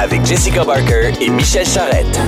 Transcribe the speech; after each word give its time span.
avec 0.00 0.24
Jessica 0.24 0.64
Barker 0.64 1.12
et 1.20 1.28
Michel 1.28 1.66
Charrette. 1.66 2.18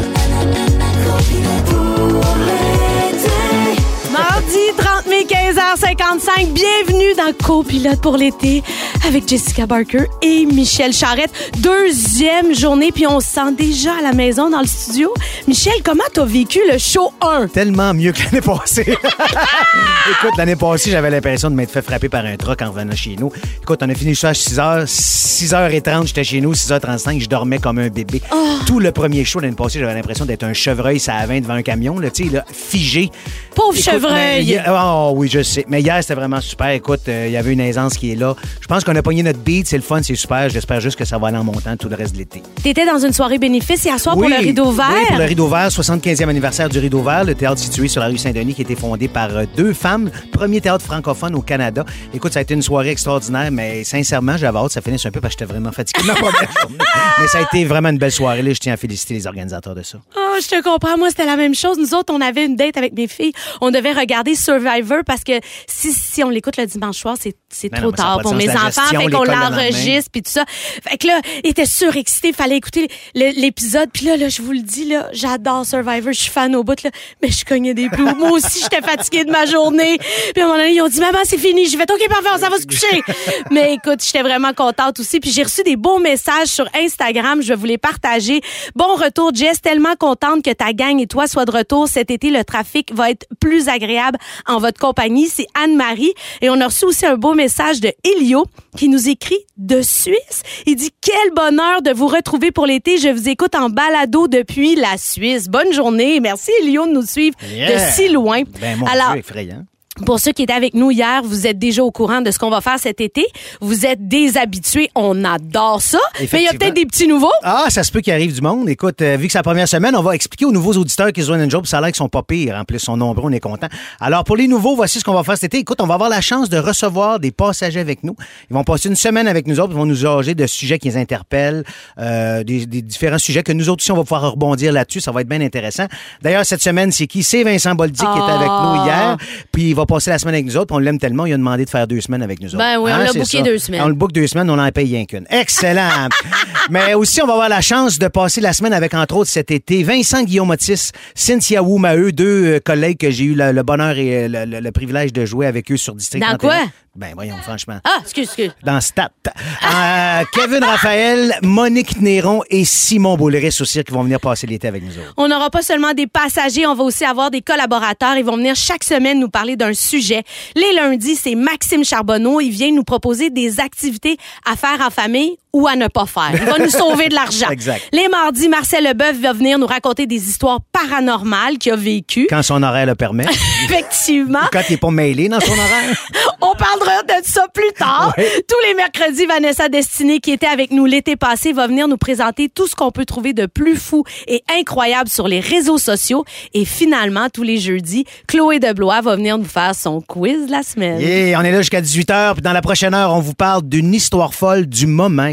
Mardi 4.42 4.58
30 4.76 5.06
mai, 5.06 5.24
15h55. 5.24 6.52
Bienvenue 6.52 7.14
dans 7.16 7.32
Copilote 7.32 8.00
pour 8.00 8.16
l'été 8.16 8.62
avec 9.06 9.28
Jessica 9.28 9.66
Barker 9.66 10.06
et 10.20 10.46
Michel 10.46 10.92
Charrette. 10.92 11.30
Deuxième 11.58 12.54
journée, 12.54 12.90
puis 12.92 13.06
on 13.06 13.20
se 13.20 13.26
sent 13.26 13.52
déjà 13.56 13.94
à 13.98 14.02
la 14.02 14.12
maison 14.12 14.50
dans 14.50 14.60
le 14.60 14.66
studio. 14.66 15.12
Michel, 15.46 15.74
comment 15.84 16.02
t'as 16.12 16.24
vécu 16.24 16.60
le 16.70 16.78
show 16.78 17.12
1? 17.20 17.48
Tellement 17.48 17.94
mieux 17.94 18.12
que 18.12 18.22
l'année 18.24 18.40
passée. 18.40 18.82
Écoute, 20.10 20.36
l'année 20.36 20.56
passée, 20.56 20.90
j'avais 20.90 21.10
l'impression 21.10 21.50
de 21.50 21.54
m'être 21.54 21.70
fait 21.70 21.82
frapper 21.82 22.08
par 22.08 22.24
un 22.24 22.36
truck 22.36 22.62
en 22.62 22.70
revenant 22.70 22.96
chez 22.96 23.16
nous. 23.18 23.30
Écoute, 23.62 23.80
on 23.82 23.88
a 23.90 23.94
fini 23.94 24.16
ça 24.16 24.30
à 24.30 24.34
6 24.34 24.56
h. 24.56 24.86
6h30, 24.86 26.06
j'étais 26.06 26.24
chez 26.24 26.40
nous. 26.40 26.54
6h35, 26.54 27.20
je 27.20 27.28
dormais 27.28 27.58
comme 27.58 27.78
un 27.78 27.88
bébé. 27.88 28.20
Tout 28.66 28.80
le 28.80 28.92
premier 28.92 29.24
show 29.24 29.40
l'année 29.40 29.54
passée, 29.54 29.78
j'avais 29.78 29.94
l'impression 29.94 30.24
d'être 30.24 30.44
un 30.44 30.52
chevreuil, 30.52 30.98
ça 30.98 31.14
à 31.14 31.26
20 31.26 31.42
devant 31.42 31.54
un 31.54 31.62
camion, 31.62 31.98
là, 31.98 32.10
tu 32.10 32.24
sais, 32.24 32.30
là, 32.30 32.44
figé. 32.52 33.10
Pauvre 33.54 33.76
Écoute, 33.78 33.92
chevreuil. 33.92 34.31
Mais 34.36 34.42
hier- 34.44 34.64
Oh 34.68 35.12
oui, 35.16 35.28
je 35.28 35.42
sais. 35.42 35.64
Mais 35.68 35.80
hier, 35.80 35.98
c'était 36.00 36.14
vraiment 36.14 36.40
super. 36.40 36.68
Écoute, 36.70 37.00
euh, 37.08 37.26
il 37.28 37.32
y 37.32 37.36
avait 37.36 37.52
une 37.52 37.60
aisance 37.60 37.94
qui 37.94 38.12
est 38.12 38.16
là. 38.16 38.34
Je 38.60 38.66
pense 38.66 38.84
qu'on 38.84 38.94
a 38.96 39.02
pogné 39.02 39.22
notre 39.22 39.38
beat. 39.38 39.66
C'est 39.68 39.76
le 39.76 39.82
fun, 39.82 40.00
c'est 40.02 40.14
super. 40.14 40.48
J'espère 40.48 40.80
juste 40.80 40.96
que 40.98 41.04
ça 41.04 41.18
va 41.18 41.28
aller 41.28 41.36
en 41.38 41.44
montant 41.44 41.76
tout 41.76 41.88
le 41.88 41.96
reste 41.96 42.14
de 42.14 42.18
l'été. 42.18 42.42
T'étais 42.62 42.86
dans 42.86 42.98
une 42.98 43.12
soirée 43.12 43.38
bénéfice 43.38 43.84
hier 43.84 43.98
soir 44.00 44.14
pour 44.16 44.28
le 44.28 44.36
rideau 44.36 44.70
vert. 44.70 44.86
Oui, 44.94 45.06
pour 45.08 45.18
le 45.18 45.24
rideau 45.24 45.48
vert, 45.48 45.68
75e 45.68 46.28
anniversaire 46.28 46.68
du 46.68 46.78
rideau 46.78 47.02
vert, 47.02 47.24
le 47.24 47.34
théâtre 47.34 47.58
situé 47.60 47.88
sur 47.88 48.00
la 48.00 48.08
rue 48.08 48.18
Saint-Denis 48.18 48.54
qui 48.54 48.62
a 48.62 48.64
été 48.64 48.76
fondé 48.76 49.08
par 49.08 49.30
euh, 49.36 49.44
deux 49.56 49.72
femmes, 49.72 50.10
premier 50.32 50.60
théâtre 50.60 50.84
francophone 50.84 51.34
au 51.34 51.42
Canada. 51.42 51.84
Écoute, 52.14 52.32
ça 52.32 52.38
a 52.38 52.42
été 52.42 52.54
une 52.54 52.62
soirée 52.62 52.90
extraordinaire, 52.90 53.50
mais 53.50 53.84
sincèrement, 53.84 54.36
j'avais 54.36 54.58
hâte 54.58 54.66
que 54.68 54.72
ça 54.72 54.80
finisse 54.80 55.04
un 55.06 55.10
peu 55.10 55.20
parce 55.20 55.34
que 55.34 55.40
j'étais 55.40 55.52
vraiment 55.52 55.72
fatigué 55.72 56.02
de 56.02 56.06
ma 56.08 56.14
première 56.14 56.52
journée. 56.60 56.78
Mais 57.20 57.26
ça 57.28 57.38
a 57.38 57.42
été 57.42 57.64
vraiment 57.64 57.88
une 57.90 57.98
belle 57.98 58.12
soirée. 58.12 58.42
Là, 58.42 58.52
je 58.52 58.58
tiens 58.58 58.74
à 58.74 58.76
féliciter 58.76 59.14
les 59.14 59.26
organisateurs 59.26 59.74
de 59.74 59.82
ça. 59.82 59.98
Oh, 60.16 60.36
je 60.40 60.46
te 60.48 60.62
comprends. 60.62 60.96
Moi, 60.96 61.08
c'était 61.10 61.26
la 61.26 61.36
même 61.36 61.54
chose. 61.54 61.78
Nous 61.78 61.94
autres, 61.94 62.12
on 62.14 62.20
avait 62.20 62.44
une 62.44 62.56
date 62.56 62.76
avec 62.76 62.92
mes 62.94 63.08
filles. 63.08 63.32
On 63.60 63.70
devait 63.70 63.92
regarder 63.92 64.21
Survivor 64.34 65.00
parce 65.06 65.24
que 65.24 65.32
si, 65.66 65.92
si 65.92 66.22
on 66.24 66.28
l'écoute 66.30 66.56
le 66.56 66.66
dimanche 66.66 66.98
soir, 66.98 67.16
c'est, 67.20 67.34
c'est 67.48 67.68
Ben 67.68 67.78
trop 67.80 67.86
non, 67.90 67.92
tard 67.92 68.20
pour 68.22 68.34
mes 68.34 68.48
enfants. 68.50 68.66
gestion, 68.66 69.00
Fait 69.00 69.10
qu'on 69.10 69.24
l'enregistre 69.24 70.10
puis 70.12 70.22
tout 70.22 70.30
ça. 70.30 70.44
Fait 70.48 70.96
que 70.96 71.06
là, 71.06 71.20
il 71.44 71.50
était 71.50 71.66
surexcité. 71.66 72.32
Fallait 72.32 72.56
écouter 72.56 72.88
l'épisode. 73.14 73.90
Puis 73.92 74.06
là, 74.06 74.16
là, 74.16 74.28
je 74.28 74.42
vous 74.42 74.52
le 74.52 74.60
dis, 74.60 74.84
là, 74.86 75.08
j'adore 75.12 75.66
Survivor. 75.66 76.12
Je 76.12 76.20
suis 76.20 76.30
fan 76.30 76.54
au 76.56 76.64
bout, 76.64 76.82
là. 76.82 76.90
Mais 77.22 77.30
je 77.30 77.44
cognais 77.44 77.74
des 77.74 77.88
plots. 77.88 78.14
Moi 78.16 78.30
aussi, 78.32 78.60
j'étais 78.62 78.82
fatiguée 78.82 79.24
de 79.24 79.30
ma 79.30 79.46
journée. 79.46 79.98
Puis 79.98 80.40
à 80.42 80.44
un 80.44 80.48
moment 80.48 80.58
donné, 80.58 80.72
ils 80.74 80.82
ont 80.82 80.88
dit, 80.88 81.00
maman, 81.00 81.18
c'est 81.24 81.38
fini. 81.38 81.66
J'ai 81.66 81.76
fait, 81.76 81.90
OK, 81.90 82.08
parfait, 82.08 82.28
on 82.34 82.38
s'en 82.38 82.50
va 82.50 82.58
se 82.58 82.66
coucher. 82.66 83.02
Mais 83.50 83.74
écoute, 83.74 84.04
j'étais 84.04 84.22
vraiment 84.22 84.52
contente 84.52 84.98
aussi. 85.00 85.20
Puis 85.20 85.30
j'ai 85.30 85.42
reçu 85.42 85.62
des 85.62 85.76
beaux 85.76 85.98
messages 85.98 86.48
sur 86.48 86.66
Instagram. 86.74 87.42
Je 87.42 87.48
vais 87.48 87.56
vous 87.56 87.66
les 87.66 87.78
partager. 87.78 88.40
Bon 88.74 88.94
retour, 88.96 89.32
Jess. 89.34 89.60
Tellement 89.60 89.94
contente 89.98 90.42
que 90.44 90.50
ta 90.52 90.72
gang 90.72 90.98
et 91.00 91.06
toi 91.06 91.26
soient 91.26 91.44
de 91.44 91.50
retour 91.50 91.88
cet 91.88 92.10
été. 92.10 92.30
Le 92.30 92.44
trafic 92.44 92.92
va 92.94 93.10
être 93.10 93.26
plus 93.40 93.68
agréable 93.68 94.11
en 94.46 94.58
votre 94.58 94.78
compagnie. 94.78 95.28
C'est 95.28 95.46
Anne-Marie. 95.54 96.12
Et 96.40 96.50
on 96.50 96.60
a 96.60 96.66
reçu 96.66 96.84
aussi 96.84 97.06
un 97.06 97.16
beau 97.16 97.34
message 97.34 97.80
de 97.80 97.92
Elio 98.04 98.46
qui 98.76 98.88
nous 98.88 99.08
écrit 99.08 99.38
de 99.56 99.82
Suisse. 99.82 100.42
Il 100.66 100.76
dit, 100.76 100.90
quel 101.00 101.32
bonheur 101.34 101.82
de 101.82 101.90
vous 101.92 102.06
retrouver 102.06 102.50
pour 102.52 102.66
l'été. 102.66 102.98
Je 102.98 103.08
vous 103.08 103.28
écoute 103.28 103.54
en 103.54 103.68
balado 103.70 104.28
depuis 104.28 104.74
la 104.76 104.96
Suisse. 104.98 105.48
Bonne 105.48 105.72
journée. 105.72 106.20
Merci, 106.20 106.50
Elio, 106.62 106.86
de 106.86 106.92
nous 106.92 107.06
suivre 107.06 107.36
Yeah. 107.52 107.74
de 107.74 107.92
si 107.92 108.08
loin. 108.08 108.42
Ben, 108.60 108.78
mon 108.78 108.86
Alors, 108.86 109.12
Dieu, 109.12 109.20
effrayant. 109.20 109.64
Pour 110.06 110.18
ceux 110.20 110.32
qui 110.32 110.42
étaient 110.44 110.52
avec 110.54 110.72
nous 110.74 110.90
hier, 110.90 111.20
vous 111.22 111.46
êtes 111.46 111.58
déjà 111.58 111.84
au 111.84 111.90
courant 111.90 112.22
de 112.22 112.30
ce 112.30 112.38
qu'on 112.38 112.48
va 112.50 112.60
faire 112.62 112.78
cet 112.78 113.00
été. 113.00 113.26
Vous 113.60 113.84
êtes 113.84 114.08
des 114.08 114.38
habitués. 114.38 114.88
On 114.94 115.22
adore 115.24 115.82
ça. 115.82 115.98
Mais 116.18 116.26
il 116.32 116.42
y 116.44 116.48
a 116.48 116.52
peut-être 116.52 116.74
des 116.74 116.86
petits 116.86 117.06
nouveaux. 117.06 117.30
Ah, 117.42 117.66
ça 117.68 117.84
se 117.84 117.92
peut 117.92 118.00
qu'il 118.00 118.12
arrive 118.12 118.34
du 118.34 118.40
monde. 118.40 118.68
Écoute, 118.70 119.02
euh, 119.02 119.16
vu 119.18 119.26
que 119.26 119.32
c'est 119.32 119.38
la 119.38 119.42
première 119.42 119.68
semaine, 119.68 119.94
on 119.94 120.02
va 120.02 120.14
expliquer 120.14 120.46
aux 120.46 120.50
nouveaux 120.50 120.72
auditeurs 120.72 121.12
qu'ils 121.12 121.30
ont 121.30 121.34
une 121.34 121.50
job. 121.50 121.66
Ça 121.66 121.78
a 121.78 121.80
l'air 121.82 121.88
qu'ils 121.90 121.96
sont 121.96 122.08
pas 122.08 122.22
pires. 122.22 122.56
En 122.56 122.64
plus, 122.64 122.76
ils 122.76 122.80
sont 122.80 122.96
nombreux, 122.96 123.28
on 123.30 123.32
est 123.32 123.40
contents. 123.40 123.68
Alors, 124.00 124.24
pour 124.24 124.36
les 124.36 124.48
nouveaux, 124.48 124.74
voici 124.74 124.98
ce 124.98 125.04
qu'on 125.04 125.12
va 125.12 125.24
faire 125.24 125.34
cet 125.36 125.44
été. 125.52 125.58
Écoute, 125.58 125.80
on 125.82 125.86
va 125.86 125.94
avoir 125.94 126.08
la 126.08 126.22
chance 126.22 126.48
de 126.48 126.56
recevoir 126.58 127.20
des 127.20 127.30
passagers 127.30 127.80
avec 127.80 128.02
nous. 128.02 128.16
Ils 128.50 128.54
vont 128.54 128.64
passer 128.64 128.88
une 128.88 128.96
semaine 128.96 129.28
avec 129.28 129.46
nous 129.46 129.60
autres. 129.60 129.72
Ils 129.72 129.76
vont 129.76 129.86
nous 129.86 129.94
jager 129.94 130.34
de 130.34 130.46
sujets 130.46 130.78
qui 130.78 130.88
les 130.88 130.96
interpellent, 130.96 131.64
euh, 131.98 132.42
des, 132.44 132.64
des 132.64 132.80
différents 132.82 133.18
sujets 133.18 133.42
que 133.42 133.52
nous 133.52 133.68
autres 133.68 133.82
aussi, 133.82 133.92
on 133.92 133.96
va 133.96 134.02
pouvoir 134.04 134.30
rebondir 134.32 134.72
là-dessus. 134.72 135.00
Ça 135.00 135.12
va 135.12 135.20
être 135.20 135.28
bien 135.28 135.40
intéressant. 135.42 135.84
D'ailleurs, 136.22 136.46
cette 136.46 136.62
semaine, 136.62 136.90
c'est 136.92 137.06
qui? 137.06 137.22
C'est 137.22 137.42
Vincent 137.42 137.74
Boldy 137.74 137.98
qui 137.98 138.04
était 138.04 138.30
avec 138.32 138.48
Ah. 138.50 138.72
nous 138.74 138.84
hier. 138.86 139.16
Puis 139.52 139.68
il 139.70 139.74
va 139.74 139.81
passer 139.86 140.10
la 140.10 140.18
semaine 140.18 140.34
avec 140.34 140.46
nous 140.46 140.56
autres. 140.56 140.74
On 140.74 140.78
l'aime 140.78 140.98
tellement, 140.98 141.26
il 141.26 141.32
a 141.32 141.36
demandé 141.36 141.64
de 141.64 141.70
faire 141.70 141.86
deux 141.86 142.00
semaines 142.00 142.22
avec 142.22 142.40
nous 142.40 142.48
autres. 142.54 142.58
Ben 142.58 142.78
oui, 142.78 142.90
on 142.92 142.96
l'a 142.98 143.06
c'est 143.08 143.18
booké 143.18 143.42
deux 143.42 143.58
semaines. 143.58 143.82
On 143.82 143.88
le 143.88 143.94
book 143.94 144.12
deux 144.12 144.26
semaines, 144.26 144.48
on 144.50 144.58
en 144.58 144.70
paye 144.70 144.86
rien 144.94 145.04
qu'une. 145.04 145.26
Excellent. 145.30 145.88
Mais 146.70 146.94
aussi, 146.94 147.20
on 147.22 147.26
va 147.26 147.32
avoir 147.34 147.48
la 147.48 147.60
chance 147.60 147.98
de 147.98 148.08
passer 148.08 148.40
la 148.40 148.52
semaine 148.52 148.72
avec, 148.72 148.94
entre 148.94 149.16
autres, 149.16 149.30
cet 149.30 149.50
été, 149.50 149.82
Vincent 149.82 150.22
Guillaume 150.22 150.50
Otis, 150.50 150.90
Cynthia 151.14 151.62
Wu 151.62 151.78
Maheu, 151.80 152.12
deux 152.12 152.44
euh, 152.56 152.60
collègues 152.64 152.98
que 152.98 153.10
j'ai 153.10 153.24
eu 153.24 153.34
le, 153.34 153.52
le 153.52 153.62
bonheur 153.62 153.96
et 153.98 154.24
euh, 154.24 154.28
le, 154.28 154.44
le- 154.44 154.60
le 154.60 154.72
privilège 154.72 155.12
de 155.12 155.24
jouer 155.24 155.46
avec 155.46 155.70
eux 155.72 155.76
sur 155.76 155.94
District 155.94 156.20
Dans 156.20 156.36
31. 156.36 156.48
quoi? 156.48 156.70
Ben 156.94 157.12
voyons, 157.14 157.36
franchement. 157.42 157.78
Ah, 157.84 157.98
excuse, 158.02 158.24
excuse. 158.24 158.54
Dans 158.62 158.78
Stat. 158.80 159.10
Euh, 159.26 160.22
Kevin 160.34 160.62
Raphaël, 160.62 161.34
Monique 161.42 162.00
Néron 162.00 162.42
et 162.50 162.64
Simon 162.66 163.16
Boulris 163.16 163.56
aussi 163.60 163.82
qui 163.82 163.92
vont 163.92 164.02
venir 164.02 164.20
passer 164.20 164.46
l'été 164.46 164.68
avec 164.68 164.82
nous 164.82 164.90
autres. 164.98 165.14
On 165.16 165.26
n'aura 165.26 165.48
pas 165.50 165.62
seulement 165.62 165.94
des 165.94 166.06
passagers, 166.06 166.66
on 166.66 166.74
va 166.74 166.82
aussi 166.84 167.04
avoir 167.06 167.30
des 167.30 167.40
collaborateurs. 167.40 168.16
Ils 168.16 168.24
vont 168.24 168.36
venir 168.36 168.54
chaque 168.56 168.84
semaine 168.84 169.18
nous 169.20 169.30
parler 169.30 169.56
d'un 169.56 169.71
sujet. 169.74 170.22
Les 170.54 170.72
lundis, 170.74 171.16
c'est 171.16 171.34
Maxime 171.34 171.84
Charbonneau. 171.84 172.40
Il 172.40 172.50
vient 172.50 172.72
nous 172.72 172.84
proposer 172.84 173.30
des 173.30 173.60
activités 173.60 174.16
à 174.44 174.56
faire 174.56 174.80
en 174.80 174.90
famille 174.90 175.36
ou 175.52 175.66
à 175.66 175.76
ne 175.76 175.86
pas 175.88 176.06
faire. 176.06 176.30
Il 176.34 176.44
va 176.44 176.58
nous 176.58 176.70
sauver 176.70 177.08
de 177.08 177.14
l'argent. 177.14 177.48
Exact. 177.50 177.82
Les 177.92 178.08
mardis, 178.08 178.48
Marcel 178.48 178.84
Leboeuf 178.84 179.18
va 179.20 179.32
venir 179.32 179.58
nous 179.58 179.66
raconter 179.66 180.06
des 180.06 180.28
histoires 180.28 180.60
paranormales 180.72 181.58
qu'il 181.58 181.72
a 181.72 181.76
vécues. 181.76 182.26
Quand 182.28 182.42
son 182.42 182.62
horaire 182.62 182.86
le 182.86 182.94
permet. 182.94 183.24
Effectivement. 183.64 184.40
Quand 184.52 184.62
il 184.68 184.72
n'est 184.72 184.78
pas 184.78 184.90
mêlé 184.90 185.28
dans 185.28 185.40
son 185.40 185.52
horaire. 185.52 186.06
On 186.40 186.54
parlera 186.54 187.02
de 187.02 187.24
ça 187.24 187.46
plus 187.52 187.72
tard. 187.78 188.14
Tous 188.16 188.66
les 188.66 188.74
mercredis, 188.74 189.26
Vanessa 189.26 189.68
Destinée, 189.68 190.20
qui 190.20 190.32
était 190.32 190.46
avec 190.46 190.70
nous 190.70 190.86
l'été 190.86 191.16
passé, 191.16 191.52
va 191.52 191.66
venir 191.66 191.86
nous 191.86 191.96
présenter 191.96 192.48
tout 192.48 192.66
ce 192.66 192.74
qu'on 192.74 192.90
peut 192.90 193.04
trouver 193.04 193.32
de 193.32 193.46
plus 193.46 193.76
fou 193.76 194.04
et 194.26 194.42
incroyable 194.58 195.08
sur 195.08 195.28
les 195.28 195.40
réseaux 195.40 195.78
sociaux. 195.78 196.24
Et 196.52 196.64
finalement, 196.64 197.28
tous 197.32 197.42
les 197.42 197.58
jeudis, 197.58 198.04
Chloé 198.26 198.58
Deblois 198.58 199.02
va 199.02 199.16
venir 199.16 199.38
nous 199.38 199.44
faire 199.44 199.74
son 199.74 200.00
quiz 200.00 200.46
de 200.46 200.50
la 200.50 200.62
semaine. 200.62 201.00
Et 201.00 201.36
on 201.36 201.42
est 201.42 201.52
là 201.52 201.58
jusqu'à 201.58 201.80
18h. 201.80 202.34
Puis 202.34 202.42
dans 202.42 202.52
la 202.52 202.62
prochaine 202.62 202.94
heure, 202.94 203.14
on 203.14 203.20
vous 203.20 203.34
parle 203.34 203.62
d'une 203.62 203.94
histoire 203.94 204.34
folle 204.34 204.66
du 204.66 204.86
moment. 204.86 205.32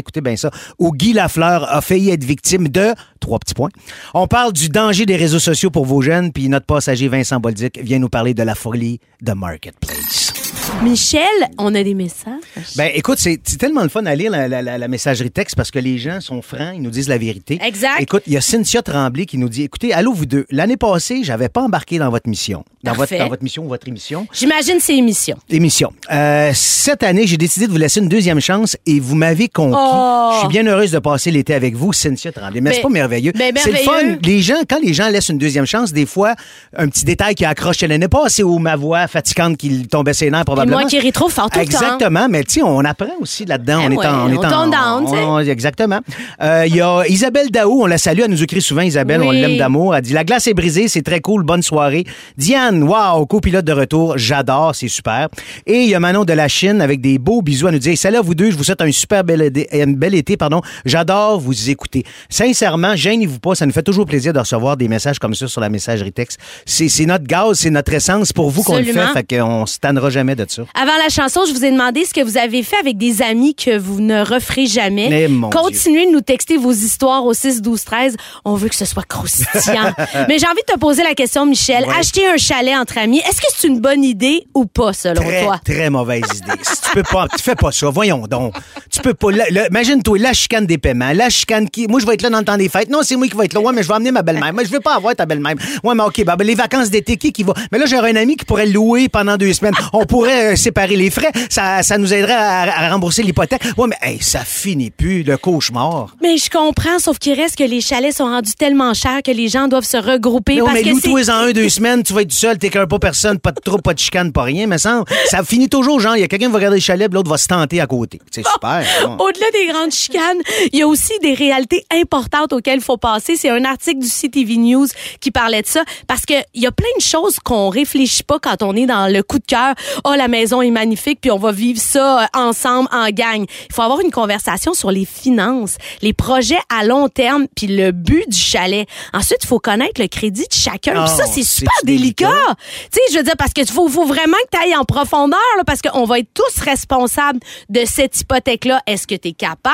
Où 0.78 0.92
Guy 0.92 1.12
Lafleur 1.12 1.70
a 1.72 1.80
failli 1.80 2.10
être 2.10 2.24
victime 2.24 2.68
de 2.68 2.94
trois 3.20 3.38
petits 3.38 3.54
points. 3.54 3.70
On 4.14 4.26
parle 4.26 4.52
du 4.52 4.68
danger 4.68 5.06
des 5.06 5.16
réseaux 5.16 5.38
sociaux 5.38 5.70
pour 5.70 5.86
vos 5.86 6.02
jeunes. 6.02 6.32
Puis 6.32 6.48
notre 6.48 6.66
passager 6.66 7.08
Vincent 7.08 7.40
Bolduc 7.40 7.78
vient 7.78 7.98
nous 7.98 8.08
parler 8.08 8.34
de 8.34 8.42
la 8.42 8.54
folie 8.54 9.00
de 9.20 9.32
Marketplace. 9.32 10.39
Michel, 10.82 11.20
on 11.58 11.74
a 11.74 11.82
des 11.82 11.92
messages. 11.92 12.40
Ben 12.76 12.90
écoute, 12.94 13.18
c'est 13.18 13.36
tellement 13.58 13.82
le 13.82 13.90
fun 13.90 14.06
à 14.06 14.14
lire 14.14 14.30
la, 14.30 14.48
la- 14.48 14.62
la- 14.62 14.78
la 14.78 14.88
messagerie 14.88 15.30
texte 15.30 15.54
parce 15.54 15.70
que 15.70 15.78
les 15.78 15.98
gens 15.98 16.22
sont 16.22 16.40
francs, 16.40 16.72
ils 16.74 16.80
nous 16.80 16.90
disent 16.90 17.08
la 17.08 17.18
vérité. 17.18 17.58
Exact. 17.62 18.00
Écoute, 18.00 18.22
il 18.26 18.32
y 18.32 18.36
a 18.38 18.40
Cynthia 18.40 18.80
Tremblay 18.80 19.26
qui 19.26 19.36
nous 19.36 19.50
dit 19.50 19.62
écoutez, 19.64 19.92
allô 19.92 20.14
vous 20.14 20.24
deux, 20.24 20.46
l'année 20.50 20.78
passée, 20.78 21.22
j'avais 21.22 21.50
pas 21.50 21.60
embarqué 21.60 21.98
dans 21.98 22.08
votre 22.08 22.30
mission. 22.30 22.64
Dans 22.82 22.92
votre, 22.92 23.00
Parfait. 23.10 23.18
dans 23.18 23.28
votre 23.28 23.42
mission 23.42 23.64
ou 23.64 23.68
votre 23.68 23.88
émission. 23.88 24.26
J'imagine 24.32 24.76
c'est 24.80 24.96
émission. 24.96 25.36
émission. 25.50 25.92
Euh, 26.10 26.50
cette 26.54 27.02
année, 27.02 27.26
j'ai 27.26 27.36
décidé 27.36 27.66
de 27.66 27.72
vous 27.72 27.76
laisser 27.78 28.00
une 28.00 28.08
deuxième 28.08 28.40
chance 28.40 28.78
et 28.86 29.00
vous 29.00 29.16
m'avez 29.16 29.48
conquis. 29.50 29.76
Oh. 29.78 30.30
Je 30.32 30.38
suis 30.38 30.48
bien 30.48 30.66
heureuse 30.66 30.92
de 30.92 30.98
passer 30.98 31.30
l'été 31.30 31.52
avec 31.52 31.74
vous, 31.76 31.92
Cynthia 31.92 32.32
Tremblay. 32.32 32.62
Mais 32.62 32.70
Ben- 32.70 32.76
c'est 32.76 32.82
pas 32.82 32.88
merveilleux. 32.88 33.32
ben, 33.32 33.52
c'est 33.54 33.70
le 33.72 33.76
fun. 33.78 34.16
Les 34.22 34.40
gens, 34.40 34.54
quand 34.66 34.80
les 34.82 34.94
gens 34.94 35.10
laissent 35.10 35.28
une 35.28 35.36
deuxième 35.36 35.66
chance, 35.66 35.92
des 35.92 36.06
fois, 36.06 36.34
un 36.74 36.88
petit 36.88 37.04
détail 37.04 37.34
qui 37.34 37.44
accroche 37.44 37.82
l'année 37.82 38.08
passée 38.08 38.42
ou 38.42 38.58
ma 38.58 38.76
voix 38.76 39.06
fatigante 39.08 39.58
qui 39.58 39.86
tombait 39.86 40.14
ses 40.14 40.30
nerfs 40.30 40.46
probablement. 40.46 40.69
Moi 40.70 40.84
qui 40.84 40.98
ris 40.98 41.12
trop 41.12 41.28
fort 41.28 41.50
tout 41.50 41.58
le 41.58 41.66
temps. 41.66 41.70
Exactement, 41.72 42.28
mais 42.28 42.44
tu 42.44 42.54
sais, 42.54 42.62
on 42.62 42.80
apprend 42.80 43.08
aussi 43.20 43.44
là-dedans. 43.44 43.78
Ben 43.88 43.92
on, 43.92 44.02
est 44.02 44.06
en, 44.06 44.64
on 44.64 44.70
down, 44.70 45.48
Exactement. 45.48 46.00
Euh, 46.42 46.64
Il 46.66 46.74
y 46.74 46.80
a 46.80 47.04
Isabelle 47.08 47.50
Daou, 47.50 47.82
on 47.82 47.86
la 47.86 47.98
salue, 47.98 48.20
elle 48.24 48.30
nous 48.30 48.42
écrit 48.42 48.62
souvent, 48.62 48.82
Isabelle, 48.82 49.22
on 49.22 49.30
l'aime 49.30 49.56
d'amour. 49.56 49.94
Elle 49.94 50.02
dit 50.02 50.12
La 50.12 50.24
glace 50.24 50.46
est 50.46 50.54
brisée, 50.54 50.88
c'est 50.88 51.02
très 51.02 51.20
cool, 51.20 51.42
bonne 51.42 51.62
soirée. 51.62 52.04
Diane, 52.36 52.82
wow, 52.82 53.26
copilote 53.26 53.64
de 53.64 53.72
retour, 53.72 54.18
j'adore, 54.18 54.74
c'est 54.74 54.88
super. 54.88 55.28
Et 55.66 55.82
il 55.82 55.88
y 55.88 55.94
a 55.94 56.00
Manon 56.00 56.24
de 56.24 56.32
la 56.32 56.48
Chine 56.48 56.80
avec 56.80 57.00
des 57.00 57.18
beaux 57.18 57.42
bisous. 57.42 57.68
Elle 57.68 57.74
nous 57.74 57.80
dit 57.80 57.96
Salut 57.96 58.16
à 58.16 58.22
vous 58.22 58.34
deux, 58.34 58.50
je 58.50 58.56
vous 58.56 58.64
souhaite 58.64 58.80
un 58.80 58.92
super 58.92 59.24
bel 59.24 59.50
bel 59.50 60.14
été 60.14 60.36
pardon. 60.36 60.60
J'adore 60.84 61.40
vous 61.40 61.70
écouter. 61.70 62.04
Sincèrement, 62.28 62.96
gênez-vous 62.96 63.38
pas, 63.38 63.54
ça 63.54 63.66
nous 63.66 63.72
fait 63.72 63.82
toujours 63.82 64.06
plaisir 64.06 64.32
de 64.32 64.38
recevoir 64.38 64.76
des 64.76 64.88
messages 64.88 65.18
comme 65.18 65.34
ça 65.34 65.48
sur 65.48 65.60
la 65.60 65.68
messagerie 65.68 66.12
texte. 66.12 66.38
C'est 66.66 67.06
notre 67.06 67.24
gaz, 67.24 67.58
c'est 67.58 67.70
notre 67.70 67.92
essence 67.92 68.32
pour 68.32 68.50
vous 68.50 68.62
qu'on 68.62 68.78
le 68.78 68.84
fait, 68.84 69.06
fait 69.12 69.36
qu'on 69.36 69.66
se 69.66 69.78
tannera 69.78 70.10
jamais 70.10 70.36
de 70.36 70.46
ça. 70.48 70.59
Avant 70.74 70.96
la 71.02 71.08
chanson, 71.08 71.42
je 71.46 71.52
vous 71.52 71.64
ai 71.64 71.70
demandé 71.70 72.04
ce 72.04 72.12
que 72.14 72.22
vous 72.22 72.38
avez 72.38 72.62
fait 72.62 72.76
avec 72.76 72.96
des 72.98 73.22
amis 73.22 73.54
que 73.54 73.76
vous 73.78 74.00
ne 74.00 74.22
referez 74.24 74.66
jamais. 74.66 75.08
Mais 75.08 75.28
mon 75.28 75.50
Continuez 75.50 76.06
de 76.06 76.12
nous 76.12 76.20
texter 76.20 76.56
vos 76.56 76.72
histoires 76.72 77.24
au 77.24 77.34
6 77.34 77.62
12 77.62 77.84
13. 77.84 78.16
On 78.44 78.54
veut 78.54 78.68
que 78.68 78.74
ce 78.74 78.84
soit 78.84 79.04
croustillant. 79.06 79.92
Mais 80.28 80.38
j'ai 80.38 80.46
envie 80.46 80.62
de 80.66 80.72
te 80.72 80.78
poser 80.78 81.02
la 81.02 81.14
question, 81.14 81.46
Michel. 81.46 81.84
Ouais. 81.84 81.94
Acheter 81.98 82.26
un 82.26 82.36
chalet 82.36 82.74
entre 82.76 82.98
amis, 82.98 83.18
est-ce 83.20 83.40
que 83.40 83.46
c'est 83.54 83.68
une 83.68 83.80
bonne 83.80 84.04
idée 84.04 84.46
ou 84.54 84.66
pas, 84.66 84.92
selon 84.92 85.22
Très, 85.22 85.44
toi? 85.44 85.60
très 85.64 85.90
mauvaise 85.90 86.22
idée. 86.36 86.52
Si 86.62 86.80
tu 86.82 86.90
peux 86.92 87.02
pas, 87.02 87.26
tu 87.28 87.42
fais 87.42 87.54
pas 87.54 87.72
ça. 87.72 87.88
Voyons 87.90 88.26
donc. 88.26 88.54
Tu 88.90 89.00
peux 89.00 89.14
pas. 89.14 89.28
Imagine-toi, 89.70 90.18
la 90.18 90.32
chicane 90.32 90.66
des 90.66 90.78
paiements, 90.78 91.12
la 91.14 91.30
chicane 91.30 91.68
qui. 91.68 91.86
Moi, 91.88 92.00
je 92.00 92.06
vais 92.06 92.14
être 92.14 92.22
là 92.22 92.30
dans 92.30 92.38
le 92.38 92.44
temps 92.44 92.56
des 92.56 92.68
fêtes. 92.68 92.90
Non, 92.90 93.00
c'est 93.02 93.16
moi 93.16 93.26
qui 93.28 93.36
vais 93.36 93.44
être 93.44 93.54
là. 93.54 93.60
Ouais, 93.60 93.72
mais 93.72 93.82
je 93.82 93.88
vais 93.88 93.94
emmener 93.94 94.12
ma 94.12 94.22
belle-mère. 94.22 94.52
Mais 94.52 94.64
je 94.64 94.70
veux 94.70 94.80
pas 94.80 94.94
avoir 94.96 95.14
ta 95.14 95.26
belle-mère. 95.26 95.54
Ouais, 95.84 95.94
mais 95.94 96.02
OK, 96.02 96.24
ben, 96.24 96.36
ben, 96.36 96.46
les 96.46 96.54
vacances 96.54 96.90
d'été, 96.90 97.16
qui 97.16 97.32
qui 97.32 97.42
va? 97.42 97.54
Mais 97.72 97.78
là, 97.78 97.86
j'aurais 97.86 98.10
un 98.12 98.16
ami 98.16 98.36
qui 98.36 98.44
pourrait 98.44 98.66
louer 98.66 99.08
pendant 99.08 99.36
deux 99.36 99.52
semaines. 99.52 99.74
On 99.92 100.04
pourrait 100.06 100.49
euh, 100.50 100.56
séparer 100.56 100.96
les 100.96 101.10
frais. 101.10 101.32
Ça, 101.48 101.82
ça 101.82 101.98
nous 101.98 102.12
aiderait 102.12 102.32
à, 102.32 102.62
à 102.62 102.90
rembourser 102.90 103.22
l'hypothèque. 103.22 103.62
Ouais, 103.76 103.88
mais 103.88 103.96
hey, 104.02 104.22
ça 104.22 104.40
finit 104.44 104.90
plus, 104.90 105.22
le 105.22 105.36
cauchemar. 105.36 106.14
Mais 106.22 106.36
je 106.36 106.50
comprends, 106.50 106.98
sauf 106.98 107.18
qu'il 107.18 107.34
reste 107.34 107.56
que 107.56 107.64
les 107.64 107.80
chalets 107.80 108.16
sont 108.16 108.24
rendus 108.24 108.54
tellement 108.54 108.94
chers 108.94 109.22
que 109.22 109.30
les 109.30 109.48
gens 109.48 109.68
doivent 109.68 109.84
se 109.84 109.96
regrouper 109.96 110.56
Non, 110.56 110.66
parce 110.66 110.74
mais 110.76 110.82
que 110.82 111.00
c'est... 111.00 111.08
loue-toi 111.08 111.30
en 111.32 111.38
un, 111.46 111.52
deux 111.52 111.68
semaines, 111.68 112.02
tu 112.02 112.12
vas 112.12 112.22
être 112.22 112.32
seul, 112.32 112.58
t'écœures 112.58 112.88
pas 112.88 112.98
personne, 112.98 113.38
pas 113.38 113.52
de 113.52 113.60
troupe, 113.60 113.82
pas 113.82 113.94
de 113.94 113.98
chicane, 113.98 114.32
pas 114.32 114.42
rien, 114.42 114.66
mais 114.66 114.78
ça, 114.78 115.04
ça 115.26 115.42
finit 115.44 115.68
toujours, 115.68 116.00
genre, 116.00 116.16
il 116.16 116.20
y 116.20 116.24
a 116.24 116.28
quelqu'un 116.28 116.46
qui 116.46 116.52
va 116.52 116.58
regarder 116.58 116.76
le 116.76 116.82
chalet, 116.82 117.12
l'autre 117.12 117.30
va 117.30 117.38
se 117.38 117.46
tenter 117.46 117.80
à 117.80 117.86
côté. 117.86 118.20
C'est 118.30 118.44
super. 118.46 118.82
bon. 119.04 119.16
Au-delà 119.24 119.46
des 119.52 119.66
grandes 119.72 119.92
chicanes, 119.92 120.38
il 120.72 120.78
y 120.78 120.82
a 120.82 120.86
aussi 120.86 121.12
des 121.22 121.34
réalités 121.34 121.84
importantes 121.92 122.52
auxquelles 122.52 122.78
il 122.78 122.84
faut 122.84 122.96
passer. 122.96 123.36
C'est 123.36 123.50
un 123.50 123.64
article 123.64 124.00
du 124.00 124.08
CTV 124.08 124.56
News 124.56 124.86
qui 125.20 125.30
parlait 125.30 125.62
de 125.62 125.66
ça 125.66 125.82
parce 126.06 126.24
que 126.26 126.34
il 126.54 126.62
y 126.62 126.66
a 126.66 126.72
plein 126.72 126.86
de 126.96 127.02
choses 127.02 127.38
qu'on 127.42 127.68
réfléchit 127.68 128.22
pas 128.22 128.38
quand 128.38 128.62
on 128.62 128.74
est 128.74 128.86
dans 128.86 129.12
le 129.12 129.22
coup 129.22 129.38
de 129.38 129.44
cœur. 129.46 129.74
Oh, 130.04 130.14
la 130.16 130.28
maison 130.30 130.62
est 130.62 130.70
magnifique, 130.70 131.18
puis 131.20 131.30
on 131.30 131.38
va 131.38 131.52
vivre 131.52 131.80
ça 131.80 132.22
euh, 132.22 132.26
ensemble 132.34 132.88
en 132.92 133.08
gang. 133.10 133.44
Il 133.68 133.74
faut 133.74 133.82
avoir 133.82 134.00
une 134.00 134.10
conversation 134.10 134.72
sur 134.74 134.90
les 134.90 135.04
finances, 135.04 135.76
les 136.02 136.12
projets 136.12 136.58
à 136.74 136.84
long 136.84 137.08
terme, 137.08 137.46
puis 137.54 137.66
le 137.66 137.92
but 137.92 138.28
du 138.28 138.38
chalet. 138.38 138.86
Ensuite, 139.12 139.38
il 139.42 139.46
faut 139.46 139.58
connaître 139.60 140.00
le 140.00 140.06
crédit 140.08 140.42
de 140.48 140.52
chacun. 140.54 140.92
Puis 141.04 141.14
ça, 141.16 141.24
Oh, 141.26 141.30
c'est 141.34 141.42
super 141.44 141.70
délicat? 141.84 142.26
délicat. 142.28 142.54
Tu 142.84 142.88
sais, 142.92 143.00
je 143.12 143.18
veux 143.18 143.24
dire, 143.24 143.34
parce 143.38 143.52
que 143.52 143.64
faut, 143.66 143.88
faut 143.88 144.06
vraiment 144.06 144.36
que 144.50 144.56
tu 144.56 144.62
ailles 144.64 144.76
en 144.76 144.84
profondeur, 144.84 145.38
là, 145.58 145.64
parce 145.64 145.82
qu'on 145.82 146.04
va 146.04 146.18
être 146.20 146.30
tous 146.34 146.60
responsables 146.62 147.40
de 147.68 147.82
cette 147.84 148.18
hypothèque-là. 148.20 148.80
Est-ce 148.86 149.06
que 149.06 149.14
tu 149.14 149.28
es 149.28 149.32
capable 149.32 149.70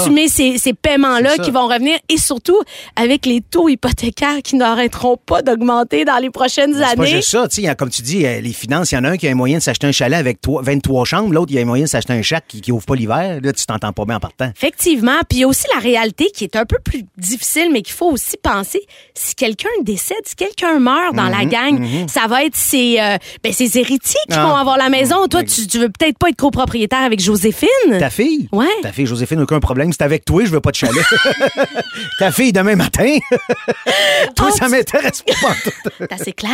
D'assumer 0.00 0.28
ces, 0.28 0.58
ces 0.58 0.72
paiements-là 0.74 1.38
qui 1.38 1.50
vont 1.50 1.66
revenir? 1.66 1.96
Et 2.08 2.18
surtout 2.18 2.58
avec 2.96 3.26
les 3.26 3.40
taux 3.40 3.68
hypothécaires 3.68 4.42
qui 4.42 4.56
n'arrêteront 4.56 5.16
pas 5.16 5.42
d'augmenter 5.42 6.04
dans 6.04 6.18
les 6.18 6.30
prochaines 6.30 6.74
C'est 6.74 6.80
pas 6.96 7.02
années? 7.02 7.06
juste 7.06 7.30
ça, 7.30 7.74
comme 7.76 7.90
tu 7.90 8.02
dis, 8.02 8.24
euh, 8.26 8.40
les 8.40 8.52
finances, 8.52 8.92
il 8.92 8.96
y 8.96 8.98
en 8.98 9.04
a 9.04 9.10
un 9.10 9.16
qui 9.16 9.26
a 9.28 9.30
un 9.30 9.34
moyen 9.44 9.58
de 9.58 9.62
s'acheter 9.62 9.86
un 9.86 9.92
chalet 9.92 10.18
avec 10.18 10.40
toi- 10.40 10.62
23 10.64 11.04
chambres, 11.04 11.30
l'autre, 11.34 11.52
il 11.52 11.56
y 11.56 11.58
a 11.58 11.64
moyen 11.66 11.84
de 11.84 11.88
s'acheter 11.88 12.14
un 12.14 12.22
chac 12.22 12.44
qui, 12.48 12.62
qui 12.62 12.72
ouvre 12.72 12.86
pas 12.86 12.94
l'hiver. 12.94 13.40
Là, 13.42 13.52
tu 13.52 13.66
t'entends 13.66 13.92
pas 13.92 14.06
bien 14.06 14.16
en 14.16 14.20
partant. 14.20 14.50
Effectivement. 14.56 15.18
Puis 15.28 15.38
il 15.38 15.40
y 15.40 15.44
a 15.44 15.48
aussi 15.48 15.66
la 15.74 15.80
réalité 15.80 16.30
qui 16.34 16.44
est 16.44 16.56
un 16.56 16.64
peu 16.64 16.78
plus 16.82 17.02
difficile, 17.18 17.68
mais 17.70 17.82
qu'il 17.82 17.92
faut 17.94 18.10
aussi 18.10 18.38
penser. 18.42 18.80
Si 19.12 19.34
quelqu'un 19.34 19.68
décède, 19.82 20.16
si 20.24 20.34
quelqu'un 20.34 20.78
meurt 20.78 21.14
dans 21.14 21.24
Mhm, 21.24 21.30
la 21.38 21.44
gang, 21.44 21.86
ça 22.08 22.26
va 22.26 22.42
être 22.44 22.56
ses, 22.56 22.96
euh, 22.98 23.18
ben, 23.42 23.52
ses 23.52 23.76
héritiers 23.78 24.18
qui 24.30 24.36
Ah. 24.38 24.46
vont 24.46 24.54
avoir 24.56 24.78
la 24.78 24.88
maison. 24.88 25.26
Toi, 25.28 25.40
Ouais. 25.40 25.46
tu, 25.46 25.66
tu 25.66 25.78
veux 25.78 25.90
peut-être 25.90 26.16
pas 26.16 26.30
être 26.30 26.36
copropriétaire 26.36 27.02
avec 27.02 27.20
Joséphine. 27.20 27.68
Ta 27.98 28.08
fille? 28.08 28.48
Ouais. 28.50 28.64
Ta 28.82 28.92
fille, 28.92 29.04
Joséphine, 29.06 29.42
aucun 29.42 29.60
problème. 29.60 29.92
C'est 29.92 30.02
avec 30.04 30.24
toi, 30.24 30.42
je 30.46 30.50
veux 30.50 30.60
pas 30.60 30.70
de 30.70 30.76
chalet. 30.76 31.04
Ta 32.18 32.32
fille, 32.32 32.52
demain 32.54 32.76
matin. 32.76 33.18
toi, 34.36 34.48
Oh, 34.50 34.56
ça 34.58 34.68
m'intéresse 34.68 35.22
pas. 35.22 36.06
C'est 36.24 36.32
clair. 36.32 36.50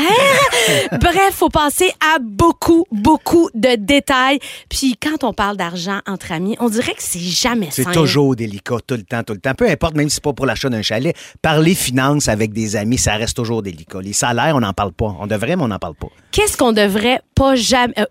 Bref, 1.01 1.33
faut 1.35 1.49
penser 1.49 1.91
à 2.01 2.19
beaucoup, 2.21 2.80
beaucoup 2.91 3.50
de 3.55 3.77
détails. 3.77 4.38
Puis 4.69 4.97
quand 5.00 5.25
on 5.25 5.32
parle 5.32 5.56
d'argent 5.56 6.00
entre 6.06 6.32
amis, 6.32 6.56
on 6.61 6.69
dirait 6.69 6.94
que 6.94 7.03
c'est 7.03 7.19
jamais 7.21 7.69
C'est 7.71 7.85
toujours 7.93 8.37
délicat, 8.37 8.77
tout 8.87 8.94
le 8.94 9.03
temps, 9.03 9.23
tout 9.23 9.32
le 9.35 9.41
temps. 9.41 9.55
Peu 9.55 9.69
importe, 9.69 9.94
même 9.97 10.09
si 10.09 10.17
c'est 10.17 10.25
pas 10.25 10.32
pour 10.32 10.47
l'achat 10.47 10.69
d'un 10.69 10.82
chalet, 10.82 11.15
parler 11.43 11.75
finances 11.75 12.29
avec 12.29 12.53
des 12.53 12.77
amis, 12.77 12.99
ça 12.99 13.15
reste 13.17 13.37
toujours 13.37 13.62
délicat. 13.62 14.00
Les 14.03 14.12
salaires, 14.12 14.55
on 14.56 14.61
n'en 14.61 14.73
parle 14.73 14.93
pas. 14.93 15.17
On 15.21 15.27
devrait, 15.27 15.56
mais 15.56 15.62
on 15.62 15.69
n'en 15.69 15.79
parle 15.79 15.94
pas. 15.94 16.09
Qu'est-ce 16.32 16.56
qu'on 16.56 16.73
devrait 16.73 17.21
pas 17.35 17.55
jamais. 17.55 17.94
euh, 17.99 18.05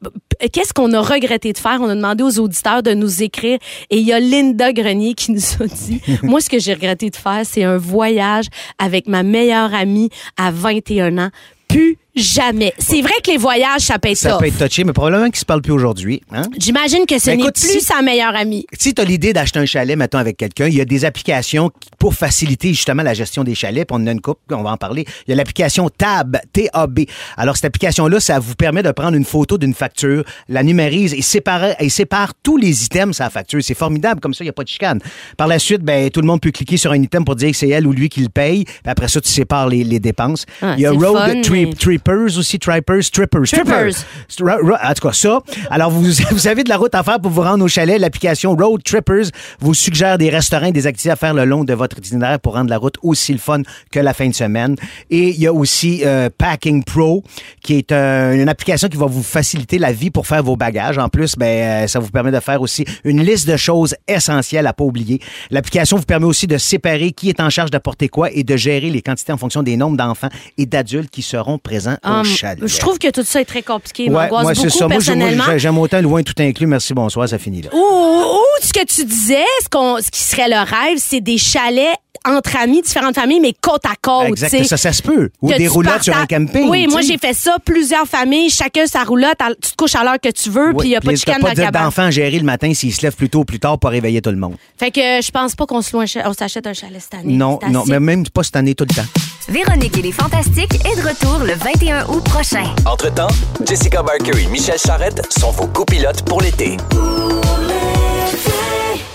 Qu'est-ce 0.52 0.74
qu'on 0.74 0.92
a 0.94 1.02
regretté 1.02 1.52
de 1.54 1.58
faire? 1.58 1.80
On 1.82 1.90
a 1.90 1.96
demandé 1.96 2.24
aux 2.24 2.40
auditeurs 2.40 2.82
de 2.84 2.94
nous 2.94 3.24
écrire 3.24 3.60
et 3.90 3.98
il 3.98 4.06
y 4.06 4.14
a 4.14 4.20
Linda 4.20 4.72
Grenier 4.74 5.14
qui 5.14 5.32
nous 5.32 5.42
a 5.62 5.68
dit 5.68 6.02
Moi, 6.24 6.40
ce 6.42 6.50
que 6.50 6.60
j'ai 6.60 6.74
regretté 6.74 7.10
de 7.10 7.16
faire, 7.16 7.42
c'est 7.44 7.64
un 7.64 7.78
voyage 7.78 8.46
avec 8.78 9.08
ma 9.08 9.24
meilleure 9.24 9.74
amie 9.74 10.10
à 10.38 10.52
21 10.52 11.18
ans. 11.18 11.30
Plus 11.68 11.98
jamais. 12.20 12.74
C'est 12.78 13.02
vrai 13.02 13.14
que 13.24 13.32
les 13.32 13.38
voyages, 13.38 13.82
ça 13.82 14.00
peut 14.00 14.10
être 14.10 14.18
Ça 14.18 14.32
tough. 14.32 14.40
peut 14.40 14.48
être 14.48 14.68
touché, 14.68 14.84
mais 14.84 14.94
probablement 14.94 15.30
qu'ils 15.30 15.40
se 15.40 15.46
parlent 15.46 15.62
plus 15.62 15.72
aujourd'hui. 15.74 16.22
Hein? 16.32 16.44
J'imagine 16.58 17.06
que 17.06 17.18
ce 17.20 17.28
Ben, 17.28 17.38
n'est 17.38 17.44
écoute, 17.44 17.56
plus 17.56 17.80
si- 17.80 17.82
sa 17.82 18.02
meilleure 18.02 18.36
amie. 18.36 18.66
Si 18.78 18.94
tu 18.94 19.02
as 19.02 19.06
l'idée 19.06 19.34
d'acheter 19.34 19.60
un 19.60 19.66
chalet, 19.66 19.98
mettons, 19.98 20.18
avec 20.18 20.38
quelqu'un, 20.38 20.68
il 20.68 20.76
y 20.76 20.82
a 20.82 20.86
des 20.86 21.06
applications 21.06 21.70
qui- 21.70 21.90
pour 21.98 22.14
faciliter 22.14 22.70
justement 22.70 23.04
la 23.04 23.14
gestion 23.14 23.44
des 23.44 23.56
chalets. 23.56 23.88
Puis 23.88 23.98
on 23.98 24.04
en 24.04 24.08
a 24.08 24.12
une 24.12 24.22
coupe, 24.22 24.40
on 24.52 24.64
va 24.64 24.72
en 24.72 24.78
parler. 24.78 25.06
Il 25.28 25.32
y 25.32 25.34
a 25.34 25.36
l'application 25.36 25.90
TAB, 25.90 26.38
T-A-B. 26.54 27.00
Alors, 27.38 27.56
cette 27.58 27.66
application-là, 27.66 28.20
ça 28.20 28.40
vous 28.40 28.56
permet 28.56 28.84
de 28.84 28.92
prendre 28.92 29.16
une 29.18 29.26
photo 29.26 29.58
d'une 29.58 29.74
facture, 29.74 30.24
la 30.48 30.64
numérise 30.64 31.14
et 31.14 31.22
sépare, 31.22 31.76
et 31.82 31.90
sépare 31.90 32.34
tous 32.42 32.58
les 32.58 32.84
items 32.86 33.16
sur 33.16 33.24
la 33.26 33.30
facture. 33.30 33.60
C'est 33.64 33.74
formidable, 33.78 34.22
comme 34.22 34.34
ça, 34.34 34.44
il 34.44 34.48
n'y 34.48 34.50
a 34.52 34.54
pas 34.54 34.64
de 34.64 34.70
chicane. 34.70 35.00
Par 35.38 35.48
la 35.48 35.60
suite, 35.60 35.82
ben, 35.82 36.10
tout 36.10 36.22
le 36.22 36.28
monde 36.28 36.42
peut 36.42 36.52
cliquer 36.52 36.78
sur 36.78 36.92
un 36.92 37.02
item 37.02 37.26
pour 37.26 37.36
dire 37.36 37.52
que 37.52 37.58
c'est 37.58 37.70
elle 37.70 37.86
ou 37.88 37.92
lui 37.92 38.10
qui 38.10 38.22
le 38.22 38.30
paye. 38.30 38.64
Puis 38.66 38.74
après 38.86 39.08
ça, 39.08 39.20
tu 39.22 39.30
sépares 39.30 39.68
les, 39.68 39.84
les 39.84 40.00
dépenses. 40.00 40.46
Ah, 40.62 40.74
il 40.78 40.82
y 40.82 40.86
a 40.86 40.92
c'est 40.92 40.98
le 40.98 41.08
Road 41.08 41.18
fun, 41.34 41.42
Trip, 41.42 41.70
mais- 41.70 41.76
Trippers 42.10 42.38
aussi, 42.40 42.58
Trippers, 42.60 43.12
Trippers, 43.12 43.44
Trippers. 43.44 43.94
Ro- 44.42 44.68
ro- 44.70 44.76
En 44.84 44.94
tout 44.94 45.08
cas, 45.08 45.14
ça. 45.14 45.40
Alors, 45.70 45.92
vous, 45.92 46.04
vous 46.32 46.48
avez 46.48 46.64
de 46.64 46.70
la 46.70 46.78
route 46.78 46.96
à 46.96 47.04
faire 47.04 47.20
pour 47.20 47.30
vous 47.32 47.42
rendre 47.42 47.64
au 47.64 47.68
chalet. 47.68 48.00
L'application 48.00 48.56
Road 48.56 48.82
Trippers 48.84 49.26
vous 49.60 49.74
suggère 49.74 50.18
des 50.18 50.30
restaurants 50.30 50.68
et 50.68 50.72
des 50.72 50.88
activités 50.88 51.12
à 51.12 51.16
faire 51.16 51.34
le 51.34 51.46
long 51.46 51.64
de 51.64 51.74
votre 51.74 51.98
itinéraire 52.00 52.40
pour 52.40 52.54
rendre 52.56 52.70
la 52.70 52.78
route 52.78 52.96
aussi 53.04 53.32
le 53.32 53.38
fun 53.38 53.62
que 53.92 54.00
la 54.00 54.14
fin 54.14 54.28
de 54.28 54.34
semaine. 54.34 54.76
Et 55.12 55.30
il 55.30 55.40
y 55.40 55.46
a 55.48 55.54
aussi 55.54 56.02
euh, 56.04 56.30
Packing 56.36 56.84
Pro, 56.84 57.24
qui 57.62 57.76
est 57.76 57.92
euh, 57.92 58.34
une 58.42 58.50
application 58.50 58.88
qui 58.88 58.98
va 58.98 59.06
vous 59.06 59.24
faciliter 59.24 59.78
la 59.78 59.92
vie 59.92 60.10
pour 60.10 60.26
faire 60.26 60.42
vos 60.44 60.56
bagages. 60.56 60.98
En 60.98 61.10
plus, 61.10 61.36
ben, 61.38 61.84
euh, 61.84 61.88
ça 61.88 62.00
vous 62.00 62.10
permet 62.10 62.32
de 62.32 62.40
faire 62.40 62.62
aussi 62.62 62.86
une 63.04 63.22
liste 63.24 63.48
de 63.48 63.58
choses 63.58 63.96
essentielles 64.08 64.66
à 64.68 64.74
pas 64.74 64.84
oublier. 64.84 65.22
L'application 65.52 65.98
vous 65.98 66.04
permet 66.04 66.26
aussi 66.26 66.48
de 66.48 66.58
séparer 66.58 67.12
qui 67.12 67.30
est 67.30 67.40
en 67.40 67.50
charge 67.52 67.70
d'apporter 67.72 68.10
quoi 68.10 68.32
et 68.32 68.44
de 68.44 68.58
gérer 68.58 68.90
les 68.90 69.02
quantités 69.02 69.32
en 69.32 69.38
fonction 69.38 69.62
des 69.64 69.78
nombres 69.78 69.98
d'enfants 69.98 70.30
et 70.58 70.66
d'adultes 70.66 71.10
qui 71.12 71.22
seront 71.22 71.58
présents 71.60 71.98
Hum, 72.04 72.24
je 72.24 72.80
trouve 72.80 72.98
que 72.98 73.10
tout 73.12 73.24
ça 73.24 73.42
est 73.42 73.46
très 73.46 73.62
compliqué. 73.62 74.10
Ouais, 74.10 74.30
moi, 74.30 74.54
c'est 74.56 74.70
ça. 74.70 74.88
Moi, 74.88 75.58
j'aime 75.58 75.78
autant 75.78 76.02
loin 76.02 76.24
tout 76.24 76.34
inclus. 76.40 76.68
Merci, 76.68 76.94
bonsoir, 76.94 77.28
ça 77.28 77.38
finit 77.38 77.62
là. 77.62 77.70
Ou, 77.74 77.78
ou 77.78 78.40
ce 78.62 78.74
que 78.74 78.86
tu 78.86 79.06
disais, 79.06 79.46
ce, 79.64 79.70
qu'on, 79.70 79.98
ce 80.02 80.10
qui 80.12 80.22
serait 80.22 80.50
le 80.50 80.60
rêve, 80.60 80.98
c'est 80.98 81.22
des 81.22 81.38
chalets 81.38 81.96
entre 82.28 82.58
amis, 82.58 82.82
différentes 82.82 83.16
familles, 83.16 83.40
mais 83.40 83.54
côte 83.62 83.86
à 83.86 83.94
côte. 84.02 84.28
Exact, 84.28 84.64
ça, 84.66 84.78
ça 84.78 84.92
se 84.94 85.02
peut. 85.02 85.30
Ou 85.42 85.54
des 85.54 85.68
roulottes 85.68 86.04
sur 86.04 86.16
un 86.16 86.26
camping. 86.26 86.68
Oui, 86.70 86.86
moi 86.88 87.02
j'ai 87.02 87.18
fait 87.18 87.34
ça, 87.34 87.56
plusieurs 87.64 88.06
familles, 88.08 88.50
chacun 88.50 88.86
sa 88.88 89.04
roulotte, 89.04 89.38
tu 89.64 89.72
te 89.72 89.76
couches 89.78 89.96
à 89.96 90.04
l'heure 90.04 90.20
que 90.22 90.30
tu 90.30 90.50
veux, 90.50 90.74
puis 90.78 90.88
il 90.88 90.92
n'y 90.92 90.96
a 90.98 91.02
pas 91.02 91.12
de 91.12 91.16
chicane 91.16 91.40
dans 91.42 91.48
pas 91.48 91.56
cabane. 91.56 91.84
d'enfants 91.86 92.04
à 92.04 92.12
gérer 92.12 92.38
le 92.38 92.46
matin 92.46 92.74
s'ils 92.74 92.94
se 92.94 93.02
lèvent 93.04 93.16
plus 93.16 93.30
tôt 93.30 93.40
ou 93.40 93.46
plus 93.46 93.60
tard 93.60 93.80
pour 93.80 93.90
réveiller 93.92 94.22
tout 94.22 94.32
le 94.32 94.38
monde. 94.38 94.56
Fait 94.78 94.92
que 94.92 95.00
je 95.00 95.32
pense 95.32 95.56
pas 95.56 95.66
qu'on 95.66 95.82
se 95.82 95.94
loue 95.96 96.02
un 96.02 96.06
cha- 96.06 96.24
on 96.30 96.34
s'achète 96.34 96.68
un 96.68 96.74
chalet 96.74 97.02
cette 97.02 97.14
année. 97.14 97.34
Non, 97.34 97.58
non, 97.70 97.84
mais 97.88 98.00
même 98.00 98.28
pas 98.28 98.44
cette 98.44 98.56
année 98.58 98.76
tout 98.76 98.86
le 98.90 98.96
temps. 98.96 99.08
Véronique 99.48 99.98
et 99.98 100.02
les 100.02 100.12
Fantastiques 100.12 100.76
est 100.86 101.02
de 101.02 101.08
retour 101.08 101.40
le 101.40 101.54
21 101.54 102.06
août 102.10 102.24
prochain. 102.26 102.66
Entre-temps, 102.86 103.30
Jessica 103.66 104.04
Barker 104.04 104.32
et 104.44 104.48
Michel 104.48 104.78
Charrette 104.78 105.22
sont 105.40 105.52
vos 105.52 105.68
copilotes 105.68 106.22
pour 106.24 106.42
l'été. 106.42 106.78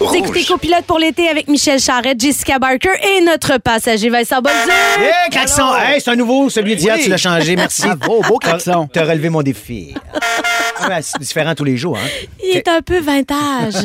Vous 0.00 0.14
écoutez 0.14 0.45
Copilote 0.45 0.85
pour 0.87 0.99
l'été 0.99 1.29
avec 1.29 1.49
Michel 1.49 1.79
Charrette, 1.81 2.21
Jessica 2.21 2.59
Barker 2.59 2.91
et 3.17 3.21
notre 3.23 3.59
passager 3.59 4.11
Vincent 4.11 4.41
Bolduc. 4.41 4.59
Hé, 4.99 5.31
klaxon! 5.31 5.62
Hey, 5.76 6.00
c'est 6.00 6.11
un 6.11 6.17
nouveau, 6.17 6.50
celui 6.50 6.76
d'hier, 6.76 6.97
Oui. 6.97 7.05
tu 7.05 7.11
l'as 7.11 7.17
changé, 7.17 7.57
merci. 7.57 7.83
Bravo, 7.97 8.23
beau 8.29 8.38
klaxon. 8.38 8.88
T'as 8.93 9.05
relevé 9.05 9.29
mon 9.31 9.43
défi. 9.43 9.95
Ouais, 10.88 11.00
c'est 11.02 11.19
différent 11.21 11.54
tous 11.54 11.64
les 11.64 11.76
jours, 11.76 11.97
hein? 11.97 12.09
Il 12.43 12.57
est 12.57 12.69
un 12.69 12.83
peu 12.83 12.99
vintage. 12.99 13.75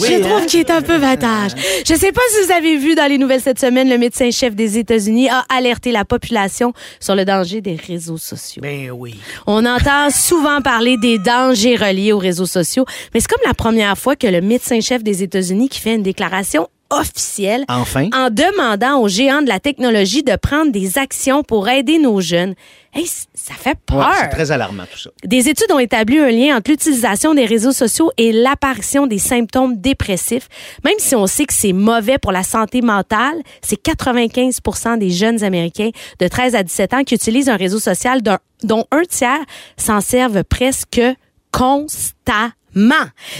Oui, 0.00 0.06
Je 0.08 0.20
trouve 0.20 0.32
hein? 0.42 0.46
qu'il 0.46 0.60
est 0.60 0.70
un 0.70 0.82
peu 0.82 0.96
vintage. 0.96 1.52
Je 1.86 1.94
sais 1.94 2.12
pas 2.12 2.20
si 2.30 2.46
vous 2.46 2.52
avez 2.52 2.76
vu 2.78 2.94
dans 2.94 3.06
les 3.08 3.18
nouvelles 3.18 3.40
cette 3.40 3.58
semaine, 3.60 3.88
le 3.88 3.98
médecin-chef 3.98 4.54
des 4.54 4.78
États-Unis 4.78 5.28
a 5.28 5.44
alerté 5.54 5.92
la 5.92 6.04
population 6.04 6.72
sur 6.98 7.14
le 7.14 7.24
danger 7.24 7.60
des 7.60 7.74
réseaux 7.76 8.16
sociaux. 8.18 8.62
Ben 8.62 8.90
oui. 8.90 9.18
On 9.46 9.64
entend 9.66 10.10
souvent 10.10 10.60
parler 10.62 10.96
des 10.96 11.18
dangers 11.18 11.76
reliés 11.76 12.12
aux 12.12 12.18
réseaux 12.18 12.46
sociaux, 12.46 12.84
mais 13.14 13.20
c'est 13.20 13.28
comme 13.28 13.46
la 13.46 13.54
première 13.54 13.96
fois 13.98 14.16
que 14.16 14.26
le 14.26 14.40
médecin-chef 14.40 15.02
des 15.02 15.22
États-Unis 15.22 15.68
qui 15.68 15.80
fait 15.80 15.94
une 15.94 16.02
déclaration 16.02 16.68
officielle 16.90 17.64
Enfin. 17.68 18.08
en 18.14 18.30
demandant 18.30 18.98
aux 19.00 19.08
géants 19.08 19.42
de 19.42 19.48
la 19.48 19.60
technologie 19.60 20.22
de 20.22 20.36
prendre 20.36 20.72
des 20.72 20.98
actions 20.98 21.42
pour 21.42 21.68
aider 21.68 21.98
nos 21.98 22.20
jeunes. 22.20 22.54
Hey, 22.92 23.06
ça 23.06 23.54
fait 23.54 23.76
peur. 23.86 23.98
Ouais, 23.98 24.14
c'est 24.22 24.28
très 24.30 24.50
alarmant, 24.50 24.82
tout 24.92 24.98
ça. 24.98 25.10
Des 25.24 25.48
études 25.48 25.70
ont 25.72 25.78
établi 25.78 26.18
un 26.18 26.30
lien 26.30 26.56
entre 26.56 26.70
l'utilisation 26.72 27.34
des 27.34 27.44
réseaux 27.44 27.70
sociaux 27.72 28.10
et 28.16 28.32
l'apparition 28.32 29.06
des 29.06 29.18
symptômes 29.18 29.76
dépressifs. 29.76 30.48
Même 30.84 30.94
si 30.98 31.14
on 31.14 31.28
sait 31.28 31.44
que 31.44 31.54
c'est 31.54 31.72
mauvais 31.72 32.18
pour 32.18 32.32
la 32.32 32.42
santé 32.42 32.82
mentale, 32.82 33.40
c'est 33.62 33.80
95% 33.80 34.98
des 34.98 35.10
jeunes 35.10 35.44
Américains 35.44 35.90
de 36.18 36.26
13 36.26 36.54
à 36.56 36.62
17 36.64 36.94
ans 36.94 37.04
qui 37.04 37.14
utilisent 37.14 37.48
un 37.48 37.56
réseau 37.56 37.78
social 37.78 38.20
dont 38.64 38.84
un 38.90 39.02
tiers 39.08 39.38
s'en 39.76 40.00
servent 40.00 40.42
presque 40.42 41.00
constamment. 41.52 42.50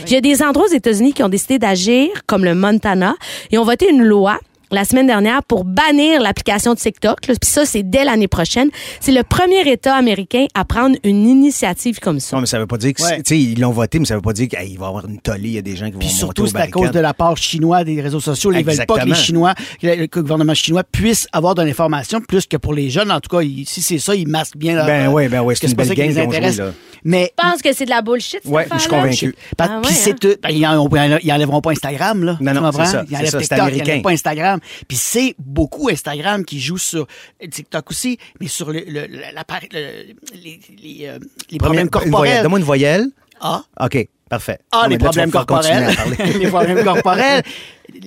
Il 0.07 0.13
y 0.13 0.17
a 0.17 0.21
des 0.21 0.43
endroits 0.43 0.67
aux 0.67 0.73
États-Unis 0.73 1.13
qui 1.13 1.23
ont 1.23 1.29
décidé 1.29 1.59
d'agir, 1.59 2.09
comme 2.27 2.45
le 2.45 2.55
Montana, 2.55 3.15
et 3.51 3.59
ont 3.59 3.65
voté 3.65 3.89
une 3.91 4.03
loi 4.03 4.39
la 4.71 4.85
semaine 4.85 5.07
dernière 5.07 5.43
pour 5.43 5.65
bannir 5.65 6.21
l'application 6.21 6.75
de 6.75 6.79
TikTok. 6.79 7.27
là. 7.27 7.35
Puis 7.41 7.51
ça, 7.51 7.65
c'est 7.65 7.83
dès 7.83 8.05
l'année 8.05 8.29
prochaine. 8.29 8.71
C'est 9.01 9.13
le 9.13 9.23
premier 9.23 9.69
État 9.71 9.95
américain 9.97 10.47
à 10.55 10.65
prendre 10.65 10.97
une 11.05 11.27
initiative 11.27 11.99
comme 12.01 12.21
ça. 12.21 12.37
Non, 12.37 12.41
mais 12.43 12.47
ça 12.47 12.59
veut 12.59 12.67
pas 12.67 12.77
dire 12.79 12.95
que. 12.95 13.03
Ouais. 13.03 13.09
c'est- 13.17 13.23
Tu 13.23 13.35
sais, 13.35 13.39
ils 13.41 13.61
l'ont 13.61 13.71
voté, 13.71 13.99
mais 13.99 14.05
ça 14.05 14.15
veut 14.15 14.21
pas 14.23 14.33
dire 14.33 14.49
qu'il 14.49 14.79
va 14.79 14.87
y 14.87 14.89
avoir 14.89 15.07
une 15.07 15.21
tollée. 15.21 15.49
Il 15.49 15.55
y 15.55 15.59
a 15.59 15.63
des 15.63 15.77
gens 15.77 15.87
qui 15.87 15.93
vont 15.93 15.99
Puis 15.99 16.09
surtout, 16.09 16.47
c'est 16.47 16.57
à 16.59 16.69
cause 16.69 16.91
de 16.91 17.01
la 17.01 17.15
part 17.15 17.37
chinoise 17.37 17.85
des 17.85 18.01
réseaux 18.01 18.21
sociaux. 18.21 18.53
Ils 18.53 18.65
veulent 18.65 18.87
pas 18.87 18.99
que 19.01 19.07
les. 19.07 19.15
Chinois, 19.15 19.55
que 19.81 19.87
le 19.87 20.07
gouvernement 20.07 20.55
chinois 20.55 20.83
puisse 20.83 21.27
avoir 21.33 21.55
de 21.55 21.63
l'information, 21.63 22.21
plus 22.21 22.47
que 22.47 22.57
pour 22.57 22.73
les 22.73 22.89
jeunes. 22.91 23.11
En 23.13 23.21
tout 23.21 23.29
cas, 23.37 23.43
ils- 23.43 23.67
si 23.67 23.83
c'est 23.83 23.99
ça, 23.99 24.15
ils 24.15 24.27
masquent 24.27 24.57
bien 24.57 24.75
leur. 24.75 24.87
Ben 24.87 25.09
oui, 25.09 25.29
ben 25.29 25.41
oui, 25.43 25.55
c'est 25.61 25.67
une 25.67 25.75
belle 25.75 25.89
game 25.89 26.09
les 26.09 26.15
qu'ils 26.15 26.21
ont 26.23 26.25
joué, 26.31 26.37
intéresse. 26.37 26.57
là. 26.59 26.73
Mais 27.05 27.33
Je 27.39 27.43
pense 27.51 27.63
que 27.63 27.73
c'est 27.73 27.85
de 27.87 27.91
la 27.91 28.03
bullshit. 28.03 28.41
Ouais, 28.45 28.67
je 28.73 28.79
suis 28.79 28.89
convaincu. 28.89 29.35
Ah 29.59 29.81
puis 29.83 29.91
ouais, 29.91 29.97
c'est 29.99 30.13
hein? 30.13 30.17
tout. 30.21 30.35
Ben, 30.43 30.51
ils, 30.51 30.67
en- 30.67 30.89
ils 31.23 31.33
enlèveront 31.33 31.61
pas 31.61 31.71
Instagram, 31.71 32.25
là. 32.25 32.37
Non, 32.41 32.53
non, 32.55 32.71
c'est 32.73 32.85
ça, 32.87 33.05
Ils 33.11 33.17
TikTok, 33.19 33.59
enlèvent 33.59 34.03
pas 34.03 34.11
Instagram. 34.11 34.60
Puis 34.89 34.97
c'est 34.97 35.35
beaucoup 35.39 35.89
Instagram 35.89 36.45
qui 36.45 36.61
joue 36.61 36.79
sur 36.79 37.07
TikTok 37.51 37.91
aussi, 37.91 38.19
mais 38.41 38.49
sur 38.49 38.73
le, 38.73 38.81
les, 38.81 40.61
les, 40.83 41.07
euh, 41.07 41.19
les 41.51 41.59
problèmes 41.59 41.91
corporels. 41.91 42.43
Donne-moi 42.43 42.59
une 42.59 42.65
voyelle. 42.65 43.07
Ah. 43.41 43.63
OK, 43.81 44.09
parfait. 44.29 44.59
Ah, 44.71 44.83
Non, 44.85 44.89
les 44.91 44.99
problèmes 44.99 45.31
corporels. 45.31 45.97
les 46.39 46.47
problèmes 46.49 46.85
corporels. 46.85 47.43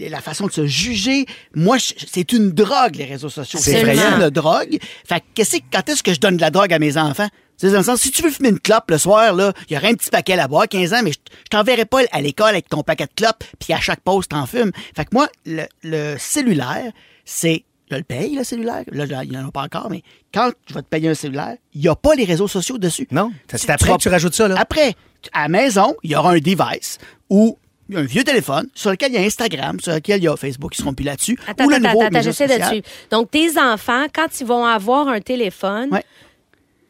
La 0.09 0.21
façon 0.21 0.47
de 0.47 0.51
se 0.51 0.65
juger. 0.65 1.25
Moi, 1.55 1.77
c'est 1.79 2.31
une 2.31 2.51
drogue, 2.51 2.95
les 2.95 3.05
réseaux 3.05 3.29
sociaux. 3.29 3.59
C'est 3.61 3.81
une 3.81 4.29
drogue. 4.29 4.77
Fait 5.05 5.21
que- 5.35 5.57
quand 5.71 5.89
est-ce 5.89 6.03
que 6.03 6.13
je 6.13 6.19
donne 6.19 6.37
de 6.37 6.41
la 6.41 6.51
drogue 6.51 6.71
à 6.71 6.79
mes 6.79 6.97
enfants? 6.97 7.27
C'est 7.57 7.71
dans 7.71 7.77
le 7.77 7.83
sens, 7.83 8.01
si 8.01 8.11
tu 8.11 8.21
veux 8.23 8.29
fumer 8.31 8.49
une 8.49 8.59
clope 8.59 8.89
le 8.89 8.97
soir, 8.97 9.33
là, 9.33 9.53
il 9.69 9.73
y 9.73 9.77
aurait 9.77 9.89
un 9.89 9.93
petit 9.93 10.09
paquet 10.09 10.35
là-bas, 10.35 10.67
15 10.67 10.93
ans, 10.93 11.01
mais 11.03 11.11
je, 11.11 11.17
je 11.43 11.49
t'enverrai 11.49 11.85
pas 11.85 12.01
à 12.11 12.19
l'école 12.21 12.49
avec 12.49 12.67
ton 12.67 12.83
paquet 12.83 13.05
de 13.05 13.11
clopes, 13.15 13.43
puis 13.59 13.73
à 13.73 13.79
chaque 13.79 14.01
pause, 14.01 14.27
t'en 14.27 14.45
fumes. 14.45 14.71
Fait 14.95 15.05
que 15.05 15.09
moi, 15.13 15.27
le, 15.45 15.63
le 15.83 16.15
cellulaire, 16.17 16.91
c'est 17.25 17.63
je 17.91 17.97
le 17.97 18.03
paye, 18.03 18.35
le 18.35 18.43
cellulaire. 18.43 18.83
Là, 18.91 19.23
il 19.23 19.29
n'y 19.29 19.37
en 19.37 19.47
a 19.47 19.51
pas 19.51 19.61
encore, 19.61 19.89
mais 19.91 20.01
quand 20.33 20.51
je 20.67 20.73
vais 20.73 20.81
te 20.81 20.87
payer 20.87 21.09
un 21.09 21.13
cellulaire, 21.13 21.57
il 21.73 21.81
n'y 21.81 21.87
a 21.87 21.95
pas 21.95 22.15
les 22.15 22.25
réseaux 22.25 22.47
sociaux 22.47 22.77
dessus. 22.79 23.07
Non? 23.11 23.31
C'est 23.47 23.59
Tu- 23.59 23.71
après 23.71 23.89
vas- 23.89 23.97
que 23.97 24.01
tu 24.01 24.09
rajoutes 24.09 24.33
ça, 24.33 24.47
là? 24.47 24.55
Après, 24.57 24.95
à 25.31 25.43
la 25.43 25.47
maison, 25.49 25.95
il 26.01 26.11
y 26.11 26.15
aura 26.15 26.31
un 26.31 26.39
device 26.39 26.97
où 27.29 27.59
il 27.89 27.95
y 27.95 27.97
a 27.97 28.01
un 28.01 28.05
vieux 28.05 28.23
téléphone 28.23 28.67
sur 28.73 28.89
lequel 28.89 29.11
il 29.11 29.15
y 29.15 29.23
a 29.23 29.25
Instagram, 29.25 29.79
sur 29.79 29.93
lequel 29.93 30.21
il 30.21 30.23
y 30.23 30.27
a 30.27 30.35
Facebook, 30.35 30.73
ils 30.75 30.81
seront 30.81 30.93
plus 30.93 31.03
là-dessus. 31.05 31.37
Attends, 31.47 31.65
ou 31.65 31.69
le 31.69 31.75
attends, 31.75 31.89
nouveau 31.89 32.01
attends, 32.01 32.21
j'essaie 32.21 32.47
de 32.47 32.63
suivre. 32.63 32.85
Donc, 33.11 33.29
tes 33.29 33.59
enfants, 33.59 34.05
quand 34.13 34.27
ils 34.39 34.47
vont 34.47 34.65
avoir 34.65 35.07
un 35.09 35.19
téléphone, 35.21 35.89
Ouais. 35.91 36.03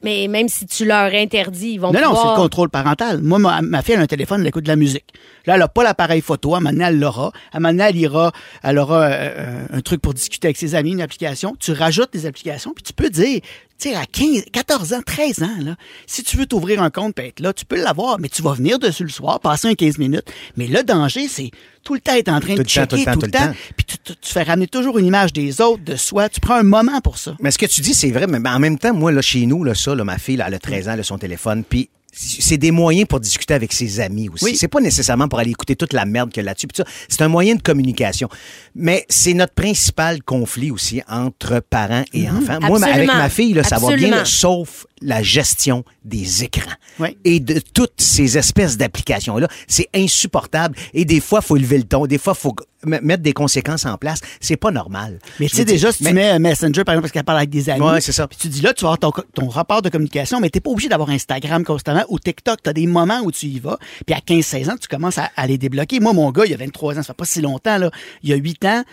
Mais 0.03 0.27
même 0.27 0.49
si 0.49 0.65
tu 0.65 0.85
leur 0.85 1.13
interdis, 1.13 1.71
ils 1.73 1.77
vont 1.79 1.91
Non, 1.91 2.01
non, 2.01 2.15
c'est 2.15 2.29
le 2.29 2.35
contrôle 2.35 2.69
parental. 2.69 3.21
Moi, 3.21 3.39
ma, 3.39 3.61
ma 3.61 3.81
fille, 3.81 3.93
elle 3.93 4.01
a 4.01 4.03
un 4.03 4.07
téléphone, 4.07 4.41
elle 4.41 4.47
écoute 4.47 4.63
de 4.63 4.69
la 4.69 4.75
musique. 4.75 5.05
Là, 5.45 5.53
elle 5.53 5.59
n'a 5.59 5.67
pas 5.67 5.83
l'appareil 5.83 6.21
photo. 6.21 6.53
À 6.53 6.57
un 6.57 6.59
moment 6.61 6.71
donné, 6.71 6.85
elle 6.85 6.99
l'aura. 6.99 7.31
À 7.51 7.57
un 7.57 7.59
moment 7.59 7.73
donné, 7.73 7.83
elle 7.89 7.95
ira, 7.97 8.31
elle 8.63 8.77
aura 8.77 9.03
euh, 9.03 9.09
euh, 9.11 9.65
un 9.71 9.81
truc 9.81 10.01
pour 10.01 10.13
discuter 10.13 10.47
avec 10.47 10.57
ses 10.57 10.75
amis, 10.75 10.91
une 10.91 11.01
application. 11.01 11.55
Tu 11.59 11.71
rajoutes 11.71 12.13
des 12.13 12.25
applications, 12.25 12.73
puis 12.73 12.83
tu 12.83 12.93
peux 12.93 13.09
dire, 13.09 13.41
tu 13.83 13.89
sais, 13.89 13.95
à 13.95 14.05
15, 14.05 14.45
14 14.51 14.93
ans, 14.93 15.01
13 15.05 15.43
ans, 15.43 15.57
là, 15.61 15.75
si 16.07 16.23
tu 16.23 16.37
veux 16.37 16.45
t'ouvrir 16.45 16.81
un 16.81 16.89
compte, 16.89 17.15
peut 17.15 17.25
être 17.25 17.39
là, 17.41 17.51
tu 17.53 17.65
peux 17.65 17.75
l'avoir, 17.81 18.19
mais 18.19 18.29
tu 18.29 18.41
vas 18.41 18.53
venir 18.53 18.79
dessus 18.79 19.03
le 19.03 19.09
soir, 19.09 19.39
passer 19.39 19.67
un 19.67 19.75
15 19.75 19.97
minutes. 19.97 20.25
Mais 20.57 20.67
le 20.67 20.83
danger, 20.83 21.27
c'est 21.27 21.51
tout 21.83 21.93
le 21.93 21.99
temps 21.99 22.13
être 22.15 22.29
en 22.29 22.39
train 22.39 22.55
Tout 22.55 22.63
de 22.63 22.67
tout 22.69 22.79
le 22.79 22.85
checker 22.97 23.05
temps, 23.05 23.13
tout 23.13 23.19
le 23.25 23.31
temps. 23.31 23.53
Puis 23.75 23.85
tu, 23.85 23.97
tu- 23.97 24.15
tu 24.15 24.31
fais 24.31 24.43
ramener 24.43 24.67
toujours 24.67 24.97
une 24.97 25.05
image 25.05 25.33
des 25.33 25.59
autres, 25.59 25.83
de 25.83 25.95
soi. 25.97 26.29
Tu 26.29 26.39
prends 26.39 26.55
un 26.55 26.63
moment 26.63 27.01
pour 27.01 27.17
ça. 27.17 27.35
Mais 27.41 27.51
ce 27.51 27.57
que 27.57 27.65
tu 27.65 27.81
dis, 27.81 27.93
c'est 27.93 28.11
vrai, 28.11 28.25
mais 28.27 28.39
en 28.49 28.59
même 28.59 28.79
temps, 28.79 28.93
moi, 28.93 29.11
là, 29.11 29.21
chez 29.21 29.45
nous, 29.45 29.63
là, 29.65 29.75
ça, 29.75 29.93
là, 29.95 30.03
ma 30.05 30.17
fille, 30.17 30.37
là, 30.37 30.45
elle 30.47 30.53
a 30.53 30.59
13 30.59 30.87
ans, 30.87 30.93
elle 30.93 31.01
a 31.01 31.03
son 31.03 31.17
téléphone, 31.17 31.63
puis 31.67 31.89
c'est 32.15 32.57
des 32.57 32.71
moyens 32.71 33.07
pour 33.07 33.19
discuter 33.19 33.53
avec 33.53 33.73
ses 33.73 33.99
amis 33.99 34.29
aussi. 34.29 34.45
Oui. 34.45 34.55
C'est 34.55 34.67
pas 34.67 34.79
nécessairement 34.79 35.27
pour 35.27 35.39
aller 35.39 35.51
écouter 35.51 35.75
toute 35.75 35.93
la 35.93 36.05
merde 36.05 36.29
qu'il 36.29 36.43
y 36.43 36.45
a 36.45 36.47
là-dessus. 36.47 36.67
C'est 37.07 37.21
un 37.21 37.27
moyen 37.27 37.55
de 37.55 37.61
communication. 37.61 38.29
Mais 38.75 39.05
c'est 39.09 39.33
notre 39.33 39.53
principal 39.53 40.21
conflit 40.21 40.71
aussi 40.71 41.01
entre 41.09 41.59
parents 41.59 42.05
et 42.13 42.29
enfants. 42.29 42.59
Moi, 42.61 42.83
avec 42.83 43.07
ma 43.07 43.29
fille, 43.29 43.53
là, 43.53 43.63
ça 43.63 43.79
va 43.79 43.95
bien, 43.95 44.11
là, 44.11 44.25
sauf 44.25 44.85
la 45.03 45.21
gestion 45.21 45.83
des 46.05 46.43
écrans. 46.43 46.71
Oui. 46.99 47.17
Et 47.25 47.39
de 47.39 47.59
toutes 47.59 47.99
ces 48.01 48.37
espèces 48.37 48.77
d'applications-là. 48.77 49.47
C'est 49.67 49.89
insupportable. 49.93 50.75
Et 50.93 51.05
des 51.05 51.19
fois, 51.19 51.39
il 51.41 51.45
faut 51.45 51.55
lever 51.55 51.77
le 51.77 51.83
ton. 51.83 52.05
Des 52.07 52.17
fois, 52.17 52.33
il 52.37 52.41
faut 52.41 52.55
mettre 52.85 53.23
des 53.23 53.33
conséquences 53.33 53.85
en 53.85 53.97
place. 53.97 54.19
C'est 54.41 54.57
pas 54.57 54.71
normal. 54.71 55.19
Mais 55.39 55.47
tu 55.47 55.55
sais, 55.55 55.65
déjà, 55.65 55.91
si 55.91 56.03
mais- 56.03 56.09
tu 56.09 56.15
mets 56.15 56.29
un 56.29 56.39
Messenger, 56.39 56.83
par 56.83 56.93
exemple, 56.93 57.01
parce 57.03 57.11
qu'elle 57.11 57.23
parle 57.23 57.37
avec 57.39 57.49
des 57.49 57.69
amis. 57.69 57.81
Ouais, 57.81 58.01
c'est 58.01 58.11
ça. 58.11 58.27
Puis 58.27 58.37
tu 58.39 58.47
dis 58.49 58.61
là, 58.61 58.73
tu 58.73 58.83
vas 58.85 58.93
avoir 58.93 58.99
ton, 59.13 59.23
ton 59.33 59.47
rapport 59.47 59.81
de 59.81 59.89
communication, 59.89 60.39
mais 60.39 60.49
t'es 60.49 60.59
pas 60.59 60.69
obligé 60.69 60.89
d'avoir 60.89 61.09
Instagram 61.09 61.63
constamment 61.63 62.03
ou 62.09 62.19
TikTok. 62.19 62.61
Tu 62.63 62.69
as 62.69 62.73
des 62.73 62.87
moments 62.87 63.21
où 63.23 63.31
tu 63.31 63.45
y 63.47 63.59
vas. 63.59 63.77
Puis 64.05 64.13
à 64.15 64.19
15-16 64.19 64.69
ans, 64.69 64.75
tu 64.79 64.87
commences 64.87 65.17
à, 65.17 65.31
à 65.35 65.47
les 65.47 65.57
débloquer. 65.57 65.99
Moi, 65.99 66.13
mon 66.13 66.31
gars, 66.31 66.43
il 66.45 66.53
a 66.53 66.57
23 66.57 66.93
ans, 66.99 67.03
ça 67.03 67.07
fait 67.07 67.13
pas 67.13 67.25
si 67.25 67.41
longtemps. 67.41 67.77
Là. 67.77 67.89
Il 68.21 68.29
y 68.29 68.33
a 68.33 68.35
8 68.35 68.65
ans, 68.65 68.83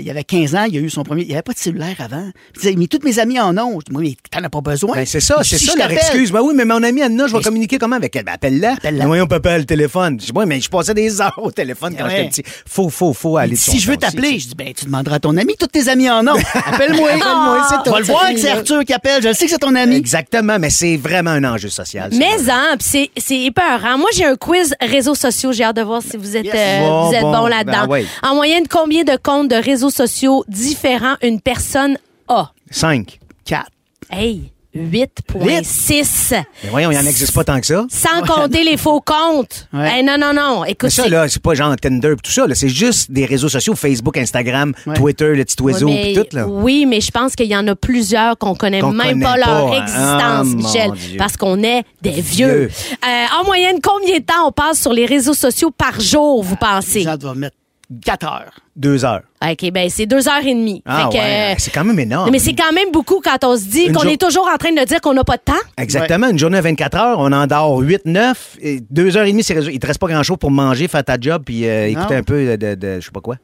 il 0.00 0.10
avait 0.10 0.24
15 0.24 0.54
ans, 0.54 0.64
il 0.64 0.76
a 0.76 0.80
eu 0.80 0.90
son 0.90 1.02
premier. 1.02 1.22
Il 1.22 1.28
n'y 1.28 1.34
avait 1.34 1.42
pas 1.42 1.52
de 1.52 1.58
cellulaire 1.58 1.96
avant. 1.98 2.30
Il 2.54 2.60
disait, 2.60 2.74
mais 2.76 2.86
tous 2.86 3.00
mes 3.04 3.18
amis 3.18 3.38
en 3.40 3.56
ont. 3.58 3.80
Je 3.80 3.86
dis, 3.86 3.92
moi, 3.92 4.02
mais 4.02 4.14
t'en 4.30 4.42
as 4.44 4.48
pas 4.50 4.60
besoin. 4.60 4.94
Ben, 4.96 5.06
c'est 5.06 5.20
ça, 5.20 5.42
Si 5.42 5.58
c'est 5.58 5.66
ça 5.66 5.74
leur 5.76 5.90
excuse. 5.90 6.30
Ben 6.32 6.40
oui, 6.42 6.54
mais 6.54 6.64
mon 6.64 6.82
ami 6.82 7.02
Anna, 7.02 7.26
je 7.26 7.36
vais 7.36 7.42
communiquer 7.42 7.78
comment 7.78 7.96
avec 7.96 8.14
elle? 8.16 8.24
Ben, 8.24 8.32
appelle-la. 8.34 8.72
Appelle-la. 8.72 9.00
Mais 9.04 9.06
voyons, 9.06 9.26
papa, 9.26 9.58
le 9.58 9.64
téléphone. 9.64 10.18
Je 10.20 10.26
dis, 10.26 10.32
ouais, 10.32 10.46
mais 10.46 10.60
je 10.60 10.68
passais 10.68 10.94
des 10.94 11.20
heures 11.20 11.38
au 11.42 11.50
téléphone 11.50 11.94
quand 11.96 12.04
Ouais. 12.04 12.30
j'étais 12.30 12.42
petit. 12.42 12.52
Faut, 12.68 12.88
faut, 12.88 13.12
faut 13.12 13.36
aller 13.36 13.56
Si 13.56 13.78
je 13.78 13.90
veux 13.90 13.96
t'appeler, 13.96 14.38
je 14.38 14.48
dis, 14.48 14.54
ben, 14.54 14.72
tu 14.74 14.84
demanderas 14.86 15.16
à 15.16 15.20
ton 15.20 15.36
ami, 15.36 15.54
tous 15.58 15.66
tes 15.66 15.88
amis 15.88 16.10
en 16.10 16.26
ont. 16.26 16.32
Appelle-moi. 16.66 17.10
Appelle-moi, 17.10 17.66
c'est 17.68 17.76
On 17.76 17.82
tout. 17.82 17.90
va 17.90 17.98
le 18.00 18.04
voir 18.04 18.30
que 18.32 18.38
c'est 18.38 18.50
Arthur 18.50 18.84
qui 18.84 18.92
appelle. 18.92 19.22
Je 19.22 19.28
le 19.28 19.34
sais 19.34 19.44
que 19.46 19.50
c'est 19.50 19.58
ton 19.58 19.74
ami. 19.74 19.96
Exactement, 19.96 20.58
mais 20.58 20.70
c'est 20.70 20.96
vraiment 20.96 21.30
un 21.30 21.44
enjeu 21.44 21.68
social. 21.68 22.10
Mais 22.14 22.26
hein, 22.48 22.76
c'est 22.80 23.10
c'est 23.16 23.40
épeurant. 23.42 23.98
Moi, 23.98 24.08
j'ai 24.14 24.24
un 24.24 24.36
quiz 24.36 24.74
réseaux 24.80 25.14
sociaux. 25.14 25.52
J'ai 25.52 25.64
hâte 25.64 25.76
de 25.76 25.82
voir 25.82 26.02
si 26.02 26.16
vous 26.16 26.36
êtes, 26.36 26.44
Yes. 26.44 26.54
euh, 26.56 26.80
Bon, 26.80 27.08
vous 27.08 27.14
êtes 27.14 27.20
bon, 27.22 27.32
bon, 27.32 27.42
ben 27.44 27.48
là-dedans. 27.50 27.86
ouais. 27.88 28.04
En 28.22 28.34
moyenne, 28.34 28.64
combien 28.68 29.04
de 29.04 29.16
comptes 29.22 29.48
de 29.50 29.56
réseaux 29.70 29.90
sociaux 29.90 30.44
différents 30.48 31.16
une 31.22 31.40
personne 31.40 31.96
a? 32.28 32.52
Cinq. 32.70 33.18
4. 33.44 33.66
Hey, 34.10 34.50
8,6. 34.74 36.32
Mais 36.62 36.70
voyons, 36.70 36.90
il 36.92 36.94
n'en 36.98 37.04
existe 37.06 37.32
pas 37.32 37.42
tant 37.44 37.60
que 37.60 37.66
ça. 37.66 37.84
Sans 37.90 38.22
compter 38.22 38.62
les 38.64 38.76
faux 38.76 39.00
comptes. 39.00 39.66
Ouais. 39.72 39.98
Hey, 39.98 40.02
non, 40.04 40.16
non, 40.18 40.32
non. 40.34 40.62
Mais 40.62 40.72
Écoute, 40.72 40.90
ça, 40.90 41.04
c'est- 41.04 41.08
là, 41.08 41.28
c'est 41.28 41.40
pas 41.42 41.54
genre 41.54 41.74
Tinder 41.76 42.14
tout 42.22 42.30
ça, 42.30 42.46
là. 42.46 42.54
C'est 42.54 42.68
juste 42.68 43.10
des 43.10 43.24
réseaux 43.24 43.48
sociaux, 43.48 43.74
Facebook, 43.76 44.16
Instagram, 44.16 44.74
Ouais. 44.86 44.94
Twitter, 44.94 45.34
le 45.34 45.44
petit 45.44 45.60
oiseau 45.62 45.88
Ouais, 45.88 46.02
pis 46.12 46.14
mais- 46.18 46.24
tout, 46.24 46.36
là. 46.36 46.46
Oui, 46.48 46.86
mais 46.86 47.00
je 47.00 47.10
pense 47.10 47.34
qu'il 47.36 47.46
y 47.46 47.56
en 47.56 47.66
a 47.68 47.74
plusieurs 47.76 48.36
qu'on 48.38 48.54
connaît 48.54 48.82
même 48.82 49.20
connaît 49.20 49.24
pas 49.24 49.36
leur 49.36 49.46
pas, 49.46 49.76
hein. 49.76 49.82
existence, 49.82 50.20
Ah, 50.22 50.44
Michel, 50.44 51.16
parce 51.18 51.36
qu'on 51.36 51.62
est 51.62 51.82
des 52.02 52.10
vieux. 52.20 52.20
Vieux. 52.66 52.70
Euh, 53.04 53.40
en 53.40 53.44
moyenne, 53.44 53.78
combien 53.82 54.18
de 54.18 54.24
temps 54.24 54.46
on 54.46 54.52
passe 54.52 54.80
sur 54.80 54.92
les 54.92 55.06
réseaux 55.06 55.34
sociaux 55.34 55.70
par 55.70 56.00
jour, 56.00 56.42
vous 56.42 56.56
pensez? 56.56 57.04
Mettre 57.36 57.56
4 58.04 58.24
heures. 58.26 58.52
Deux 58.76 59.04
heures. 59.04 59.22
OK, 59.42 59.70
ben 59.72 59.88
c'est 59.90 60.06
deux 60.06 60.28
heures 60.28 60.44
et 60.44 60.54
demie. 60.54 60.82
Ah, 60.86 61.08
Fait 61.10 61.18
que, 61.18 61.22
ouais. 61.22 61.52
euh, 61.52 61.54
C'est 61.58 61.70
quand 61.72 61.84
même 61.84 61.98
énorme. 61.98 62.30
mais 62.30 62.38
c'est 62.38 62.54
quand 62.54 62.72
même 62.72 62.90
beaucoup 62.92 63.20
quand 63.22 63.42
on 63.44 63.56
se 63.56 63.64
dit 63.64 63.84
Une 63.86 63.92
qu'on 63.92 64.02
jour- 64.02 64.12
est 64.12 64.16
toujours 64.20 64.48
en 64.52 64.56
train 64.56 64.72
de 64.72 64.84
dire 64.86 65.00
qu'on 65.00 65.12
n'a 65.14 65.24
pas 65.24 65.36
de 65.36 65.42
temps. 65.42 65.52
Exactement. 65.76 66.28
Une 66.28 66.38
journée 66.38 66.58
à 66.58 66.60
24 66.62 66.96
heures, 66.96 67.18
on 67.18 67.32
en 67.32 67.46
dort 67.46 67.78
8, 67.78 68.02
9. 68.04 68.56
Et 68.60 68.80
deux 68.90 69.16
heures 69.16 69.24
et 69.26 69.32
demie, 69.32 69.42
c'est 69.42 69.54
résolu. 69.54 69.74
Il 69.74 69.80
te 69.80 69.86
reste 69.86 69.98
pas 70.00 70.06
grand-chose 70.08 70.36
pour 70.38 70.50
manger, 70.50 70.86
faire 70.88 71.04
ta 71.04 71.16
job 71.20 71.42
puis 71.44 71.66
euh, 71.68 71.88
écouter 71.88 72.14
un 72.14 72.22
peu 72.22 72.56
de, 72.56 72.56
de- 72.56 72.74
de- 72.74 73.00
je 73.00 73.06
sais 73.06 73.10
pas 73.12 73.20
quoi. 73.20 73.36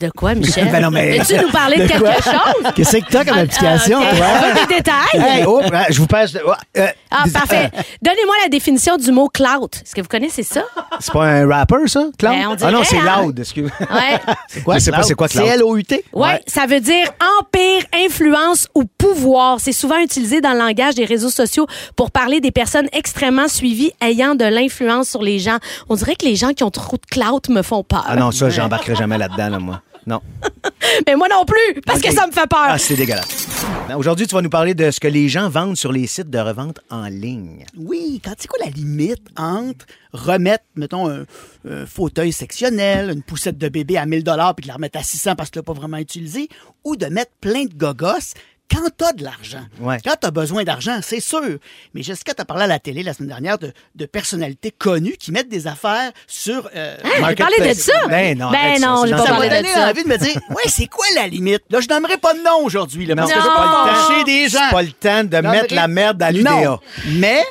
De 0.00 0.10
quoi, 0.10 0.34
Michel? 0.34 0.68
Ben 0.70 0.82
non, 0.82 0.90
mais- 0.90 1.18
Veux-tu 1.18 1.42
nous 1.42 1.50
parler 1.50 1.76
de, 1.78 1.82
De 1.84 1.88
quelque 1.88 2.22
chose? 2.22 2.72
Qu'est-ce 2.74 2.96
que 2.98 3.10
t'as 3.10 3.24
comme 3.24 3.38
Ah, 3.38 3.40
application, 3.42 3.98
ah, 4.02 4.10
ok. 4.12 4.16
toi? 4.18 4.26
On 4.26 4.46
veut 4.60 4.66
des 4.66 4.74
détails? 4.74 4.94
Hey, 5.38 5.44
oh, 5.46 5.60
ah, 5.72 5.86
je 5.88 5.98
vous 6.00 6.06
passe. 6.06 6.32
de- 6.32 6.40
oh, 6.46 6.52
euh, 6.76 6.86
Ah, 7.10 7.22
des- 7.24 7.30
parfait. 7.30 7.70
euh, 7.74 7.80
Donnez-moi 8.02 8.34
la 8.42 8.48
définition 8.50 8.96
du 8.98 9.10
mot 9.10 9.28
clout. 9.28 9.70
Est-ce 9.82 9.94
que 9.94 10.02
vous 10.02 10.08
connaissez 10.08 10.42
ça? 10.42 10.64
c'est 11.00 11.12
pas 11.12 11.24
un 11.24 11.48
rapper, 11.48 11.86
ça, 11.86 12.04
Cloud? 12.18 12.32
Ben, 12.34 12.46
on 12.48 12.56
ah 12.62 12.70
non, 12.70 12.82
c'est 12.84 12.98
hein? 12.98 13.22
Loud, 13.22 13.38
excuse. 13.38 13.70
Ouais. 13.80 14.18
C'est 14.48 14.62
quoi, 14.62 14.74
je 14.78 14.80
sais 14.84 14.90
pas 14.90 15.02
c'est 15.02 15.14
quoi. 15.14 15.28
C'est 15.28 15.44
L-O-U-T. 15.46 16.04
Ouais, 16.12 16.26
Ouais. 16.28 16.40
ça 16.46 16.66
veut 16.66 16.80
dire 16.80 17.06
empire, 17.40 17.82
influence 18.04 18.68
ou 18.74 18.84
pouvoir. 18.84 19.60
C'est 19.60 19.72
souvent 19.72 19.98
utilisé 19.98 20.40
dans 20.40 20.52
le 20.52 20.58
langage 20.58 20.94
des 20.94 21.04
réseaux 21.04 21.30
sociaux 21.30 21.66
pour 21.94 22.10
parler 22.10 22.40
des 22.40 22.50
personnes 22.50 22.88
extrêmement 22.92 23.48
suivies 23.48 23.92
ayant 24.00 24.34
de 24.34 24.44
l'influence 24.44 25.08
sur 25.08 25.22
les 25.22 25.38
gens. 25.38 25.56
On 25.88 25.94
dirait 25.96 26.16
que 26.16 26.24
les 26.26 26.36
gens 26.36 26.52
qui 26.52 26.64
ont 26.64 26.70
trop 26.70 26.96
de 26.96 27.06
clout 27.10 27.48
me 27.50 27.62
font 27.62 27.82
peur. 27.82 28.04
Ah 28.06 28.16
non, 28.16 28.30
ça, 28.30 28.48
j'embarquerai 28.50 28.94
jamais 28.96 29.18
là-dedans, 29.18 29.48
là, 29.50 29.58
moi. 29.58 29.80
Non. 30.06 30.20
Mais 31.06 31.16
moi 31.16 31.28
non 31.28 31.44
plus, 31.44 31.80
parce 31.84 32.00
que 32.00 32.12
ça 32.12 32.26
me 32.26 32.32
fait 32.32 32.46
peur. 32.46 32.66
Ah, 32.66 32.78
c'est 32.78 32.94
dégueulasse. 32.94 33.48
Non, 33.88 33.96
Aujourd'hui, 33.96 34.26
tu 34.26 34.34
vas 34.34 34.42
nous 34.42 34.50
parler 34.50 34.74
de 34.74 34.90
ce 34.90 35.00
que 35.00 35.08
les 35.08 35.28
gens 35.28 35.48
vendent 35.48 35.76
sur 35.76 35.92
les 35.92 36.06
sites 36.06 36.30
de 36.30 36.38
revente 36.38 36.80
en 36.90 37.06
ligne. 37.06 37.64
Oui, 37.76 38.20
quand 38.24 38.34
c'est 38.38 38.48
quoi 38.48 38.64
la 38.64 38.70
limite 38.70 39.22
entre 39.36 39.86
remettre, 40.12 40.64
mettons, 40.76 41.08
un, 41.08 41.24
un 41.68 41.86
fauteuil 41.86 42.32
sectionnel, 42.32 43.10
une 43.10 43.22
poussette 43.22 43.58
de 43.58 43.68
bébé 43.68 43.96
à 43.96 44.06
1000 44.06 44.22
puis 44.24 44.62
de 44.62 44.68
la 44.68 44.74
remettre 44.74 44.98
à 44.98 45.02
600 45.02 45.34
parce 45.34 45.50
que 45.50 45.54
tu 45.54 45.58
l'as 45.58 45.64
pas 45.64 45.72
vraiment 45.72 45.98
utilisé, 45.98 46.48
ou 46.84 46.96
de 46.96 47.06
mettre 47.06 47.32
plein 47.40 47.64
de 47.64 47.74
gogos 47.74 48.34
quand 48.70 48.80
tu 48.98 49.04
as 49.04 49.12
de 49.12 49.22
l'argent. 49.24 49.64
Ouais. 49.80 49.98
Quand 50.04 50.14
tu 50.20 50.26
as 50.26 50.30
besoin 50.30 50.64
d'argent, 50.64 50.98
c'est 51.02 51.20
sûr. 51.20 51.58
Mais 51.94 52.02
Jessica, 52.02 52.34
tu 52.34 52.42
as 52.42 52.44
parlé 52.44 52.64
à 52.64 52.66
la 52.66 52.78
télé 52.78 53.02
la 53.02 53.14
semaine 53.14 53.28
dernière 53.28 53.58
de, 53.58 53.72
de 53.94 54.06
personnalités 54.06 54.70
connues 54.72 55.16
qui 55.18 55.30
mettent 55.32 55.48
des 55.48 55.66
affaires 55.66 56.10
sur... 56.26 56.68
euh, 56.74 56.96
J'ai 57.28 57.34
parlé 57.36 57.68
de 57.68 57.74
ça. 57.74 57.92
Ben 58.08 58.36
non, 58.36 58.50
Ben 58.50 58.78
ça, 58.78 58.86
non, 58.86 59.04
j'ai 59.06 59.12
pas 59.12 59.18
ça 59.18 59.24
parlé 59.28 59.48
de 59.62 59.66
ça. 59.66 59.88
envie 59.90 60.02
de 60.04 60.08
me 60.08 60.16
dire, 60.18 60.36
ouais, 60.50 60.62
c'est 60.68 60.86
quoi 60.86 61.06
la 61.14 61.26
limite? 61.28 61.62
Là, 61.70 61.80
je 61.80 61.88
nommerai 61.88 62.16
pas 62.16 62.34
de 62.34 62.40
nom 62.40 62.64
aujourd'hui, 62.64 63.06
là, 63.06 63.14
parce 63.14 63.30
Non. 63.30 63.36
que 63.36 63.40
Non. 63.40 63.54
pas 63.54 63.86
le 63.86 63.92
temps. 64.08 64.14
Chez 64.18 64.24
des 64.24 64.48
gens. 64.48 64.58
C'est 64.68 64.74
pas 64.74 64.82
le 64.82 64.92
temps 64.92 65.24
de 65.24 65.36
Non, 65.42 65.50
mettre 65.50 65.66
mais- 65.70 65.76
la 65.76 65.88
merde 65.88 66.20
Non, 66.22 66.30
l'UDA. 66.30 66.80
mais 67.12 67.42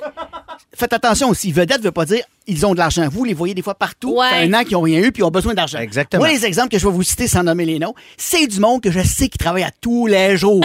faites 0.73 0.93
attention 0.93 1.29
aussi. 1.29 1.51
Vedette 1.51 1.81
veut 1.81 1.91
pas 1.91 2.05
dire 2.05 2.23
ils 2.47 2.65
ont 2.65 2.73
de 2.73 2.77
l'argent. 2.79 3.07
Vous 3.09 3.23
les 3.23 3.33
voyez 3.33 3.53
des 3.53 3.61
fois 3.61 3.75
partout. 3.75 4.17
Ouais. 4.17 4.29
Ça 4.29 4.35
fait 4.35 4.43
un 4.45 4.53
an 4.53 4.63
qu'ils 4.63 4.75
ont 4.75 4.81
rien 4.81 4.99
eu 4.99 5.11
puis 5.11 5.21
ils 5.21 5.25
ont 5.25 5.31
besoin 5.31 5.53
d'argent. 5.53 5.79
Exactement. 5.79 6.23
Moi, 6.23 6.31
les 6.33 6.45
exemples 6.45 6.69
que 6.69 6.79
je 6.79 6.85
vais 6.87 6.93
vous 6.93 7.03
citer 7.03 7.27
sans 7.27 7.43
nommer 7.43 7.65
les 7.65 7.79
noms, 7.79 7.93
c'est 8.17 8.47
du 8.47 8.59
monde 8.59 8.81
que 8.81 8.91
je 8.91 8.99
sais 9.01 9.27
qui 9.29 9.37
travaille 9.37 9.63
à 9.63 9.71
tous 9.81 10.07
les 10.07 10.37
jours. 10.37 10.63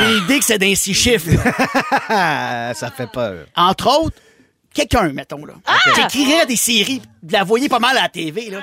J'ai 0.00 0.14
l'idée 0.20 0.38
que 0.38 0.44
c'est 0.44 0.58
d'un 0.58 0.74
six 0.74 0.94
chiffres. 0.94 1.30
là. 1.30 1.54
Ah, 2.08 2.72
ça 2.74 2.90
fait 2.90 3.10
peur. 3.10 3.46
Entre 3.56 3.86
autres, 3.88 4.16
quelqu'un, 4.72 5.12
mettons, 5.12 5.44
là, 5.44 5.54
qui 5.94 6.00
écrirait 6.00 6.46
des 6.46 6.56
séries, 6.56 7.00
la 7.30 7.44
voyez 7.44 7.68
pas 7.68 7.78
mal 7.78 7.96
à 7.96 8.02
la 8.02 8.08
TV, 8.08 8.50
là, 8.50 8.60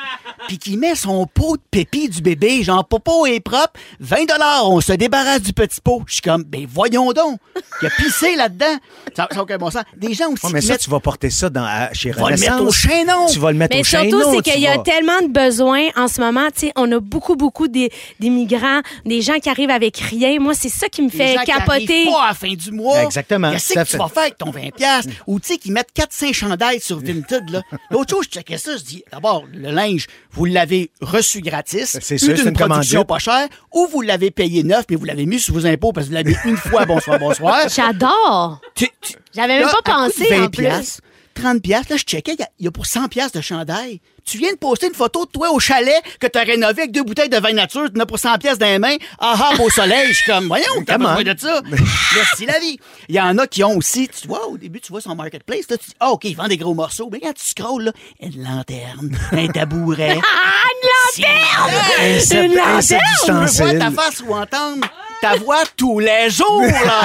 puis 0.47 0.57
qui 0.57 0.77
met 0.77 0.95
son 0.95 1.25
pot 1.27 1.57
de 1.57 1.61
pépi 1.71 2.09
du 2.09 2.21
bébé, 2.21 2.63
genre, 2.63 2.85
popo 2.85 3.25
est 3.25 3.39
propre, 3.39 3.79
20 3.99 4.17
on 4.63 4.81
se 4.81 4.93
débarrasse 4.93 5.41
du 5.41 5.53
petit 5.53 5.79
pot. 5.81 6.03
Je 6.07 6.13
suis 6.13 6.21
comme, 6.21 6.43
ben 6.43 6.65
voyons 6.71 7.11
donc, 7.13 7.39
il 7.81 7.87
a 7.87 7.89
pissé 7.91 8.35
là-dedans. 8.35 8.77
Ça 9.15 9.27
n'a 9.33 9.41
aucun 9.41 9.57
bon 9.57 9.69
sens. 9.71 9.83
Des 9.97 10.13
gens 10.13 10.29
aussi 10.31 10.45
Ouais, 10.45 10.51
mais 10.53 10.59
qui 10.61 10.67
ça, 10.67 10.73
mettent... 10.73 10.81
tu 10.81 10.89
vas 10.89 10.99
porter 10.99 11.29
ça 11.29 11.49
dans, 11.49 11.63
à- 11.63 11.91
chez 11.93 12.11
va 12.11 12.29
le 12.29 12.37
mettre 12.37 12.53
Renaissance. 12.53 12.67
au 12.67 12.71
chaînon. 12.71 13.25
Tu 13.31 13.39
vas 13.39 13.51
le 13.51 13.57
mettre 13.57 13.75
Mais 13.75 13.81
au 13.81 13.83
chaînon. 13.83 14.19
surtout, 14.19 14.35
c'est 14.35 14.41
tu 14.43 14.51
qu'il 14.51 14.61
y 14.61 14.67
a 14.67 14.77
vas- 14.77 14.83
tellement 14.83 15.21
de 15.21 15.27
besoins 15.27 15.87
en 15.95 16.07
ce 16.07 16.21
moment. 16.21 16.47
Tu 16.53 16.67
sais, 16.67 16.71
on 16.75 16.91
a 16.91 16.99
beaucoup, 16.99 17.35
beaucoup 17.35 17.67
des- 17.67 17.91
d'immigrants, 18.19 18.81
des 19.05 19.21
gens 19.21 19.39
qui 19.39 19.49
arrivent 19.49 19.69
avec 19.69 19.97
rien. 19.97 20.39
Moi, 20.39 20.53
c'est 20.53 20.69
ça 20.69 20.87
qui 20.89 21.01
me 21.01 21.09
des 21.09 21.17
fait 21.17 21.33
gens 21.35 21.39
qui 21.41 21.51
capoter. 21.51 21.73
arrivent 21.93 22.11
pas 22.11 22.23
à 22.23 22.27
la 22.29 22.33
fin 22.33 22.53
du 22.53 22.71
mois. 22.71 23.03
Exactement, 23.03 23.51
Qu'est-ce 23.51 23.73
que 23.73 23.79
tu 23.79 23.85
fait. 23.85 23.97
vas 23.97 24.07
faire 24.07 24.23
avec 24.23 24.37
ton 24.37 24.51
20$? 24.51 24.71
piastres? 24.71 25.11
Ou 25.27 25.39
tu 25.39 25.47
sais, 25.47 25.57
qu'ils 25.57 25.73
mettent 25.73 25.91
4-5 25.95 26.33
chandails 26.33 26.79
sur 26.79 26.99
Vinted, 26.99 27.49
là. 27.49 27.61
L'autre 27.89 28.09
jour, 28.11 28.23
je 28.23 28.29
ça, 28.57 28.77
je 28.77 28.83
dis, 28.83 29.03
d'abord, 29.11 29.45
le 29.53 29.71
linge, 29.71 30.07
vous 30.31 30.45
l'avez 30.45 30.91
reçu 31.01 31.41
gratis. 31.41 31.97
C'est 32.01 32.15
eu 32.15 32.19
sûr, 32.19 32.27
c'est 32.29 32.33
d'une 32.43 32.47
une 32.49 32.53
production 32.53 33.03
commandite. 33.03 33.07
pas 33.07 33.19
chère, 33.19 33.47
ou 33.73 33.87
vous 33.87 34.01
l'avez 34.01 34.31
payé 34.31 34.63
neuf, 34.63 34.85
mais 34.89 34.95
vous 34.95 35.05
l'avez 35.05 35.25
mis 35.25 35.39
sur 35.39 35.53
vos 35.53 35.65
impôts 35.65 35.91
parce 35.93 36.07
que 36.07 36.11
vous 36.11 36.15
l'avez 36.15 36.35
une 36.45 36.57
fois, 36.57 36.85
bonsoir, 36.85 37.19
bonsoir. 37.19 37.67
J'adore. 37.69 38.61
Tu- 38.75 38.87
tu- 39.01 39.13
J'avais 39.35 39.59
même 39.59 39.67
Là, 39.67 39.73
pas 39.83 39.93
pensé, 39.93 40.25
20 40.29 40.43
en 40.45 40.49
plus. 40.49 40.63
piastres, 40.63 41.01
30 41.33 41.61
piastres, 41.61 41.91
là, 41.91 41.97
je 41.97 42.03
checkais, 42.03 42.33
il 42.33 42.39
y 42.39 42.43
a- 42.43 42.49
il 42.59 42.65
y, 42.65 42.67
a 42.67 42.71
pour 42.71 42.85
100 42.85 43.07
piastres 43.07 43.37
de 43.37 43.41
chandail. 43.41 44.01
Tu 44.25 44.37
viens 44.37 44.51
de 44.51 44.57
poster 44.57 44.87
une 44.87 44.93
photo 44.93 45.25
de 45.25 45.31
toi 45.31 45.51
au 45.51 45.59
chalet 45.59 46.01
que 46.19 46.27
tu 46.27 46.37
as 46.37 46.43
rénové 46.43 46.81
avec 46.83 46.91
deux 46.91 47.03
bouteilles 47.03 47.29
de 47.29 47.37
vin 47.37 47.53
nature, 47.53 47.89
tu 47.91 47.97
en 47.99 48.03
as 48.03 48.05
pour 48.05 48.19
100 48.19 48.37
piastres 48.37 48.59
dans 48.59 48.67
les 48.67 48.79
mains. 48.79 48.95
Ah 49.19 49.35
ah, 49.37 49.55
beau 49.57 49.69
soleil. 49.69 50.07
Je 50.09 50.13
suis 50.13 50.31
comme, 50.31 50.47
voyons, 50.47 50.83
t'as 50.85 50.97
besoin 50.97 51.23
de 51.23 51.35
ça. 51.37 51.61
Merci 52.15 52.45
la 52.45 52.59
vie. 52.59 52.77
Il 53.09 53.15
y 53.15 53.21
en 53.21 53.37
a 53.37 53.47
qui 53.47 53.63
ont 53.63 53.75
aussi, 53.75 54.07
tu 54.07 54.27
vois, 54.27 54.47
au 54.47 54.57
début, 54.57 54.79
tu 54.79 54.91
vois 54.91 55.01
son 55.01 55.15
marketplace, 55.15 55.69
là, 55.69 55.77
tu 55.77 55.89
dis, 55.89 55.95
ah, 55.99 56.11
OK, 56.11 56.25
il 56.25 56.35
vend 56.35 56.47
des 56.47 56.57
gros 56.57 56.73
morceaux. 56.73 57.09
Mais 57.11 57.19
quand 57.19 57.33
tu 57.33 57.45
scrolles, 57.45 57.85
là, 57.85 57.91
une 58.19 58.43
lanterne, 58.43 59.17
un 59.31 59.47
tabouret. 59.47 60.19
Ah, 60.43 60.67
une 60.73 61.25
lanterne! 61.25 62.45
Une 62.45 62.55
lanterne! 62.55 62.99
Tu 63.21 63.31
veux 63.31 63.33
voir 63.33 63.47
d'ustensiles. 63.47 63.79
ta 63.79 63.91
face 63.91 64.21
ou 64.21 64.33
entendre 64.33 64.87
ta 65.21 65.35
voix 65.35 65.63
tous 65.77 65.99
les 65.99 66.29
jours, 66.29 66.61
là. 66.61 67.01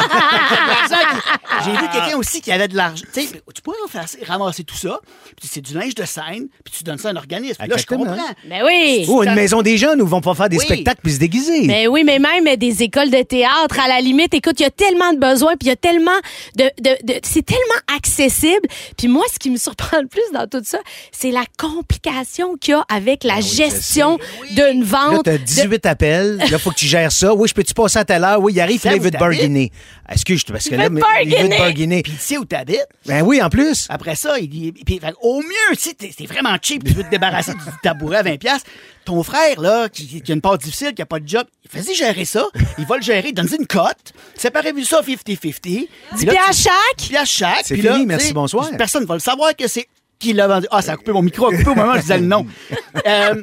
J'ai 1.64 1.70
vu 1.72 1.88
quelqu'un 1.92 2.16
aussi 2.16 2.40
qui 2.40 2.52
avait 2.52 2.68
de 2.68 2.76
l'argent. 2.76 3.04
Tu 3.12 3.22
sais, 3.22 3.42
tu 3.54 3.62
pourrais 3.62 3.76
faire- 3.90 4.06
ramasser 4.26 4.64
tout 4.64 4.74
ça, 4.76 5.00
puis 5.38 5.48
c'est 5.52 5.60
du 5.60 5.74
linge 5.74 5.94
de 5.94 6.04
scène, 6.04 6.48
puis 6.64 6.74
tu 6.76 6.84
donnes 6.84 6.98
ça 6.98 7.08
à 7.08 7.12
un 7.12 7.16
organisme. 7.16 7.62
Là, 7.66 7.76
je 7.76 7.86
comprends. 7.86 8.16
Ben 8.48 8.62
oui. 8.64 9.04
Ou 9.08 9.22
une 9.22 9.34
maison 9.34 9.62
des 9.62 9.76
jeunes 9.78 10.00
où 10.00 10.04
ils 10.04 10.10
vont 10.10 10.20
pas 10.20 10.34
faire 10.34 10.48
des 10.48 10.58
Oui. 10.58 10.64
spectacles 10.64 11.00
puis 11.02 11.12
se 11.12 11.18
déguiser. 11.18 11.66
Ben 11.66 11.88
oui, 11.88 12.04
mais 12.04 12.18
même 12.18 12.56
des 12.56 12.82
écoles 12.82 13.10
de 13.10 13.22
théâtre, 13.22 13.78
à 13.80 13.88
la 13.88 14.00
limite, 14.00 14.34
écoute, 14.34 14.58
il 14.60 14.62
y 14.62 14.66
a 14.66 14.70
tellement 14.70 15.12
de 15.12 15.18
besoins, 15.18 15.56
puis 15.56 15.66
il 15.66 15.68
y 15.68 15.72
a 15.72 15.76
tellement 15.76 16.10
de... 16.56 16.64
de, 16.80 16.90
de- 17.04 17.20
c'est 17.22 17.44
tellement 17.44 17.62
accessible. 17.96 18.66
Puis 18.96 19.08
moi, 19.08 19.24
ce 19.32 19.38
qui 19.38 19.50
me 19.50 19.56
surprend 19.56 19.98
le 20.00 20.06
plus 20.08 20.22
dans 20.32 20.46
tout 20.46 20.62
ça, 20.64 20.78
c'est 21.12 21.30
la 21.30 21.44
complication 21.58 22.56
qu'il 22.56 22.72
y 22.72 22.74
a 22.74 22.84
avec 22.88 23.24
la 23.24 23.40
gestion 23.40 24.18
d'une 24.50 24.80
Là, 24.80 24.86
vente. 25.10 25.24
t'as 25.24 25.32
de- 25.38 25.42
18 25.44 25.86
appels. 25.86 26.38
Là, 26.50 26.58
faut 26.58 26.70
que 26.70 26.76
tu 26.76 26.86
gères 26.86 27.12
ça. 27.12 27.34
Oui, 27.34 27.48
je 27.48 27.54
peux-tu 27.54 27.74
passer 27.74 27.98
à 27.98 28.04
telle 28.06 28.24
heure? 28.24 28.40
Oui, 28.40 28.54
il 28.54 28.60
arrive, 28.60 28.80
puis 28.80 28.88
il 28.90 28.96
veut 29.00 29.04
vous 29.04 29.10
te 29.10 29.18
bargainer. 29.18 29.70
Excuse, 30.10 30.42
parce 30.44 30.64
que 30.68 30.74
Il 30.74 30.78
là, 30.78 30.88
veut 30.88 30.94
il 30.94 30.94
veut 30.94 31.00
te 31.02 31.38
bargainer. 31.38 31.58
bargainer. 31.58 32.02
Puis 32.02 32.12
tu 32.12 32.18
sais 32.18 32.38
où 32.38 32.44
t'habites. 32.46 32.86
Ben 33.04 33.22
oui, 33.22 33.42
en 33.42 33.50
plus. 33.50 33.86
Après 33.90 34.14
ça, 34.14 34.38
il 34.38 34.48
dit, 34.48 34.72
puis, 34.72 34.98
fait, 34.98 35.12
au 35.20 35.40
mieux, 35.42 35.76
si 35.76 35.94
t'es 35.94 36.08
t'es 36.16 36.26
vraiment 36.26 36.56
cheap, 36.62 36.84
tu 36.84 36.94
veux 36.94 37.02
te 37.04 37.10
débarrasser 37.10 37.52
du 37.52 37.58
tabouret 37.82 38.18
à 38.18 38.22
20$, 38.22 38.38
piastres, 38.38 38.70
ton 39.04 39.22
frère, 39.22 39.60
là, 39.60 39.88
qui, 39.88 40.22
qui 40.22 40.32
a 40.32 40.34
une 40.34 40.40
part 40.40 40.56
difficile, 40.58 40.94
qui 40.94 41.02
a 41.02 41.06
pas 41.06 41.20
de 41.20 41.28
job, 41.28 41.44
vas-y 41.72 41.94
gérer 41.94 42.24
ça. 42.24 42.46
Il 42.78 42.86
va 42.86 42.96
le 42.96 43.02
gérer, 43.02 43.32
donne 43.32 43.48
une 43.58 43.66
cote. 43.66 44.12
Séparez-vous 44.36 44.84
ça 44.84 45.00
50-50. 45.02 45.88
Puis 46.16 46.26
tu- 46.54 46.62
chaque? 46.62 46.72
dix 46.98 47.08
piastres 47.08 47.26
chaque. 47.36 47.60
C'est 47.64 47.74
Puis 47.74 47.82
là, 47.82 47.94
fini, 47.94 48.06
merci, 48.06 48.32
bonsoir. 48.32 48.70
Personne 48.78 49.02
ne 49.02 49.06
va 49.08 49.14
le 49.14 49.20
savoir 49.20 49.54
que 49.54 49.66
c'est 49.68 49.86
qui 50.18 50.32
l'a 50.32 50.46
vendu. 50.48 50.66
Ah, 50.70 50.82
ça 50.82 50.92
a 50.92 50.96
coupé 50.96 51.12
mon 51.12 51.22
micro, 51.22 51.46
a 51.46 51.50
coupé 51.56 51.68
au 51.70 51.74
moment 51.74 51.92
où 51.92 51.96
je 51.96 52.00
disais 52.02 52.18
le 52.18 52.26
nom. 52.26 52.46
Euh, 53.06 53.34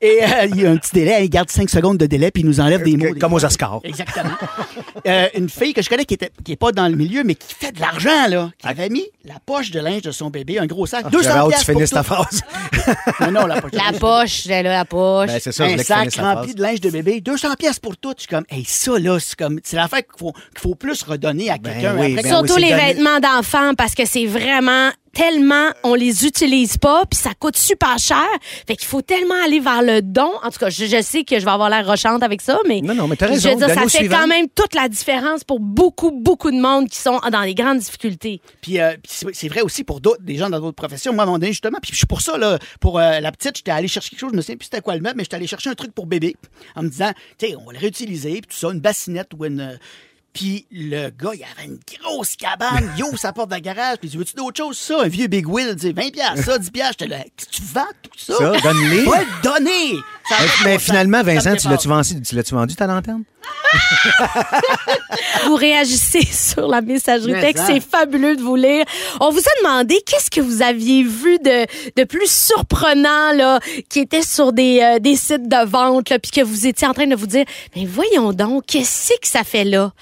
et 0.00 0.20
euh, 0.22 0.46
il 0.46 0.60
y 0.62 0.66
a 0.66 0.70
un 0.70 0.76
petit 0.76 0.92
délai, 0.94 1.24
il 1.24 1.28
garde 1.30 1.50
5 1.50 1.68
secondes 1.68 1.98
de 1.98 2.06
délai, 2.06 2.30
puis 2.30 2.44
il 2.44 2.46
nous 2.46 2.60
enlève 2.60 2.84
des 2.84 2.96
mots. 2.96 3.12
des 3.12 3.18
Comme 3.18 3.32
aux. 3.34 3.44
Oscars. 3.44 3.80
Exactement. 3.82 4.30
Euh, 5.04 5.26
une 5.34 5.48
fille 5.48 5.74
que 5.74 5.82
je 5.82 5.88
connais 5.88 6.04
qui 6.04 6.14
était 6.14 6.30
qui 6.44 6.52
est 6.52 6.56
pas 6.56 6.70
dans 6.70 6.86
le 6.86 6.94
milieu, 6.94 7.24
mais 7.24 7.34
qui 7.34 7.52
fait 7.52 7.72
de 7.72 7.80
l'argent, 7.80 8.28
là, 8.28 8.50
qui 8.56 8.68
avait 8.68 8.88
mis 8.88 9.04
la 9.24 9.34
poche 9.44 9.72
de 9.72 9.80
linge 9.80 10.02
de 10.02 10.12
son 10.12 10.30
bébé, 10.30 10.60
un 10.60 10.66
gros 10.66 10.86
sac, 10.86 11.10
200 11.10 11.28
hâte 11.28 11.36
que 11.38 11.42
tu 11.42 11.48
piastres 11.48 11.66
pour 11.66 11.74
finisses 11.74 11.90
ta 11.90 12.04
tout. 12.04 12.14
phrase. 12.14 12.40
Non, 13.20 13.30
non, 13.32 13.46
la 13.46 13.60
poche. 13.60 13.70
de 13.72 13.76
La 13.76 13.98
poche, 13.98 14.44
là, 14.46 14.62
la 14.62 14.84
poche. 14.84 15.26
Ben, 15.28 15.40
c'est 15.40 15.52
ça, 15.52 15.64
Un 15.64 15.78
sac 15.78 16.14
rempli 16.14 16.54
de 16.54 16.62
linge 16.62 16.80
de 16.80 16.90
bébé, 16.90 17.20
200 17.20 17.48
pièces 17.58 17.78
pour 17.80 17.96
tout. 17.96 18.14
Je 18.16 18.22
suis 18.22 18.28
comme, 18.28 18.44
hey, 18.48 18.64
ça, 18.64 18.98
là, 18.98 19.18
c'est 19.20 19.36
comme, 19.36 19.58
c'est 19.64 19.76
l'affaire 19.76 20.00
qu'il 20.00 20.18
faut, 20.18 20.32
qu'il 20.32 20.60
faut 20.60 20.74
plus 20.76 21.02
redonner 21.02 21.50
à 21.50 21.58
quelqu'un. 21.58 21.96
oui, 21.98 22.12
après 22.12 22.22
ben 22.22 22.28
Surtout 22.30 22.54
oui, 22.54 22.62
les 22.62 22.70
donné. 22.70 22.84
vêtements 22.94 23.20
d'enfants 23.20 23.74
parce 23.76 23.94
que 23.94 24.04
c'est 24.06 24.26
vraiment 24.26 24.90
tellement 25.12 25.70
on 25.82 25.94
les 25.94 26.24
utilise 26.26 26.76
pas 26.78 27.04
puis 27.10 27.18
ça 27.18 27.30
coûte 27.38 27.56
super 27.56 27.98
cher. 27.98 28.26
Fait 28.66 28.76
qu'il 28.76 28.86
faut 28.86 29.02
tellement 29.02 29.34
aller 29.44 29.60
vers 29.60 29.82
le 29.82 30.02
don. 30.02 30.30
En 30.42 30.50
tout 30.50 30.58
cas, 30.58 30.70
je, 30.70 30.84
je 30.86 31.02
sais 31.02 31.24
que 31.24 31.38
je 31.38 31.44
vais 31.44 31.50
avoir 31.50 31.70
l'air 31.70 31.86
rochante 31.86 32.22
avec 32.22 32.40
ça, 32.40 32.58
mais 32.66 32.80
Non, 32.80 32.94
non, 32.94 33.08
mais 33.08 33.16
t'as 33.16 33.26
je 33.26 33.32
raison. 33.32 33.50
veux 33.50 33.56
dire, 33.66 33.68
ça 33.74 33.82
fait 33.82 33.88
suivant. 33.98 34.18
quand 34.20 34.26
même 34.26 34.46
toute 34.54 34.74
la 34.74 34.88
différence 34.88 35.44
pour 35.44 35.60
beaucoup, 35.60 36.10
beaucoup 36.10 36.50
de 36.50 36.60
monde 36.60 36.88
qui 36.88 36.98
sont 36.98 37.18
dans 37.30 37.42
les 37.42 37.54
grandes 37.54 37.78
difficultés. 37.78 38.40
Puis, 38.60 38.80
euh, 38.80 38.94
puis 39.02 39.30
c'est 39.32 39.48
vrai 39.48 39.62
aussi 39.62 39.84
pour 39.84 40.00
d'autres, 40.00 40.22
des 40.22 40.36
gens 40.36 40.50
dans 40.50 40.60
d'autres 40.60 40.76
professions. 40.76 41.12
Moi, 41.12 41.22
à 41.22 41.24
un 41.24 41.26
moment 41.26 41.38
donné, 41.38 41.52
justement, 41.52 41.78
puis 41.82 41.92
je 41.92 41.98
suis 41.98 42.06
pour 42.06 42.20
ça, 42.20 42.38
là, 42.38 42.58
pour 42.80 42.98
euh, 42.98 43.20
la 43.20 43.32
petite, 43.32 43.56
j'étais 43.56 43.70
allé 43.70 43.88
chercher 43.88 44.10
quelque 44.10 44.20
chose, 44.20 44.30
je 44.32 44.36
me 44.36 44.42
souviens 44.42 44.56
plus 44.56 44.64
c'était 44.66 44.80
quoi 44.80 44.94
le 44.94 45.00
mettre, 45.00 45.16
mais 45.16 45.24
j'étais 45.24 45.36
allé 45.36 45.46
chercher 45.46 45.70
un 45.70 45.74
truc 45.74 45.92
pour 45.92 46.06
bébé, 46.06 46.36
en 46.76 46.82
me 46.82 46.88
disant, 46.88 47.12
tu 47.38 47.46
sais, 47.48 47.56
on 47.56 47.64
va 47.66 47.72
le 47.72 47.78
réutiliser, 47.78 48.32
puis 48.32 48.42
tout 48.50 48.56
ça, 48.56 48.68
une 48.72 48.80
bassinette 48.80 49.28
ou 49.38 49.44
une... 49.44 49.78
Puis 50.32 50.66
le 50.70 51.10
gars, 51.10 51.32
il 51.34 51.44
avait 51.44 51.66
une 51.66 51.78
grosse 52.00 52.36
cabane, 52.36 52.92
il 52.96 53.04
ouvre 53.04 53.18
sa 53.18 53.32
porte 53.32 53.48
de 53.48 53.54
la 53.54 53.60
garage, 53.60 53.98
puis 53.98 54.08
il 54.08 54.10
dit, 54.12 54.16
veux-tu 54.16 54.36
d'autres 54.36 54.56
choses, 54.56 54.78
ça? 54.78 55.02
Un 55.02 55.08
vieux 55.08 55.26
Big 55.26 55.48
Wheel, 55.48 55.74
tu 55.74 55.88
sais, 55.88 55.92
20 55.92 56.10
piastres, 56.12 56.44
ça, 56.44 56.58
10 56.58 56.70
piastres, 56.70 56.96
j'étais 57.00 57.10
là, 57.16 57.24
Qu'est-ce 57.36 57.46
que 57.46 57.56
tu 57.56 57.62
vends 57.74 57.82
tout 58.02 58.10
ça? 58.16 58.34
Ça, 58.38 58.60
donne-les. 58.60 59.04
Va 59.04 59.20
le 59.20 59.42
donner! 59.42 60.00
Ça 60.28 60.36
Mais, 60.64 60.78
finalement, 60.78 61.22
Vincent, 61.22 61.56
tu 61.56 61.68
l'as-tu 61.68 61.88
vendu, 61.88 62.22
tu 62.22 62.34
l'as-tu 62.36 62.54
vendu 62.54 62.76
ta 62.76 62.86
lanterne? 62.86 63.24
Vous 65.46 65.54
réagissez 65.54 66.22
sur 66.32 66.68
la 66.68 66.80
messagerie 66.80 67.32
Mais 67.32 67.40
texte, 67.40 67.64
c'est 67.66 67.80
fabuleux 67.80 68.36
de 68.36 68.42
vous 68.42 68.56
lire. 68.56 68.84
On 69.20 69.30
vous 69.30 69.40
a 69.40 69.62
demandé 69.62 70.00
qu'est-ce 70.06 70.30
que 70.30 70.40
vous 70.40 70.62
aviez 70.62 71.02
vu 71.02 71.38
de, 71.38 71.66
de 71.96 72.04
plus 72.04 72.30
surprenant 72.30 73.32
là, 73.32 73.60
qui 73.88 74.00
était 74.00 74.22
sur 74.22 74.52
des, 74.52 74.80
euh, 74.82 74.98
des 74.98 75.16
sites 75.16 75.48
de 75.48 75.66
vente, 75.66 76.10
là, 76.10 76.18
puis 76.18 76.30
que 76.30 76.42
vous 76.42 76.66
étiez 76.66 76.86
en 76.86 76.94
train 76.94 77.06
de 77.06 77.16
vous 77.16 77.26
dire, 77.26 77.44
mais 77.74 77.86
voyons 77.86 78.32
donc, 78.32 78.66
qu'est-ce 78.66 79.18
que 79.20 79.26
ça 79.26 79.44
fait 79.44 79.64
là? 79.64 79.92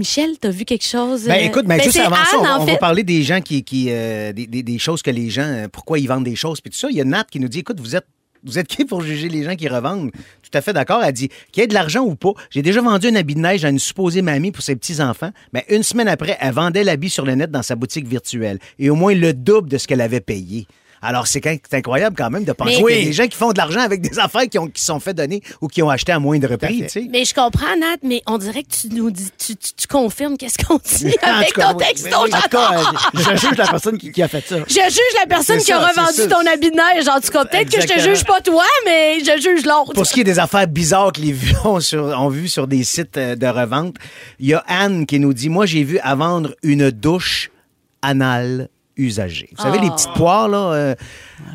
Michel, 0.00 0.38
t'as 0.40 0.50
vu 0.50 0.64
quelque 0.64 0.84
chose? 0.86 1.24
Ben 1.26 1.34
euh, 1.34 1.46
écoute, 1.46 1.66
ben, 1.66 1.76
ben, 1.76 1.84
juste 1.84 1.98
avant 1.98 2.16
ça, 2.16 2.38
on, 2.38 2.42
va- 2.64 2.72
on 2.72 2.76
parler 2.76 3.02
des 3.04 3.22
gens 3.22 3.40
qui, 3.40 3.62
qui 3.62 3.88
euh, 3.90 4.32
des, 4.32 4.46
des- 4.46 4.62
des 4.62 4.78
choses 4.78 5.02
que 5.02 5.10
les 5.10 5.28
gens, 5.30 5.42
euh, 5.44 5.68
pourquoi 5.70 5.98
ils 5.98 6.06
vendent 6.08 6.24
des 6.24 6.36
choses, 6.36 6.60
puis 6.62 6.70
tout 6.70 6.78
ça. 6.78 6.88
Il 6.90 6.96
y 6.96 7.00
a 7.00 7.04
Nat 7.04 7.24
qui 7.30 7.38
nous 7.38 7.48
dit, 7.48 7.58
écoute, 7.60 7.78
vous 7.80 7.94
êtes 7.96 8.06
vous 8.42 8.58
êtes 8.58 8.68
qui 8.68 8.86
pour 8.86 9.02
juger 9.02 9.28
les 9.28 9.42
gens 9.44 9.54
qui 9.54 9.68
revendent? 9.68 10.10
Tout 10.10 10.50
à 10.58 10.62
fait 10.62 10.72
d'accord. 10.72 11.02
Elle 11.04 11.12
dit 11.12 11.28
qu'il 11.52 11.60
y 11.60 11.64
ait 11.64 11.66
de 11.66 11.74
l'argent 11.74 12.00
ou 12.00 12.14
pas. 12.14 12.32
J'ai 12.48 12.62
déjà 12.62 12.80
vendu 12.80 13.08
un 13.08 13.14
habit 13.14 13.34
de 13.34 13.40
neige 13.40 13.66
à 13.66 13.68
une 13.68 13.78
supposée 13.78 14.22
mamie 14.22 14.50
pour 14.50 14.62
ses 14.62 14.74
petits-enfants. 14.76 15.30
Mais 15.52 15.66
une 15.68 15.82
semaine 15.82 16.08
après, 16.08 16.38
elle 16.40 16.54
vendait 16.54 16.82
l'habit 16.82 17.10
sur 17.10 17.26
le 17.26 17.34
net 17.34 17.50
dans 17.50 17.62
sa 17.62 17.76
boutique 17.76 18.08
virtuelle. 18.08 18.58
Et 18.78 18.88
au 18.88 18.94
moins 18.94 19.14
le 19.14 19.34
double 19.34 19.68
de 19.68 19.76
ce 19.76 19.86
qu'elle 19.86 20.00
avait 20.00 20.20
payé. 20.20 20.66
Alors, 21.02 21.26
c'est 21.26 21.44
incroyable 21.72 22.14
quand 22.16 22.28
même 22.28 22.44
de 22.44 22.52
penser 22.52 22.76
qu'il 22.76 22.96
y 22.96 23.02
a 23.02 23.04
des 23.04 23.12
gens 23.12 23.26
qui 23.26 23.36
font 23.36 23.52
de 23.52 23.58
l'argent 23.58 23.80
avec 23.80 24.02
des 24.02 24.18
affaires 24.18 24.48
qui, 24.48 24.58
ont, 24.58 24.66
qui 24.66 24.82
sont 24.82 25.00
fait 25.00 25.14
donner 25.14 25.42
ou 25.60 25.68
qui 25.68 25.82
ont 25.82 25.88
acheté 25.88 26.12
à 26.12 26.18
moindre 26.18 26.56
prix. 26.56 26.80
fait. 26.80 26.86
tu 26.86 26.90
sais. 26.90 27.08
Mais 27.10 27.24
je 27.24 27.34
comprends, 27.34 27.74
Nat, 27.78 27.96
mais 28.02 28.22
on 28.26 28.36
dirait 28.36 28.62
que 28.62 28.70
tu 28.70 28.88
nous 28.88 29.10
dis, 29.10 29.30
tu, 29.38 29.56
tu, 29.56 29.72
tu 29.74 29.86
confirmes 29.86 30.36
qu'est-ce 30.36 30.58
qu'on 30.64 30.78
dit 30.78 31.14
avec 31.22 31.54
ton 31.54 31.74
texto. 31.74 32.14
En 32.14 32.24
tout 32.24 32.30
cas, 32.30 32.40
j'adore. 32.42 33.10
je 33.14 33.36
juge 33.36 33.56
la 33.56 33.66
personne 33.66 33.98
qui, 33.98 34.12
qui 34.12 34.22
a 34.22 34.28
fait 34.28 34.46
ça. 34.46 34.56
Je 34.68 34.74
juge 34.74 35.20
la 35.20 35.26
personne 35.26 35.58
qui 35.58 35.72
a 35.72 35.80
ça, 35.80 35.88
revendu 35.88 36.28
ton 36.28 36.52
habit 36.52 36.70
de 36.70 36.76
neige. 36.76 37.08
En 37.08 37.20
tout 37.20 37.30
cas, 37.30 37.44
peut-être 37.46 37.70
que 37.70 37.80
je 37.80 37.86
te 37.86 38.00
juge 38.00 38.24
pas 38.24 38.40
toi, 38.40 38.64
mais 38.84 39.20
je 39.20 39.40
juge 39.40 39.64
l'autre. 39.64 39.94
Pour 39.94 40.06
ce 40.06 40.12
qui 40.12 40.20
est 40.20 40.24
des 40.24 40.38
affaires 40.38 40.66
bizarres 40.66 41.12
que 41.12 41.20
les 41.20 41.32
vues 41.32 41.54
ont, 41.64 41.80
sur, 41.80 42.04
ont 42.04 42.28
vu 42.28 42.48
sur 42.48 42.66
des 42.66 42.84
sites 42.84 43.16
euh, 43.16 43.36
de 43.36 43.46
revente, 43.46 43.96
il 44.38 44.48
y 44.48 44.54
a 44.54 44.62
Anne 44.66 45.06
qui 45.06 45.18
nous 45.18 45.32
dit 45.32 45.48
Moi, 45.48 45.64
j'ai 45.64 45.82
vu 45.82 45.98
à 46.00 46.14
vendre 46.14 46.54
une 46.62 46.90
douche 46.90 47.50
anale 48.02 48.68
Vous 49.56 49.62
savez, 49.62 49.78
Ah. 49.80 49.84
les 49.84 49.90
petites 49.90 50.12
poires, 50.14 50.48
là. 50.48 50.72
euh, 50.72 50.94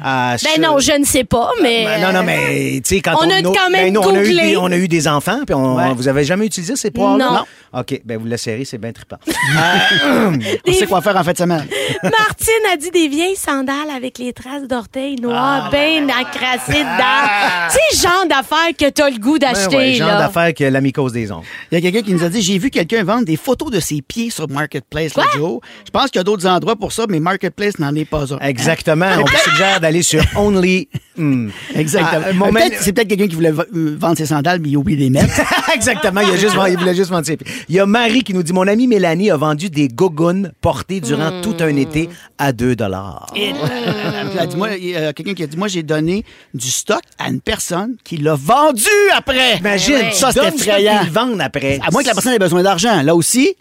à 0.03 0.35
Ben 0.43 0.49
ce- 0.55 0.61
non, 0.61 0.77
je 0.79 0.91
ne 0.99 1.03
sais 1.05 1.23
pas, 1.23 1.49
mais. 1.61 1.85
Ben 1.85 2.01
non, 2.01 2.13
non, 2.19 2.23
mais 2.23 2.81
tu 2.85 2.95
sais, 2.95 3.01
quand 3.01 3.13
On 3.21 3.27
on, 3.27 3.29
a 3.31 3.41
quand 3.41 3.69
même 3.71 3.85
ben, 3.85 3.93
nous, 3.93 4.01
on, 4.01 4.15
a 4.15 4.23
eu 4.23 4.33
des, 4.35 4.57
on 4.57 4.65
a 4.71 4.77
eu 4.77 4.87
des 4.87 5.07
enfants, 5.07 5.39
puis 5.45 5.55
on, 5.55 5.75
Ouais. 5.75 5.93
vous 5.95 6.07
avez 6.07 6.23
jamais 6.23 6.45
utilisé 6.45 6.75
ces 6.75 6.91
poils 6.91 7.17
Non. 7.17 7.33
Non. 7.33 7.43
OK, 7.79 8.01
ben 8.05 8.17
vous 8.17 8.25
la 8.27 8.37
serrez, 8.37 8.63
c'est 8.65 8.77
bien 8.77 8.91
trippant. 8.93 9.17
On 10.67 10.71
sait 10.73 10.85
quoi 10.87 11.01
faire 11.01 11.17
en 11.17 11.23
fin 11.23 11.33
de 11.33 11.37
semaine. 11.37 11.65
Martine 12.03 12.53
a 12.73 12.77
dit 12.77 12.91
des 12.91 13.07
vieilles 13.07 13.35
sandales 13.35 13.89
avec 13.95 14.17
les 14.17 14.31
traces 14.33 14.63
d'orteils 14.63 15.15
noirs, 15.17 15.69
bien 15.71 16.03
encrassées 16.07 16.79
dedans. 16.79 17.69
C'est 17.69 17.97
le 17.97 18.01
genre 18.09 18.25
d'affaires 18.29 18.71
que 18.77 18.89
t'as 18.89 19.09
le 19.09 19.17
goût 19.17 19.37
Ben 19.39 19.51
d'acheter, 19.53 19.75
ouais, 19.75 19.93
genre 19.93 20.17
d'affaires 20.17 20.53
que 20.53 20.63
l'amicose 20.63 21.11
des 21.13 21.31
ongles. 21.31 21.45
Il 21.71 21.75
y 21.75 21.77
a 21.77 21.81
quelqu'un 21.91 22.05
qui 22.05 22.13
nous 22.13 22.23
a 22.23 22.29
dit 22.29 22.41
J'ai 22.41 22.57
vu 22.57 22.69
quelqu'un 22.69 23.03
vendre 23.03 23.25
des 23.25 23.37
photos 23.37 23.71
de 23.71 23.79
ses 23.79 24.01
pieds 24.01 24.29
sur 24.29 24.49
Marketplace 24.49 25.15
l'autre 25.15 25.35
jour. 25.35 25.61
Je 25.85 25.91
pense 25.91 26.05
qu'il 26.09 26.19
y 26.19 26.21
a 26.21 26.23
d'autres 26.23 26.47
endroits 26.47 26.75
pour 26.75 26.91
ça, 26.93 27.05
mais 27.09 27.19
Marketplace 27.19 27.77
n'en 27.79 27.93
est 27.95 28.05
pas 28.05 28.33
un. 28.33 28.39
Exactement. 28.39 29.07
on 29.17 29.21
vous 29.25 29.37
suggère 29.43 29.74
d'aller 29.79 30.01
sur 30.03 30.23
Only. 30.35 30.87
Hmm. 31.17 31.49
Exactement. 31.75 32.21
Ah, 32.25 32.47
Euh, 32.47 32.51
peut-être- 32.51 32.81
C'est 32.81 32.93
peut-être 32.93 33.07
quelqu'un 33.07 33.27
qui 33.27 33.35
voulait 33.35 33.51
euh, 33.53 33.95
vendre 33.99 34.17
ses 34.17 34.25
sandales, 34.25 34.59
mais 34.59 34.69
il 34.69 34.75
a 34.75 34.79
oublié 34.79 34.97
de 34.97 35.03
les 35.03 35.09
mettre. 35.09 35.33
Exactement. 35.73 36.21
Il, 36.21 36.29
a 36.31 36.35
juste, 36.37 36.55
il 36.69 36.77
voulait 36.77 36.95
juste 36.95 37.09
vendre 37.09 37.25
ses 37.25 37.37
pieds. 37.37 37.51
Il 37.69 37.75
y 37.75 37.79
a 37.79 37.85
Marie 37.85 38.23
qui 38.23 38.33
nous 38.33 38.43
dit 38.43 38.53
Mon 38.53 38.67
amie 38.67 38.87
Mélanie 38.87 39.31
a 39.31 39.37
vendu 39.37 39.69
des 39.69 39.87
gogoons 39.87 40.51
portés 40.61 40.99
durant 40.99 41.41
tout 41.41 41.55
un 41.61 41.75
été 41.75 42.09
à 42.37 42.51
2 42.51 42.71
Et, 42.71 42.75
euh, 42.75 43.53
elle 44.33 44.39
a 44.39 44.45
dit, 44.45 44.57
moi, 44.57 44.75
il 44.77 44.89
y 44.89 44.95
a 44.95 45.13
quelqu'un 45.13 45.33
qui 45.33 45.43
a 45.43 45.47
dit 45.47 45.57
Moi, 45.57 45.67
j'ai 45.67 45.83
donné 45.83 46.25
du 46.53 46.69
stock 46.69 47.01
à 47.17 47.29
une 47.29 47.41
personne 47.41 47.95
qui 48.03 48.17
l'a 48.17 48.35
vendu 48.35 48.83
après. 49.15 49.57
Imagine, 49.59 49.95
ouais. 49.95 50.11
ça, 50.13 50.31
c'est 50.31 50.47
effrayant. 50.47 50.99
ils 51.03 51.11
vendent 51.11 51.41
après. 51.41 51.79
À 51.85 51.91
moins 51.91 52.01
que 52.01 52.07
la 52.07 52.13
personne 52.13 52.33
ait 52.33 52.39
besoin 52.39 52.63
d'argent. 52.63 53.01
Là 53.03 53.15
aussi, 53.15 53.55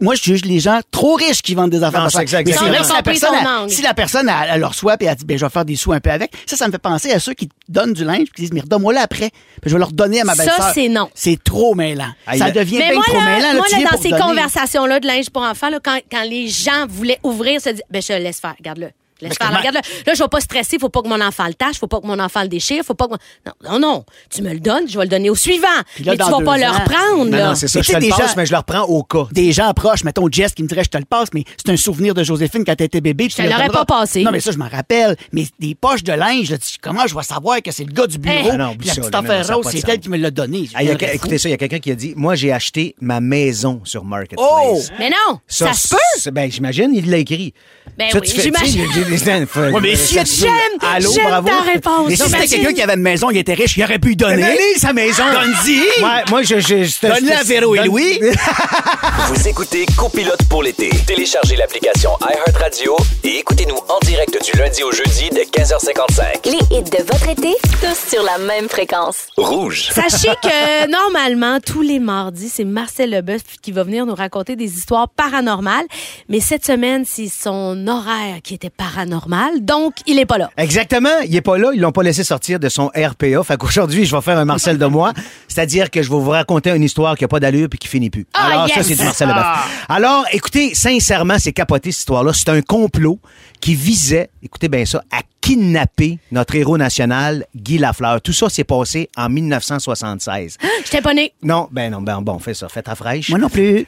moi, 0.00 0.14
je 0.14 0.22
juge 0.22 0.44
les 0.44 0.60
gens 0.60 0.80
trop 0.90 1.14
riches 1.14 1.42
qui 1.42 1.54
vendent 1.54 1.70
des 1.70 1.82
affaires. 1.82 2.02
Non, 2.04 2.08
ça. 2.08 2.18
c'est 2.18 2.22
exact, 2.22 2.46
Mais 2.46 2.52
c'est 2.52 2.66
exactement. 2.66 2.72
vrai 2.74 2.80
que 2.80 2.86
si 2.86 2.92
la 2.94 3.02
personne, 3.02 3.28
son 3.40 3.46
a- 3.46 3.60
angle. 3.60 3.70
si 3.70 3.82
la 3.82 3.94
personne, 3.94 4.28
elle, 4.28 4.50
elle 4.54 4.60
le 4.60 4.66
reçoit 4.66 4.96
et 5.00 5.04
elle 5.04 5.14
dit, 5.16 5.24
ben, 5.24 5.38
je 5.38 5.44
vais 5.44 5.50
faire 5.50 5.64
des 5.64 5.76
sous 5.76 5.92
un 5.92 6.00
peu 6.00 6.10
avec, 6.10 6.32
ça, 6.46 6.56
ça 6.56 6.66
me 6.66 6.72
fait 6.72 6.78
penser 6.78 7.10
à 7.12 7.20
ceux 7.20 7.34
qui 7.34 7.48
donnent 7.68 7.92
du 7.92 8.04
linge 8.04 8.24
puis 8.24 8.32
qui 8.36 8.42
disent, 8.42 8.52
mais 8.52 8.60
redonne-moi-le 8.60 8.98
après. 9.00 9.30
Puis 9.30 9.70
je 9.70 9.72
vais 9.72 9.78
le 9.78 9.84
redonner 9.84 10.20
à 10.20 10.24
ma 10.24 10.34
Ça, 10.34 10.44
belle-sœur. 10.44 10.70
c'est 10.74 10.88
non. 10.88 11.08
C'est 11.14 11.42
trop 11.42 11.74
mêlant. 11.74 12.10
Aïe, 12.26 12.38
ça 12.38 12.46
là. 12.46 12.52
devient 12.52 12.78
Mais 12.78 12.86
bien 12.90 12.94
moi, 12.94 13.04
trop 13.06 13.16
là, 13.18 13.24
mêlant. 13.24 13.54
moi, 13.54 13.66
là, 13.70 13.90
dans 13.90 14.00
ces 14.02 14.10
donner. 14.10 14.22
conversations-là 14.22 15.00
de 15.00 15.06
linge 15.06 15.30
pour 15.30 15.42
enfants, 15.42 15.70
là, 15.70 15.78
quand, 15.82 15.98
quand 16.10 16.22
les 16.22 16.48
gens 16.48 16.86
voulaient 16.88 17.18
ouvrir, 17.22 17.60
se 17.60 17.70
disent, 17.70 17.82
ben, 17.90 18.00
je 18.02 18.12
le 18.12 18.18
laisse 18.20 18.40
faire, 18.40 18.54
regarde-le. 18.58 18.90
Laisse 19.20 19.36
faire, 19.36 19.46
comment- 19.48 19.58
regarde-le. 19.58 19.80
Là, 20.06 20.14
je 20.14 20.22
vais 20.22 20.28
pas 20.28 20.40
stresser, 20.40 20.78
faut 20.78 20.88
pas 20.88 21.02
que 21.02 21.08
mon 21.08 21.20
enfant 21.20 21.46
le 21.46 21.54
tâche, 21.54 21.76
faut 21.78 21.86
pas 21.88 22.00
que 22.00 22.06
mon 22.06 22.18
enfant 22.18 22.42
le 22.42 22.48
déchire, 22.48 22.84
faut 22.84 22.94
pas 22.94 23.06
que. 23.06 23.12
mon- 23.12 23.18
Non, 23.46 23.72
non, 23.72 23.78
non. 23.80 24.04
Tu 24.30 24.42
me 24.42 24.52
le 24.52 24.60
donnes, 24.60 24.88
je 24.88 24.96
vais 24.98 25.04
le 25.04 25.10
donner 25.10 25.30
au 25.30 25.34
suivant. 25.34 25.66
Puis 25.94 26.04
là, 26.04 26.12
mais 26.12 26.18
tu 26.18 26.30
vas 26.30 26.38
pas 26.44 26.54
deux 26.56 26.64
le 26.64 26.68
ans- 26.70 26.72
reprendre, 26.74 27.24
Non, 27.24 27.36
là. 27.36 27.46
non, 27.48 27.54
c'est 27.54 27.68
ça. 27.68 27.78
Mais 27.78 27.82
Je 27.82 27.92
te 27.92 28.00
sais, 28.00 28.06
le 28.06 28.10
passe, 28.16 28.36
mais 28.36 28.46
je 28.46 28.52
le 28.52 28.58
reprends 28.58 28.82
au 28.82 29.02
cas. 29.02 29.26
des 29.32 29.52
gens 29.52 29.72
proches, 29.74 30.04
mettons 30.04 30.28
Jess 30.30 30.52
qui 30.54 30.62
me 30.62 30.68
dirait 30.68 30.84
je 30.84 30.90
te 30.90 30.98
le 30.98 31.04
passe, 31.04 31.28
mais 31.34 31.44
c'est 31.56 31.72
un 31.72 31.76
souvenir 31.76 32.14
de 32.14 32.22
Joséphine 32.22 32.64
quand 32.64 32.74
elle 32.78 32.86
était 32.86 33.00
bébé. 33.00 33.28
tu 33.28 33.34
te 33.36 33.42
l'aurais 33.42 33.68
pas 33.68 33.84
passé. 33.84 34.22
Non, 34.22 34.30
mais 34.30 34.40
ça, 34.40 34.52
je 34.52 34.58
m'en 34.58 34.68
rappelle. 34.68 35.16
Mais 35.32 35.46
des 35.58 35.74
poches 35.74 36.04
de 36.04 36.12
linge, 36.12 36.50
là, 36.50 36.56
comment 36.80 37.06
je 37.06 37.14
vais 37.14 37.22
savoir 37.22 37.60
que 37.62 37.70
c'est 37.72 37.84
le 37.84 37.92
gars 37.92 38.06
du 38.06 38.18
bureau? 38.18 38.36
Eh. 38.44 38.50
Ah 38.52 38.56
non, 38.56 38.74
Puis 38.76 38.88
la 38.88 38.94
petite 38.94 39.12
là, 39.12 39.18
affaire 39.18 39.56
rose, 39.56 39.66
c'est 39.70 39.88
elle 39.88 40.00
qui 40.00 40.08
me 40.08 40.16
l'a 40.16 40.30
donné. 40.30 40.68
Ah, 40.74 40.82
il 40.82 40.86
y 40.86 40.90
a- 40.90 40.92
Je 40.92 40.98
viendrais 40.98 41.16
écoutez 41.16 41.38
ça, 41.38 41.48
il 41.48 41.52
y 41.52 41.54
a 41.54 41.58
quelqu'un 41.58 41.78
qui 41.78 41.90
a 41.90 41.94
dit 41.94 42.12
Moi, 42.16 42.34
j'ai 42.34 42.52
acheté 42.52 42.94
ma 43.00 43.20
maison 43.20 43.80
sur 43.84 44.04
Marketplace. 44.04 44.46
Oh! 44.50 44.80
Mais 44.98 45.10
non, 45.10 45.40
ça, 45.46 45.72
se 45.72 45.88
peut. 45.88 46.30
Ben, 46.30 46.50
j'imagine, 46.50 46.90
il 46.94 47.10
l'a 47.10 47.18
écrit. 47.18 47.52
Ben 47.96 48.10
Ça, 48.10 48.18
oui, 48.20 48.28
tu 48.28 48.36
fais- 48.36 48.42
j'imagine. 48.42 48.84
Ouais, 49.72 49.80
mais 49.80 49.96
si 49.96 50.14
J'aime, 50.14 50.50
Allô, 50.94 51.10
j'aime 51.12 51.26
bravo. 51.28 51.48
ta 51.48 51.60
réponse. 51.72 52.08
Mais 52.08 52.16
si 52.16 52.22
c'était 52.30 52.46
quelqu'un 52.46 52.72
qui 52.72 52.82
avait 52.82 52.94
une 52.94 53.00
maison, 53.02 53.30
il 53.30 53.38
était 53.38 53.54
riche, 53.54 53.76
il 53.76 53.84
aurait 53.84 53.98
pu 53.98 54.12
y 54.12 54.16
donner. 54.16 54.42
Donnez 54.42 54.74
sa 54.78 54.92
maison. 54.92 55.22
Donne-y. 55.32 55.78
Ouais, 56.02 56.22
moi, 56.30 56.42
je. 56.42 56.58
je, 56.60 56.84
je- 56.84 57.06
Donne-le 57.06 57.32
à 57.32 57.42
Véro 57.42 57.74
et 57.74 57.84
Louis. 57.84 58.20
Vous 59.28 59.48
écoutez 59.48 59.86
Copilote 59.96 60.42
pour 60.48 60.62
l'été. 60.62 60.90
Téléchargez 61.06 61.56
l'application 61.56 62.10
iHeartRadio 62.20 62.96
et 63.24 63.38
écoutez-nous 63.38 63.76
en 63.76 63.98
direct 64.06 64.36
du 64.44 64.58
lundi 64.58 64.82
au 64.82 64.92
jeudi 64.92 65.30
de 65.30 65.40
15h55. 65.40 66.46
Les 66.46 66.76
hits 66.76 66.82
de 66.82 67.02
votre 67.04 67.28
été, 67.28 67.54
tous 67.80 68.10
sur 68.10 68.22
la 68.22 68.38
même 68.38 68.68
fréquence. 68.68 69.26
Rouge. 69.36 69.88
Sachez 69.92 70.30
que 70.42 70.90
normalement, 70.90 71.58
tous 71.64 71.82
les 71.82 71.98
mardis, 71.98 72.48
c'est 72.48 72.64
Marcel 72.64 73.10
Leboeuf 73.10 73.42
qui 73.62 73.72
va 73.72 73.82
venir 73.84 74.06
nous 74.06 74.14
raconter 74.14 74.56
des 74.56 74.76
histoires 74.78 75.08
paranormales. 75.08 75.86
Mais 76.28 76.40
cette 76.40 76.64
semaine, 76.64 77.04
c'est 77.06 77.28
son 77.28 77.86
horaire 77.86 78.36
qui 78.42 78.54
était 78.54 78.70
paranormal, 78.70 78.97
donc 79.06 79.94
il 80.06 80.18
est 80.18 80.26
pas 80.26 80.38
là. 80.38 80.50
Exactement. 80.56 81.20
Il 81.26 81.34
est 81.34 81.40
pas 81.40 81.58
là. 81.58 81.70
Ils 81.74 81.80
l'ont 81.80 81.92
pas 81.92 82.02
laissé 82.02 82.24
sortir 82.24 82.58
de 82.58 82.68
son 82.68 82.86
RPA. 82.88 83.42
Fait 83.44 83.56
qu'aujourd'hui, 83.56 84.04
je 84.04 84.14
vais 84.14 84.22
faire 84.22 84.38
un 84.38 84.44
Marcel 84.44 84.78
de 84.78 84.86
moi. 84.86 85.12
C'est-à-dire 85.46 85.90
que 85.90 86.02
je 86.02 86.10
vais 86.10 86.18
vous 86.18 86.30
raconter 86.30 86.70
une 86.70 86.82
histoire 86.82 87.16
qui 87.16 87.24
a 87.24 87.28
pas 87.28 87.40
d'allure 87.40 87.68
puis 87.68 87.78
qui 87.78 87.88
finit 87.88 88.10
plus. 88.10 88.26
Ah, 88.34 88.46
Alors, 88.46 88.68
ça, 88.68 88.82
c'est 88.82 88.94
du 88.94 89.04
Marcel 89.04 89.28
Leboeuf. 89.28 89.86
Alors, 89.88 90.24
écoutez, 90.32 90.74
sincèrement, 90.74 91.36
c'est 91.38 91.52
capoté, 91.52 91.90
cette 91.90 92.00
histoire-là. 92.00 92.32
C'est 92.32 92.48
un 92.48 92.62
complot 92.62 93.18
qui 93.60 93.74
visait, 93.74 94.30
écoutez 94.42 94.68
bien 94.68 94.84
ça, 94.84 95.02
à 95.12 95.20
kidnapper 95.40 96.18
notre 96.30 96.54
héros 96.56 96.78
national, 96.78 97.46
Guy 97.54 97.78
Lafleur. 97.78 98.20
Tout 98.20 98.32
ça 98.32 98.48
s'est 98.48 98.64
passé 98.64 99.08
en 99.16 99.28
1976. 99.28 100.58
J'étais 100.84 101.00
pas 101.00 101.14
née. 101.14 101.32
Non, 101.42 101.68
ben 101.70 101.90
non, 101.90 102.02
ben 102.02 102.20
bon, 102.20 102.38
fais 102.38 102.54
ça, 102.54 102.68
fais 102.68 102.82
ta 102.82 102.94
fraîche. 102.94 103.30
Moi 103.30 103.38
non 103.38 103.48
plus. 103.48 103.86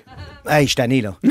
Hey, 0.48 0.66
je 0.66 0.74
tanné, 0.74 1.00
là. 1.00 1.16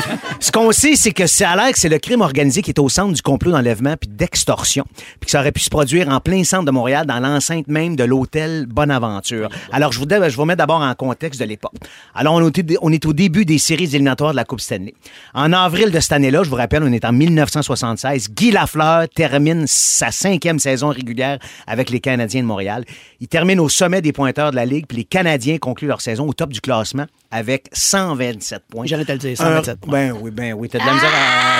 Ce 0.40 0.52
qu'on 0.52 0.70
sait, 0.72 0.94
c'est 0.94 1.12
que 1.12 1.26
ça 1.26 1.50
a 1.50 1.56
l'air 1.56 1.72
que 1.72 1.78
c'est 1.78 1.88
le 1.88 1.98
crime 1.98 2.20
organisé 2.20 2.62
qui 2.62 2.70
est 2.70 2.78
au 2.78 2.88
centre 2.88 3.12
du 3.12 3.22
complot 3.22 3.52
d'enlèvement 3.52 3.96
puis 3.96 4.08
d'extorsion. 4.08 4.84
Puis 5.18 5.26
que 5.26 5.30
ça 5.30 5.40
aurait 5.40 5.52
pu 5.52 5.60
se 5.60 5.70
produire 5.70 6.08
en 6.08 6.20
plein 6.20 6.44
centre 6.44 6.64
de 6.64 6.70
Montréal, 6.70 7.06
dans 7.06 7.20
l'enceinte 7.20 7.68
même 7.68 7.96
de 7.96 8.04
l'hôtel 8.04 8.66
Bonaventure. 8.66 9.48
Alors, 9.72 9.92
je 9.92 9.98
vous, 9.98 10.06
je 10.08 10.34
vous 10.34 10.42
remets 10.42 10.56
d'abord 10.56 10.82
en 10.82 10.94
contexte 10.94 11.40
de 11.40 11.46
l'époque. 11.46 11.72
Alors, 12.14 12.34
on 12.34 12.48
est, 12.48 12.76
on 12.82 12.92
est 12.92 13.06
au 13.06 13.12
début 13.12 13.44
des 13.44 13.58
séries 13.58 13.84
éliminatoires 13.84 14.32
de 14.32 14.36
la 14.36 14.44
Coupe 14.44 14.60
Stanley. 14.60 14.94
En 15.34 15.52
avril 15.52 15.90
de 15.90 16.00
cette 16.00 16.12
année-là, 16.12 16.42
je 16.42 16.50
vous 16.50 16.56
rappelle, 16.56 16.82
on 16.82 16.92
est 16.92 17.04
en 17.04 17.12
1976. 17.12 18.30
Guy 18.30 18.50
Lafleur 18.50 19.08
termine 19.08 19.66
sa 19.70 20.10
cinquième 20.10 20.58
saison 20.58 20.88
régulière 20.88 21.38
avec 21.66 21.90
les 21.90 22.00
Canadiens 22.00 22.42
de 22.42 22.46
Montréal. 22.46 22.84
Il 23.20 23.28
termine 23.28 23.60
au 23.60 23.68
sommet 23.68 24.00
des 24.02 24.12
pointeurs 24.12 24.50
de 24.50 24.56
la 24.56 24.64
Ligue, 24.66 24.86
puis 24.86 24.98
les 24.98 25.04
Canadiens 25.04 25.58
concluent 25.58 25.86
leur 25.88 26.00
saison 26.00 26.26
au 26.26 26.32
top 26.32 26.50
du 26.52 26.60
classement 26.60 27.06
avec 27.30 27.66
127 27.72 28.62
points. 28.68 28.86
J'allais 28.86 29.04
te 29.04 29.12
le 29.12 29.18
dire, 29.18 29.36
127 29.36 29.68
Un- 29.74 29.76
points. 29.76 29.92
Ben 29.92 30.14
oui, 30.20 30.30
ben 30.32 30.52
oui. 30.54 30.68
T'as 30.68 30.80
de 30.80 30.86
la 30.86 30.94
misère 30.94 31.10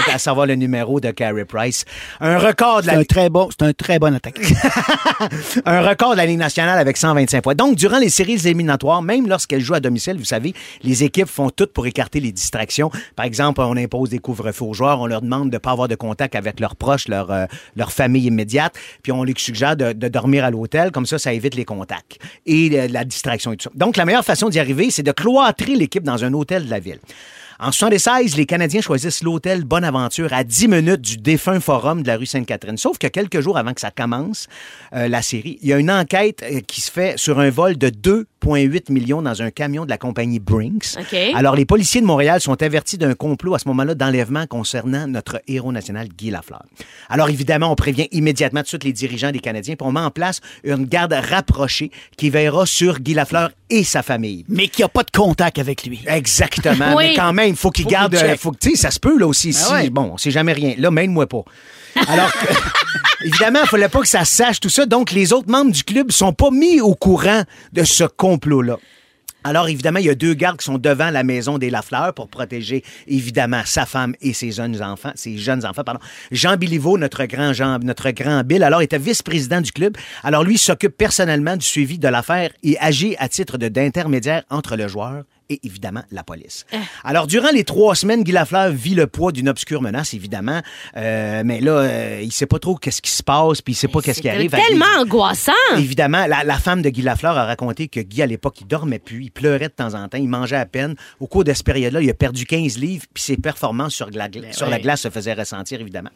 à, 0.08 0.14
à 0.14 0.18
savoir 0.18 0.46
le 0.46 0.56
numéro 0.56 0.98
de 1.00 1.10
Carey 1.12 1.44
Price. 1.44 1.84
Un 2.20 2.38
record 2.38 2.78
de 2.80 2.86
C'est 2.86 2.92
la 2.94 2.98
un 2.98 3.04
très 3.04 3.28
bon, 3.30 3.48
c'est 3.50 3.64
un 3.66 3.72
très 3.72 3.98
bon 4.00 4.12
attaquant. 4.14 4.40
un 5.66 5.82
record 5.88 6.12
de 6.12 6.16
la 6.16 6.26
Ligue 6.26 6.38
nationale 6.38 6.78
avec 6.78 6.96
125 6.96 7.40
points. 7.42 7.54
Donc, 7.54 7.76
durant 7.76 7.98
les 7.98 8.08
séries 8.08 8.40
éliminatoires, 8.44 9.02
même 9.02 9.28
lorsqu'elles 9.28 9.60
jouent 9.60 9.74
à 9.74 9.80
domicile, 9.80 10.16
vous 10.18 10.24
savez, 10.24 10.54
les 10.82 11.04
équipes 11.04 11.28
font 11.28 11.50
tout 11.50 11.68
pour 11.72 11.86
écarter 11.86 12.20
les 12.20 12.32
distractions. 12.32 12.90
Par 13.14 13.26
exemple, 13.26 13.60
on 13.60 13.76
impose 13.76 14.10
des 14.10 14.18
couvre-feux 14.18 14.64
aux 14.64 14.74
joueurs, 14.74 15.00
on 15.00 15.06
leur 15.06 15.22
demande 15.22 15.50
de 15.50 15.54
ne 15.54 15.58
pas 15.58 15.70
avoir 15.70 15.88
de 15.88 15.94
contact 15.94 16.34
avec 16.34 16.58
leurs 16.60 16.76
proches, 16.76 17.06
leur, 17.08 17.30
euh, 17.30 17.46
famille 17.90 18.26
immédiate, 18.26 18.74
puis 19.02 19.12
on 19.12 19.22
les 19.22 19.34
suggère 19.36 19.76
de, 19.76 19.92
de 19.92 20.08
dormir 20.08 20.44
à 20.44 20.50
l'hôtel, 20.50 20.90
comme 20.90 21.06
ça, 21.06 21.18
ça 21.18 21.32
évite 21.32 21.54
les 21.54 21.64
contacts 21.64 22.18
et 22.46 22.78
euh, 22.78 22.88
la 22.88 23.04
distraction 23.04 23.52
et 23.52 23.56
tout 23.56 23.64
ça. 23.64 23.70
Donc, 23.74 23.96
la 23.96 24.04
meilleure 24.04 24.24
façon 24.24 24.48
d'y 24.48 24.58
arriver, 24.58 24.90
c'est 24.90 25.02
de 25.02 25.12
cloîtrer 25.12 25.74
l'équipe 25.74 26.02
dans 26.02 26.24
un 26.24 26.32
hôtel 26.32 26.66
de 26.66 26.70
la 26.70 26.80
ville. 26.80 27.00
En 27.62 27.72
76, 27.72 28.38
les 28.38 28.46
Canadiens 28.46 28.80
choisissent 28.80 29.22
l'hôtel 29.22 29.64
Bonaventure 29.64 30.32
à 30.32 30.44
10 30.44 30.68
minutes 30.68 31.02
du 31.02 31.18
défunt 31.18 31.60
forum 31.60 32.02
de 32.02 32.06
la 32.06 32.16
rue 32.16 32.24
Sainte-Catherine. 32.24 32.78
Sauf 32.78 32.96
que 32.96 33.06
quelques 33.06 33.42
jours 33.42 33.58
avant 33.58 33.74
que 33.74 33.82
ça 33.82 33.90
commence, 33.90 34.48
euh, 34.94 35.08
la 35.08 35.20
série, 35.20 35.58
il 35.60 35.68
y 35.68 35.74
a 35.74 35.76
une 35.76 35.90
enquête 35.90 36.42
euh, 36.42 36.60
qui 36.66 36.80
se 36.80 36.90
fait 36.90 37.18
sur 37.18 37.38
un 37.38 37.50
vol 37.50 37.76
de 37.76 37.90
2,8 37.90 38.90
millions 38.90 39.20
dans 39.20 39.42
un 39.42 39.50
camion 39.50 39.84
de 39.84 39.90
la 39.90 39.98
compagnie 39.98 40.38
Brinks. 40.38 40.96
Alors, 41.34 41.54
les 41.54 41.66
policiers 41.66 42.00
de 42.00 42.06
Montréal 42.06 42.40
sont 42.40 42.62
avertis 42.62 42.96
d'un 42.96 43.12
complot 43.12 43.54
à 43.54 43.58
ce 43.58 43.68
moment-là 43.68 43.94
d'enlèvement 43.94 44.46
concernant 44.46 45.06
notre 45.06 45.42
héros 45.46 45.70
national, 45.70 46.08
Guy 46.08 46.30
Lafleur. 46.30 46.62
Alors, 47.10 47.28
évidemment, 47.28 47.70
on 47.70 47.76
prévient 47.76 48.08
immédiatement 48.10 48.62
tous 48.62 48.78
les 48.84 48.94
dirigeants 48.94 49.32
des 49.32 49.40
Canadiens, 49.40 49.76
puis 49.76 49.86
on 49.86 49.92
met 49.92 50.00
en 50.00 50.10
place 50.10 50.40
une 50.64 50.86
garde 50.86 51.12
rapprochée 51.12 51.90
qui 52.16 52.30
veillera 52.30 52.64
sur 52.64 53.00
Guy 53.00 53.12
Lafleur 53.12 53.50
et 53.68 53.84
sa 53.84 54.02
famille. 54.02 54.46
mais 54.48 54.68
qui 54.68 54.82
a 54.82 54.88
pas 54.88 55.02
de 55.02 55.10
contact 55.10 55.58
avec 55.58 55.84
lui. 55.84 56.00
Exactement. 56.06 56.94
Oui. 57.00 57.10
Mais 57.10 57.14
quand 57.14 57.32
même, 57.32 57.49
faut 57.56 57.70
qu'il 57.70 57.84
Faut 57.84 57.90
garde. 57.90 58.14
qu'il 58.14 58.24
euh, 58.24 58.30
check. 58.30 58.40
faut 58.40 58.52
que, 58.52 58.58
tu 58.58 58.70
sais, 58.70 58.76
ça 58.76 58.90
se 58.90 58.98
peut, 59.00 59.18
là 59.18 59.26
aussi. 59.26 59.52
si, 59.52 59.64
Ah 59.68 59.74
ouais. 59.74 59.90
Bon, 59.90 60.10
on 60.14 60.18
sait 60.18 60.30
jamais 60.30 60.52
rien. 60.52 60.74
Là, 60.78 60.90
mène-moi 60.90 61.26
pas. 61.28 61.42
Alors, 62.08 62.32
que- 62.32 62.46
évidemment, 63.24 63.60
il 63.62 63.68
fallait 63.68 63.88
pas 63.88 64.00
que 64.00 64.08
ça 64.08 64.24
sache 64.24 64.60
tout 64.60 64.68
ça. 64.68 64.86
Donc, 64.86 65.10
les 65.12 65.32
autres 65.32 65.50
membres 65.50 65.72
du 65.72 65.84
club 65.84 66.10
sont 66.10 66.32
pas 66.32 66.50
mis 66.50 66.80
au 66.80 66.94
courant 66.94 67.42
de 67.72 67.84
ce 67.84 68.04
complot-là. 68.04 68.76
Alors, 69.42 69.68
évidemment, 69.70 70.00
il 70.00 70.04
y 70.04 70.10
a 70.10 70.14
deux 70.14 70.34
gardes 70.34 70.58
qui 70.58 70.66
sont 70.66 70.76
devant 70.76 71.08
la 71.08 71.22
maison 71.22 71.56
des 71.56 71.70
Lafleur 71.70 72.12
pour 72.12 72.28
protéger, 72.28 72.84
évidemment, 73.06 73.62
sa 73.64 73.86
femme 73.86 74.14
et 74.20 74.34
ses 74.34 74.52
jeunes 74.52 74.82
enfants, 74.82 75.12
ses 75.14 75.38
jeunes 75.38 75.64
enfants, 75.64 75.82
pardon. 75.82 76.00
Jean 76.30 76.58
Biliveau, 76.58 76.98
notre 76.98 77.24
grand 77.24 77.54
Jean, 77.54 77.78
notre 77.78 78.10
grand 78.10 78.44
Bill, 78.44 78.62
alors, 78.62 78.82
était 78.82 78.98
vice-président 78.98 79.62
du 79.62 79.72
club. 79.72 79.96
Alors, 80.22 80.44
lui, 80.44 80.58
s'occupe 80.58 80.94
personnellement 80.94 81.56
du 81.56 81.64
suivi 81.64 81.98
de 81.98 82.06
l'affaire 82.08 82.50
et 82.62 82.76
agit 82.80 83.16
à 83.18 83.30
titre 83.30 83.56
d'intermédiaire 83.56 84.42
entre 84.50 84.76
le 84.76 84.88
joueur 84.88 85.22
et 85.50 85.60
évidemment 85.64 86.02
la 86.10 86.22
police. 86.24 86.64
Ah. 86.72 86.76
Alors, 87.04 87.26
durant 87.26 87.50
les 87.50 87.64
trois 87.64 87.94
semaines, 87.94 88.22
Guy 88.24 88.32
Lafleur 88.32 88.70
vit 88.70 88.94
le 88.94 89.06
poids 89.06 89.32
d'une 89.32 89.48
obscure 89.48 89.82
menace, 89.82 90.14
évidemment. 90.14 90.62
Euh, 90.96 91.42
mais 91.44 91.60
là, 91.60 91.72
euh, 91.72 92.20
il 92.22 92.32
sait 92.32 92.46
pas 92.46 92.58
trop 92.58 92.76
qu'est-ce 92.76 93.02
qui 93.02 93.10
se 93.10 93.22
passe, 93.22 93.60
puis 93.60 93.72
il 93.74 93.76
sait 93.76 93.88
pas 93.88 94.00
qu'est-ce 94.00 94.22
qui 94.22 94.28
arrive. 94.28 94.50
tellement 94.52 94.86
à 94.96 95.00
angoissant. 95.02 95.52
Évidemment, 95.76 96.26
la, 96.26 96.44
la 96.44 96.58
femme 96.58 96.80
de 96.82 96.88
Guy 96.88 97.02
Lafleur 97.02 97.36
a 97.36 97.44
raconté 97.44 97.88
que 97.88 98.00
Guy, 98.00 98.22
à 98.22 98.26
l'époque, 98.26 98.60
il 98.60 98.66
dormait 98.66 98.98
plus, 99.00 99.24
il 99.24 99.30
pleurait 99.30 99.68
de 99.68 99.74
temps 99.74 99.94
en 99.94 100.08
temps, 100.08 100.18
il 100.18 100.28
mangeait 100.28 100.56
à 100.56 100.66
peine. 100.66 100.94
Au 101.18 101.26
cours 101.26 101.44
de 101.44 101.52
cette 101.52 101.66
période-là, 101.66 102.00
il 102.00 102.08
a 102.08 102.14
perdu 102.14 102.46
15 102.46 102.78
livres, 102.78 103.04
puis 103.12 103.22
ses 103.22 103.36
performances 103.36 103.94
sur, 103.94 104.08
la, 104.10 104.28
gla- 104.28 104.52
sur 104.52 104.68
la 104.68 104.78
glace 104.78 105.00
se 105.02 105.10
faisaient 105.10 105.34
ressentir, 105.34 105.80
évidemment. 105.80 106.10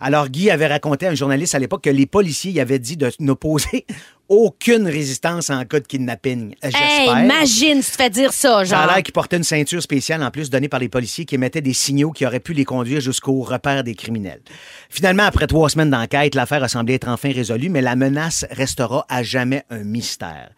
Alors, 0.00 0.28
Guy 0.28 0.50
avait 0.50 0.66
raconté 0.66 1.06
à 1.06 1.10
un 1.10 1.14
journaliste 1.14 1.54
à 1.54 1.58
l'époque 1.58 1.84
que 1.84 1.90
les 1.90 2.06
policiers 2.06 2.52
y 2.52 2.60
avaient 2.60 2.78
dit 2.78 2.96
de 2.96 3.10
n'opposer 3.20 3.84
aucune 4.28 4.86
résistance 4.86 5.50
en 5.50 5.64
cas 5.64 5.80
de 5.80 5.86
kidnapping. 5.86 6.54
J'espère. 6.62 6.82
Hey, 7.18 7.24
imagine 7.24 7.82
si 7.82 7.90
tu 7.92 7.96
fais 7.96 8.10
dire 8.10 8.32
ça, 8.32 8.64
Ça 8.64 8.78
a 8.80 8.84
genre. 8.84 8.94
l'air 8.94 9.02
qu'il 9.02 9.12
portait 9.12 9.38
une 9.38 9.44
ceinture 9.44 9.82
spéciale 9.82 10.22
en 10.22 10.30
plus 10.30 10.50
donnée 10.50 10.68
par 10.68 10.80
les 10.80 10.88
policiers 10.88 11.24
qui 11.24 11.34
émettait 11.36 11.60
des 11.60 11.72
signaux 11.72 12.12
qui 12.12 12.26
auraient 12.26 12.40
pu 12.40 12.52
les 12.52 12.64
conduire 12.64 13.00
jusqu'au 13.00 13.40
repère 13.40 13.84
des 13.84 13.94
criminels. 13.94 14.42
Finalement, 14.90 15.24
après 15.24 15.46
trois 15.46 15.68
semaines 15.70 15.90
d'enquête, 15.90 16.34
l'affaire 16.34 16.62
a 16.62 16.68
semblé 16.68 16.94
être 16.94 17.08
enfin 17.08 17.32
résolue, 17.32 17.68
mais 17.70 17.80
la 17.82 17.96
menace 17.96 18.44
restera 18.50 19.06
à 19.08 19.22
jamais 19.22 19.64
un 19.70 19.84
mystère. 19.84 20.50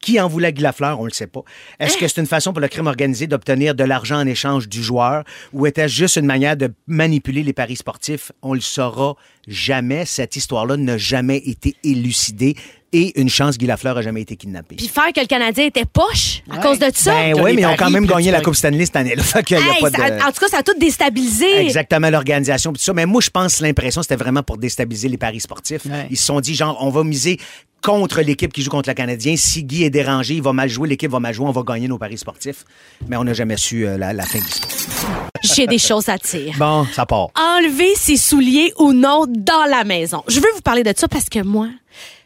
Qui 0.00 0.18
en 0.18 0.26
voulait 0.26 0.52
Guy 0.52 0.62
Lafleur, 0.62 0.98
on 0.98 1.04
ne 1.04 1.10
le 1.10 1.14
sait 1.14 1.28
pas. 1.28 1.42
Est-ce 1.78 1.96
que 1.96 2.08
c'est 2.08 2.20
une 2.20 2.26
façon 2.26 2.52
pour 2.52 2.60
le 2.60 2.66
crime 2.66 2.88
organisé 2.88 3.28
d'obtenir 3.28 3.76
de 3.76 3.84
l'argent 3.84 4.16
en 4.18 4.26
échange 4.26 4.68
du 4.68 4.82
joueur 4.82 5.22
ou 5.52 5.64
était-ce 5.64 5.94
juste 5.94 6.16
une 6.16 6.26
manière 6.26 6.56
de 6.56 6.72
manipuler 6.88 7.44
les 7.44 7.52
paris 7.52 7.76
sportifs? 7.76 8.32
On 8.42 8.52
le 8.52 8.60
saura 8.60 9.14
jamais. 9.46 10.04
Cette 10.04 10.34
histoire-là 10.34 10.76
n'a 10.76 10.98
jamais 10.98 11.36
été 11.38 11.76
élucidée 11.84 12.56
et 12.92 13.18
une 13.20 13.28
chance, 13.28 13.56
Guy 13.58 13.66
Lafleur 13.66 13.96
a 13.96 14.02
jamais 14.02 14.22
été 14.22 14.36
kidnappé. 14.36 14.76
Puis 14.76 14.88
faire 14.88 15.12
que 15.14 15.20
le 15.20 15.26
Canadien 15.26 15.66
était 15.66 15.84
poche 15.84 16.42
à 16.50 16.56
Ouais. 16.56 16.62
cause 16.62 16.78
de 16.78 16.90
ça. 16.94 17.12
Ben 17.12 17.34
oui, 17.40 17.54
mais 17.54 17.62
ils 17.62 17.66
ont 17.66 17.76
quand 17.76 17.90
même 17.90 18.06
gagné 18.06 18.30
la 18.30 18.40
Coupe 18.40 18.54
Stanley 18.56 18.84
cette 18.86 18.96
année. 18.96 19.14
Là, 19.14 19.22
fait 19.22 19.42
qu'il 19.42 19.56
y 19.56 19.60
a 19.60 19.62
Hey, 19.74 19.80
pas 19.80 19.90
ça- 19.90 20.10
de... 20.10 20.16
En 20.22 20.32
tout 20.32 20.40
cas, 20.40 20.48
ça 20.48 20.58
a 20.58 20.62
tout 20.62 20.78
déstabilisé. 20.78 21.46
Exactement, 21.60 22.10
l'organisation. 22.10 22.72
tout 22.72 22.80
ça. 22.80 22.92
Mais 22.92 23.06
moi, 23.06 23.20
je 23.20 23.30
pense 23.30 23.56
que 23.56 23.62
l'impression, 23.62 24.02
c'était 24.02 24.16
vraiment 24.16 24.42
pour 24.42 24.58
déstabiliser 24.58 25.08
les 25.08 25.16
paris 25.18 25.40
sportifs. 25.40 25.84
Ouais. 25.86 26.06
Ils 26.10 26.16
se 26.16 26.24
sont 26.24 26.40
dit, 26.40 26.54
genre, 26.54 26.76
on 26.80 26.90
va 26.90 27.02
miser 27.04 27.38
contre 27.82 28.20
l'équipe 28.20 28.52
qui 28.52 28.62
joue 28.62 28.70
contre 28.70 28.90
le 28.90 28.94
Canadien. 28.94 29.34
Si 29.36 29.64
Guy 29.64 29.82
est 29.84 29.90
dérangé, 29.90 30.34
il 30.34 30.42
va 30.42 30.52
mal 30.52 30.68
jouer, 30.68 30.88
l'équipe 30.88 31.10
va 31.10 31.18
mal 31.18 31.34
jouer, 31.34 31.46
on 31.46 31.50
va 31.52 31.62
gagner 31.62 31.88
nos 31.88 31.98
paris 31.98 32.18
sportifs. 32.18 32.64
Mais 33.08 33.16
on 33.16 33.24
n'a 33.24 33.32
jamais 33.34 33.56
su 33.56 33.86
euh, 33.86 33.98
la, 33.98 34.12
la 34.12 34.24
fin 34.24 34.38
de 34.38 34.44
l'histoire. 34.44 35.28
J'ai 35.42 35.66
des 35.66 35.78
choses 35.78 36.08
à 36.08 36.16
dire. 36.18 36.54
Bon, 36.58 36.86
ça 36.92 37.06
part. 37.06 37.30
Enlever 37.36 37.92
ses 37.96 38.16
souliers 38.16 38.72
ou 38.78 38.92
non 38.92 39.24
dans 39.28 39.64
la 39.68 39.82
maison. 39.82 40.22
Je 40.28 40.38
veux 40.38 40.46
vous 40.54 40.60
parler 40.60 40.84
de 40.84 40.92
ça 40.96 41.08
parce 41.08 41.28
que 41.28 41.42
moi, 41.42 41.68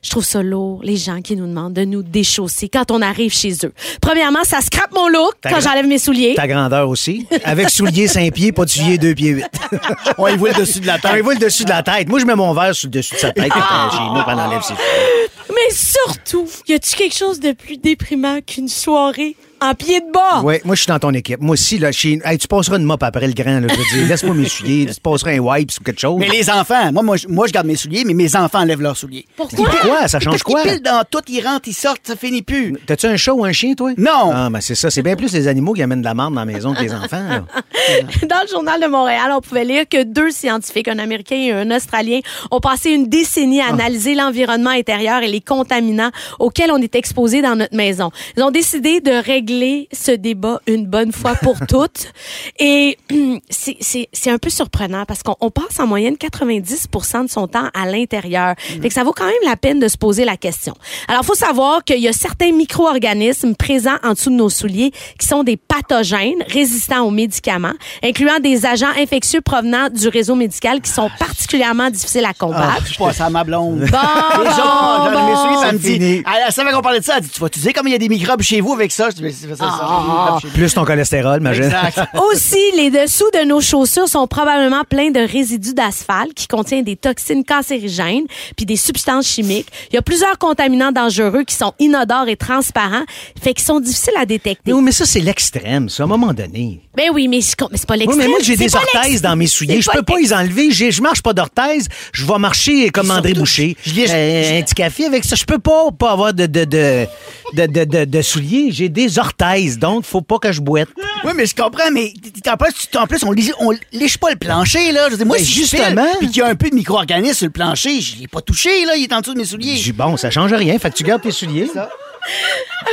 je 0.06 0.10
trouve 0.12 0.24
ça 0.24 0.40
lourd, 0.40 0.80
les 0.84 0.96
gens 0.96 1.20
qui 1.20 1.34
nous 1.34 1.48
demandent 1.48 1.72
de 1.72 1.84
nous 1.84 2.04
déchausser 2.04 2.68
quand 2.68 2.92
on 2.92 3.02
arrive 3.02 3.32
chez 3.34 3.54
eux. 3.64 3.72
Premièrement, 4.00 4.44
ça 4.44 4.60
scrape 4.60 4.92
mon 4.94 5.08
look 5.08 5.34
Ta 5.40 5.50
quand 5.50 5.60
j'enlève 5.60 5.84
mes 5.84 5.98
souliers. 5.98 6.34
Ta 6.36 6.46
grandeur 6.46 6.88
aussi. 6.88 7.26
Avec 7.42 7.70
souliers 7.70 8.06
5 8.06 8.32
pieds, 8.32 8.52
pas 8.52 8.64
de 8.66 8.70
souliers 8.70 8.98
2 8.98 9.14
pieds 9.14 9.30
8. 9.30 9.44
On 10.18 10.28
y 10.28 10.36
voit 10.36 10.50
le 10.50 10.60
dessus 10.60 10.78
de 10.78 10.86
la 10.86 11.00
tête. 11.00 11.10
On 11.12 11.16
y 11.16 11.22
voit 11.22 11.34
le 11.34 11.40
dessus 11.40 11.64
de 11.64 11.70
la 11.70 11.82
tête. 11.82 12.08
Moi, 12.08 12.20
je 12.20 12.24
mets 12.24 12.36
mon 12.36 12.54
verre 12.54 12.72
sur 12.72 12.86
le 12.86 12.92
dessus 12.92 13.14
de 13.16 13.18
sa 13.18 13.32
tête 13.32 13.50
Ah! 13.52 13.90
nous, 14.14 14.20
enlève 14.20 14.62
ses 14.62 14.68
souliers. 14.68 15.28
Mais 15.48 15.74
surtout, 15.74 16.48
y 16.68 16.74
a-tu 16.74 16.94
quelque 16.94 17.16
chose 17.16 17.40
de 17.40 17.50
plus 17.50 17.76
déprimant 17.76 18.38
qu'une 18.46 18.68
soirée 18.68 19.34
en 19.60 19.74
pied 19.74 20.00
de 20.00 20.10
bas? 20.12 20.42
Oui, 20.44 20.56
moi, 20.64 20.74
je 20.74 20.82
suis 20.82 20.88
dans 20.88 20.98
ton 20.98 21.12
équipe. 21.12 21.40
Moi 21.40 21.54
aussi, 21.54 21.78
là, 21.78 21.92
chez... 21.92 22.20
hey, 22.24 22.38
tu 22.38 22.46
passeras 22.48 22.76
une 22.78 22.84
mop 22.84 23.02
après 23.02 23.26
le 23.26 23.32
grand. 23.32 23.60
Là, 23.60 23.68
je 23.68 23.74
veux 23.74 23.98
dire, 24.00 24.08
laisse-moi 24.08 24.34
m'essuyer. 24.34 24.86
Tu 24.86 25.00
passeras 25.00 25.32
un 25.32 25.38
wipe 25.38 25.70
ou 25.80 25.84
quelque 25.84 26.00
chose. 26.00 26.16
Mais 26.18 26.28
les 26.28 26.50
enfants, 26.50 26.92
moi, 26.92 27.02
moi, 27.02 27.16
je- 27.16 27.28
moi, 27.28 27.46
je 27.46 27.52
garde 27.52 27.66
mes 27.66 27.76
souliers, 27.76 28.04
mais 28.04 28.14
mes 28.14 28.34
enfants 28.36 28.60
enlèvent 28.60 28.80
leurs 28.82 28.96
souliers. 28.96 29.24
Pourquoi? 29.36 29.64
Pourquoi? 29.68 30.08
Ça 30.08 30.20
change 30.20 30.42
quoi? 30.42 30.62
pilent 30.62 30.80
dans 30.82 31.02
tout, 31.10 31.20
ils 31.28 31.40
rentrent, 31.46 31.68
ils 31.68 31.72
sortent, 31.74 32.00
ça 32.06 32.16
finit 32.16 32.42
plus. 32.42 32.76
T'as-tu 32.86 33.06
un 33.06 33.16
chat 33.16 33.32
ou 33.32 33.44
un 33.44 33.52
chien, 33.52 33.74
toi? 33.74 33.92
Non. 33.96 34.30
Ah, 34.32 34.48
ben 34.50 34.60
c'est 34.60 34.74
ça. 34.74 34.90
C'est 34.90 35.02
bien 35.02 35.16
plus 35.16 35.32
les 35.32 35.48
animaux 35.48 35.72
qui 35.72 35.82
amènent 35.82 36.00
de 36.00 36.04
la 36.04 36.14
marde 36.14 36.34
dans 36.34 36.40
la 36.40 36.46
maison 36.46 36.74
que 36.74 36.82
les 36.82 36.92
enfants. 36.92 37.26
là. 37.28 37.44
Dans 38.28 38.40
le 38.42 38.48
journal 38.50 38.80
de 38.80 38.86
Montréal, 38.88 39.30
on 39.32 39.40
pouvait 39.40 39.64
lire 39.64 39.84
que 39.88 40.02
deux 40.02 40.30
scientifiques, 40.32 40.88
un 40.88 40.98
Américain 40.98 41.36
et 41.36 41.52
un 41.52 41.70
Australien, 41.70 42.18
ont 42.50 42.58
passé 42.58 42.90
une 42.90 43.08
décennie 43.08 43.60
à 43.60 43.68
analyser 43.68 44.14
l'environnement 44.14 44.70
intérieur 44.70 45.22
et 45.22 45.28
les 45.28 45.40
contaminants 45.40 46.10
auxquels 46.40 46.72
on 46.72 46.78
est 46.78 46.94
exposé 46.96 47.42
dans 47.42 47.54
notre 47.54 47.76
maison. 47.76 48.10
Ils 48.36 48.42
ont 48.42 48.50
décidé 48.50 49.00
de 49.00 49.12
régler 49.12 49.45
ce 49.92 50.12
débat 50.12 50.60
une 50.66 50.86
bonne 50.86 51.12
fois 51.12 51.34
pour 51.34 51.56
toutes. 51.68 52.12
Et 52.58 52.98
c'est- 53.50 53.76
c'est 53.80 54.08
c'est 54.12 54.30
un 54.30 54.38
peu 54.38 54.50
surprenant 54.50 55.04
parce 55.06 55.22
qu'on 55.22 55.36
on 55.40 55.50
passe 55.50 55.78
en 55.80 55.86
moyenne 55.86 56.16
90 56.16 56.86
de 57.24 57.28
son 57.28 57.46
temps 57.48 57.68
à 57.74 57.86
l'intérieur. 57.86 58.54
Fait 58.58 58.88
que 58.88 58.94
ça 58.94 59.04
vaut 59.04 59.12
quand 59.12 59.26
même 59.26 59.34
la 59.44 59.56
peine 59.56 59.78
de 59.78 59.88
se 59.88 59.96
poser 59.96 60.24
la 60.24 60.36
question. 60.36 60.74
Alors, 61.08 61.24
faut 61.24 61.34
savoir 61.34 61.84
qu'il 61.84 61.98
y 62.00 62.08
a 62.08 62.12
certains 62.12 62.52
micro-organismes 62.52 63.54
présents 63.54 63.96
en 64.02 64.12
dessous 64.12 64.30
de 64.30 64.34
nos 64.36 64.48
souliers 64.50 64.92
qui 65.18 65.26
sont 65.26 65.44
des 65.44 65.56
pathogènes 65.56 66.42
résistants 66.48 67.04
aux 67.06 67.10
médicaments, 67.10 67.72
incluant 68.02 68.38
des 68.40 68.66
agents 68.66 68.90
infectieux 68.98 69.40
provenant 69.40 69.88
du 69.90 70.08
réseau 70.08 70.34
médical 70.34 70.80
qui 70.80 70.90
sont 70.90 71.10
particulièrement 71.18 71.90
difficiles 71.90 72.24
à 72.24 72.30
Ah, 72.30 72.34
combattre. 72.38 72.86
je 72.86 72.98
passe 72.98 73.20
à 73.20 73.30
ma 73.30 73.44
blonde. 73.44 73.80
Bon, 73.80 73.86
Déjà, 73.86 75.10
bon, 75.12 75.36
souliers, 75.36 75.56
puis 75.56 75.68
elle 75.68 75.74
me 75.74 75.78
dit, 75.78 75.92
fini. 75.92 76.22
elle, 76.46 76.52
savait 76.52 76.72
qu'on 76.72 76.80
parlait 76.82 77.00
de 77.00 77.04
ça, 77.04 77.14
elle 77.18 77.22
dit, 77.24 77.30
tu 77.30 77.40
vas, 77.40 77.48
tu 77.48 77.60
sais 77.60 77.72
comment 77.72 77.88
il 77.88 77.92
y 77.92 77.96
a 77.96 77.98
des 77.98 78.08
microbes 78.08 78.42
chez 78.42 78.60
vous 78.60 78.72
avec 78.72 78.92
ça? 78.92 79.08
Je 79.10 79.16
dis, 79.22 79.35
Ah. 79.60 80.00
microbes 80.06 80.40
chez 80.42 80.48
Plus 80.58 80.74
ton 80.74 80.84
cholestérol, 80.84 81.40
imagine. 81.40 81.64
Exact. 81.64 82.00
Aussi, 82.32 82.58
les 82.76 82.90
dessous 82.90 83.28
de 83.34 83.44
nos 83.44 83.60
chaussures 83.60 84.08
sont 84.08 84.26
probablement 84.26 84.82
pleins 84.88 85.10
de 85.10 85.20
résidus 85.20 85.74
d'asphalte 85.74 86.34
qui 86.34 86.46
contiennent 86.46 86.84
des 86.84 86.96
toxines 86.96 87.44
cancérigènes 87.44 88.24
puis 88.56 88.66
des 88.66 88.76
substances 88.76 89.26
chimiques. 89.26 89.68
Il 89.90 89.94
y 89.94 89.98
a 89.98 90.02
plusieurs 90.02 90.38
contaminants 90.38 90.92
dangereux 90.92 91.44
qui 91.44 91.54
sont 91.54 91.72
inodores 91.78 92.28
et 92.28 92.36
transparents, 92.36 93.04
fait 93.42 93.54
qu'ils 93.54 93.64
sont 93.66 93.80
difficiles 93.80 94.14
à 94.18 94.26
détecter. 94.26 94.62
Mais, 94.66 94.72
oui, 94.72 94.82
mais 94.82 94.92
ça, 94.92 95.04
c'est 95.06 95.20
l'extrême, 95.20 95.88
ça, 95.88 96.02
à 96.02 96.06
un 96.06 96.08
moment 96.08 96.32
donné. 96.32 96.80
Ben 96.96 97.10
oui, 97.12 97.28
mais, 97.28 97.40
c'est 97.42 97.56
pas 97.58 97.66
Oui, 97.70 97.98
l'extrême. 97.98 98.18
mais 98.18 98.28
moi, 98.28 98.38
j'ai 98.42 98.56
des 98.56 98.74
orthèses 98.74 99.20
dans 99.22 99.36
mes 99.36 99.46
souliers. 99.46 99.80
Je 99.82 99.90
peux 99.90 100.02
pas 100.02 100.16
les 100.18 100.32
enlever. 100.32 100.70
Je 100.70 101.02
marche 101.02 101.22
pas 101.22 101.32
d'orthèses. 101.34 101.88
Je 102.12 102.24
vais 102.24 102.38
marcher 102.38 102.88
comme 102.90 103.10
André 103.10 103.34
Boucher. 103.34 103.76
je 103.84 103.92
lis- 103.92 104.06
Euh, 104.08 104.58
un 104.58 104.62
petit 104.62 104.74
café 104.74 105.04
avec 105.04 105.24
ça. 105.24 105.36
Je 105.36 105.44
peux 105.44 105.58
pas, 105.58 105.90
pas 105.98 106.12
avoir 106.12 106.32
de, 106.32 106.46
de, 106.46 106.64
de, 106.64 107.06
de, 107.54 107.66
de, 107.66 107.84
de- 107.84 108.04
de 108.04 108.22
souliers. 108.22 108.68
J'ai 108.70 108.88
des 108.88 109.18
orthèses, 109.18 109.78
donc 109.78 110.04
faut 110.04 110.20
pas 110.22 110.38
que 110.38 110.52
je 110.52 110.60
boite. 110.60 110.88
Oui, 111.24 111.32
mais 111.34 111.46
je 111.46 111.54
comprends, 111.54 111.90
mais 111.92 112.12
en 112.48 112.56
plus, 112.56 112.72
tu- 112.90 112.96
en 112.98 113.06
plus 113.06 113.22
on, 113.24 113.32
lit- 113.32 113.52
on 113.60 113.72
liche 113.92 114.18
pas 114.18 114.30
le 114.30 114.36
plancher, 114.36 114.92
là. 114.92 115.06
Je 115.06 115.12
veux 115.12 115.16
dire, 115.18 115.26
moi, 115.26 115.36
Ben, 115.38 115.44
si 115.44 115.52
justement. 115.52 116.06
puis 116.18 116.28
qu'il 116.28 116.38
y 116.38 116.42
a 116.42 116.46
un 116.48 116.54
peu 116.54 116.70
de 116.70 116.74
micro-organisme 116.74 117.34
sur 117.34 117.46
le 117.46 117.52
plancher, 117.52 118.00
je 118.00 118.16
l'ai 118.16 118.28
pas 118.28 118.40
touché, 118.40 118.84
là. 118.84 118.96
Il 118.96 119.04
est 119.04 119.12
en 119.12 119.20
dessous 119.20 119.34
de 119.34 119.38
mes 119.38 119.44
souliers. 119.44 119.76
J'ai 119.76 119.92
bon, 119.92 120.16
ça 120.16 120.30
change 120.30 120.52
rien. 120.52 120.78
Fait 120.78 120.90
que 120.90 120.96
tu 120.96 121.04
gardes 121.04 121.22
tes 121.22 121.30
souliers. 121.30 121.68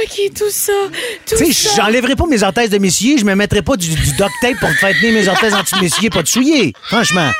OK, 0.03 0.31
tout 0.35 0.49
ça, 0.51 0.71
tout 1.25 1.35
Tu 1.37 1.45
sais, 1.51 1.69
ça. 1.69 1.75
j'enlèverai 1.83 2.15
pas 2.15 2.25
mes 2.27 2.43
orthèses 2.43 2.69
de 2.69 2.77
mes 2.77 2.91
souliers, 2.91 3.17
je 3.17 3.25
me 3.25 3.33
mettrai 3.35 3.61
pas 3.63 3.75
du, 3.75 3.89
du 3.89 3.95
duct 3.95 4.29
tape 4.41 4.59
pour 4.59 4.69
faire 4.69 4.93
tenir 4.99 5.13
mes 5.13 5.27
orthèses 5.27 5.53
en 5.55 5.61
dessous 5.63 5.75
de 5.75 5.81
mes 5.81 5.89
souliers, 5.89 6.09
pas 6.11 6.21
de 6.21 6.27
souliers. 6.27 6.73
Franchement. 6.83 7.31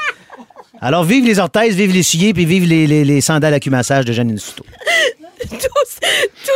Alors, 0.82 1.04
vive 1.04 1.24
les 1.26 1.38
orthèses, 1.40 1.76
vive 1.76 1.92
les 1.94 2.02
souliers, 2.04 2.34
puis 2.34 2.46
vive 2.46 2.66
les, 2.66 2.88
les, 2.88 3.06
les 3.06 3.22
sandales 3.22 3.54
à 3.54 3.60
cumassage 3.60 4.06
de 4.06 4.12
Janine 4.12 4.38
Souto. 4.40 4.66
tout 5.50 5.58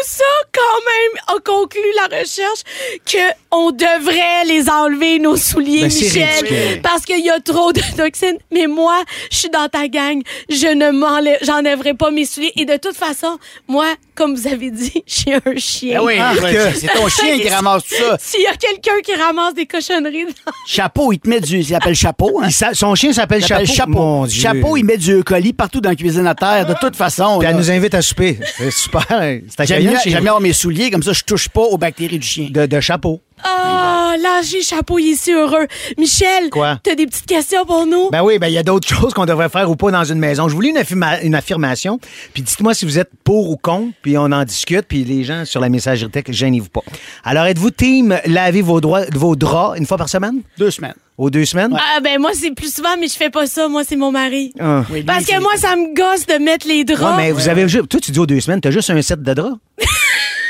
ça, 0.07 0.23
quand 0.53 0.79
même, 0.85 1.35
a 1.35 1.39
conclu 1.41 1.81
la 1.95 2.19
recherche 2.19 2.61
que 3.05 3.17
on 3.51 3.71
devrait 3.71 4.45
les 4.45 4.69
enlever, 4.69 5.19
nos 5.19 5.35
souliers, 5.35 5.81
Ben, 5.81 5.93
Michel, 5.93 6.81
parce 6.81 7.03
qu'il 7.03 7.19
y 7.19 7.29
a 7.29 7.39
trop 7.41 7.73
de 7.73 7.81
toxines. 7.97 8.37
Mais 8.51 8.67
moi, 8.67 9.03
je 9.31 9.37
suis 9.37 9.49
dans 9.49 9.67
ta 9.67 9.89
gang. 9.89 10.21
Je 10.49 10.67
ne 10.67 10.91
m'enlève, 10.91 11.39
j'enlèverai 11.41 11.93
pas 11.93 12.09
mes 12.09 12.25
souliers. 12.25 12.53
Et 12.55 12.63
de 12.63 12.77
toute 12.77 12.95
façon, 12.95 13.37
moi, 13.67 13.87
comme 14.17 14.35
vous 14.35 14.47
avez 14.47 14.71
dit, 14.71 15.03
j'ai 15.05 15.35
un 15.35 15.55
chien. 15.57 15.99
Ah 16.01 16.03
oui, 16.03 16.13
Ah, 16.19 16.33
que- 16.35 16.73
c'est 16.75 16.87
ton 16.87 17.07
chien 17.07 17.37
qui 17.39 17.47
ramasse 17.57 17.83
tout 17.83 17.95
ça. 17.95 18.17
S'il 18.19 18.41
y 18.41 18.47
a 18.47 18.55
quelqu'un 18.55 18.99
qui 19.03 19.13
ramasse 19.15 19.53
des 19.53 19.65
cochonneries 19.65 20.25
dans 20.25 20.51
Chapeau, 20.65 21.13
il 21.13 21.19
te 21.19 21.29
met 21.29 21.39
du. 21.39 21.57
Il 21.59 21.65
s'appelle 21.65 21.95
chapeau, 21.95 22.41
hein? 22.41 22.47
Il 22.49 22.75
son 22.75 22.95
chien 22.95 23.13
s'appelle 23.13 23.45
Chapeau. 23.45 23.65
chapeau. 23.65 23.91
Mon 23.91 24.25
Dieu. 24.25 24.41
Chapeau, 24.41 24.75
il 24.77 24.83
met 24.83 24.97
du 24.97 25.23
colis 25.23 25.53
partout 25.53 25.79
dans 25.81 25.89
la 25.89 25.95
cuisine 25.95 26.25
à 26.27 26.35
terre, 26.35 26.65
de 26.65 26.73
toute 26.79 26.95
façon. 26.95 27.37
Puis 27.37 27.45
là. 27.45 27.51
elle 27.51 27.57
nous 27.57 27.71
invite 27.71 27.93
à 27.93 28.01
souper. 28.01 28.39
C'est 28.57 28.71
super. 28.71 29.05
C'est 29.09 29.65
J'aime 29.65 29.83
mieux, 29.83 29.97
chez 30.03 30.09
mieux 30.11 30.17
avoir 30.17 30.41
mes 30.41 30.53
souliers, 30.53 30.89
comme 30.91 31.03
ça, 31.03 31.13
je 31.13 31.23
touche 31.23 31.47
pas 31.49 31.61
aux 31.61 31.77
bactéries 31.77 32.19
du 32.19 32.27
chien. 32.27 32.47
de, 32.49 32.65
de 32.65 32.79
chapeau. 32.79 33.21
Ah, 33.43 33.96
là, 34.15 34.41
j'ai 34.41 34.61
chapeau, 34.61 34.99
il 34.99 35.11
est 35.11 35.15
si 35.15 35.33
heureux. 35.33 35.67
Michel, 35.97 36.49
Quoi? 36.51 36.79
t'as 36.83 36.95
des 36.95 37.05
petites 37.07 37.25
questions 37.25 37.65
pour 37.65 37.85
nous? 37.85 38.09
Ben 38.11 38.21
oui, 38.23 38.39
ben 38.39 38.47
il 38.47 38.53
y 38.53 38.57
a 38.57 38.63
d'autres 38.63 38.87
choses 38.95 39.13
qu'on 39.13 39.25
devrait 39.25 39.49
faire 39.49 39.69
ou 39.69 39.75
pas 39.75 39.91
dans 39.91 40.03
une 40.05 40.19
maison. 40.19 40.47
Je 40.47 40.55
voulais 40.55 40.69
une, 40.69 40.77
affirma- 40.77 41.21
une 41.23 41.35
affirmation, 41.35 41.99
puis 42.33 42.41
dites-moi 42.43 42.73
si 42.73 42.85
vous 42.85 42.99
êtes 42.99 43.09
pour 43.23 43.49
ou 43.49 43.57
contre, 43.57 43.93
puis 44.01 44.17
on 44.17 44.25
en 44.31 44.43
discute, 44.45 44.83
puis 44.87 45.03
les 45.03 45.23
gens 45.23 45.43
sur 45.45 45.59
la 45.59 45.69
messagerie 45.69 46.09
texte, 46.11 46.33
gênez-vous 46.33 46.69
pas. 46.69 46.81
Alors, 47.23 47.45
êtes-vous 47.45 47.71
team 47.71 48.17
laver 48.25 48.61
vos, 48.61 48.79
droits, 48.79 49.01
vos 49.13 49.35
draps 49.35 49.77
une 49.79 49.85
fois 49.85 49.97
par 49.97 50.09
semaine? 50.09 50.41
Deux 50.57 50.71
semaines. 50.71 50.93
Aux 51.17 51.31
deux 51.31 51.45
semaines? 51.45 51.75
Ah, 51.75 51.99
ben 51.99 52.19
moi, 52.21 52.29
c'est 52.39 52.51
plus 52.51 52.71
souvent, 52.71 52.95
mais 52.99 53.07
je 53.07 53.15
fais 53.15 53.31
pas 53.31 53.47
ça. 53.47 53.67
Moi, 53.67 53.81
c'est 53.83 53.95
mon 53.95 54.11
mari. 54.11 54.53
Ah. 54.59 54.83
Oui, 54.91 54.97
lui, 54.97 55.03
Parce 55.03 55.23
c'est- 55.25 55.33
que 55.35 55.41
moi, 55.41 55.53
ça 55.57 55.75
me 55.75 55.95
gosse 55.95 56.27
de 56.27 56.35
mettre 56.43 56.67
les 56.67 56.77
Ouais, 56.79 56.83
draps. 56.83 57.17
mais 57.17 57.31
vous 57.31 57.49
avez 57.49 57.67
juste. 57.67 57.89
Toi, 57.89 57.99
tu 57.99 58.11
dis 58.11 58.19
aux 58.19 58.27
deux 58.27 58.39
semaines, 58.39 58.61
t'as 58.61 58.69
juste 58.69 58.91
un 58.91 59.01
set 59.01 59.23
de 59.23 59.33
draps. 59.33 59.55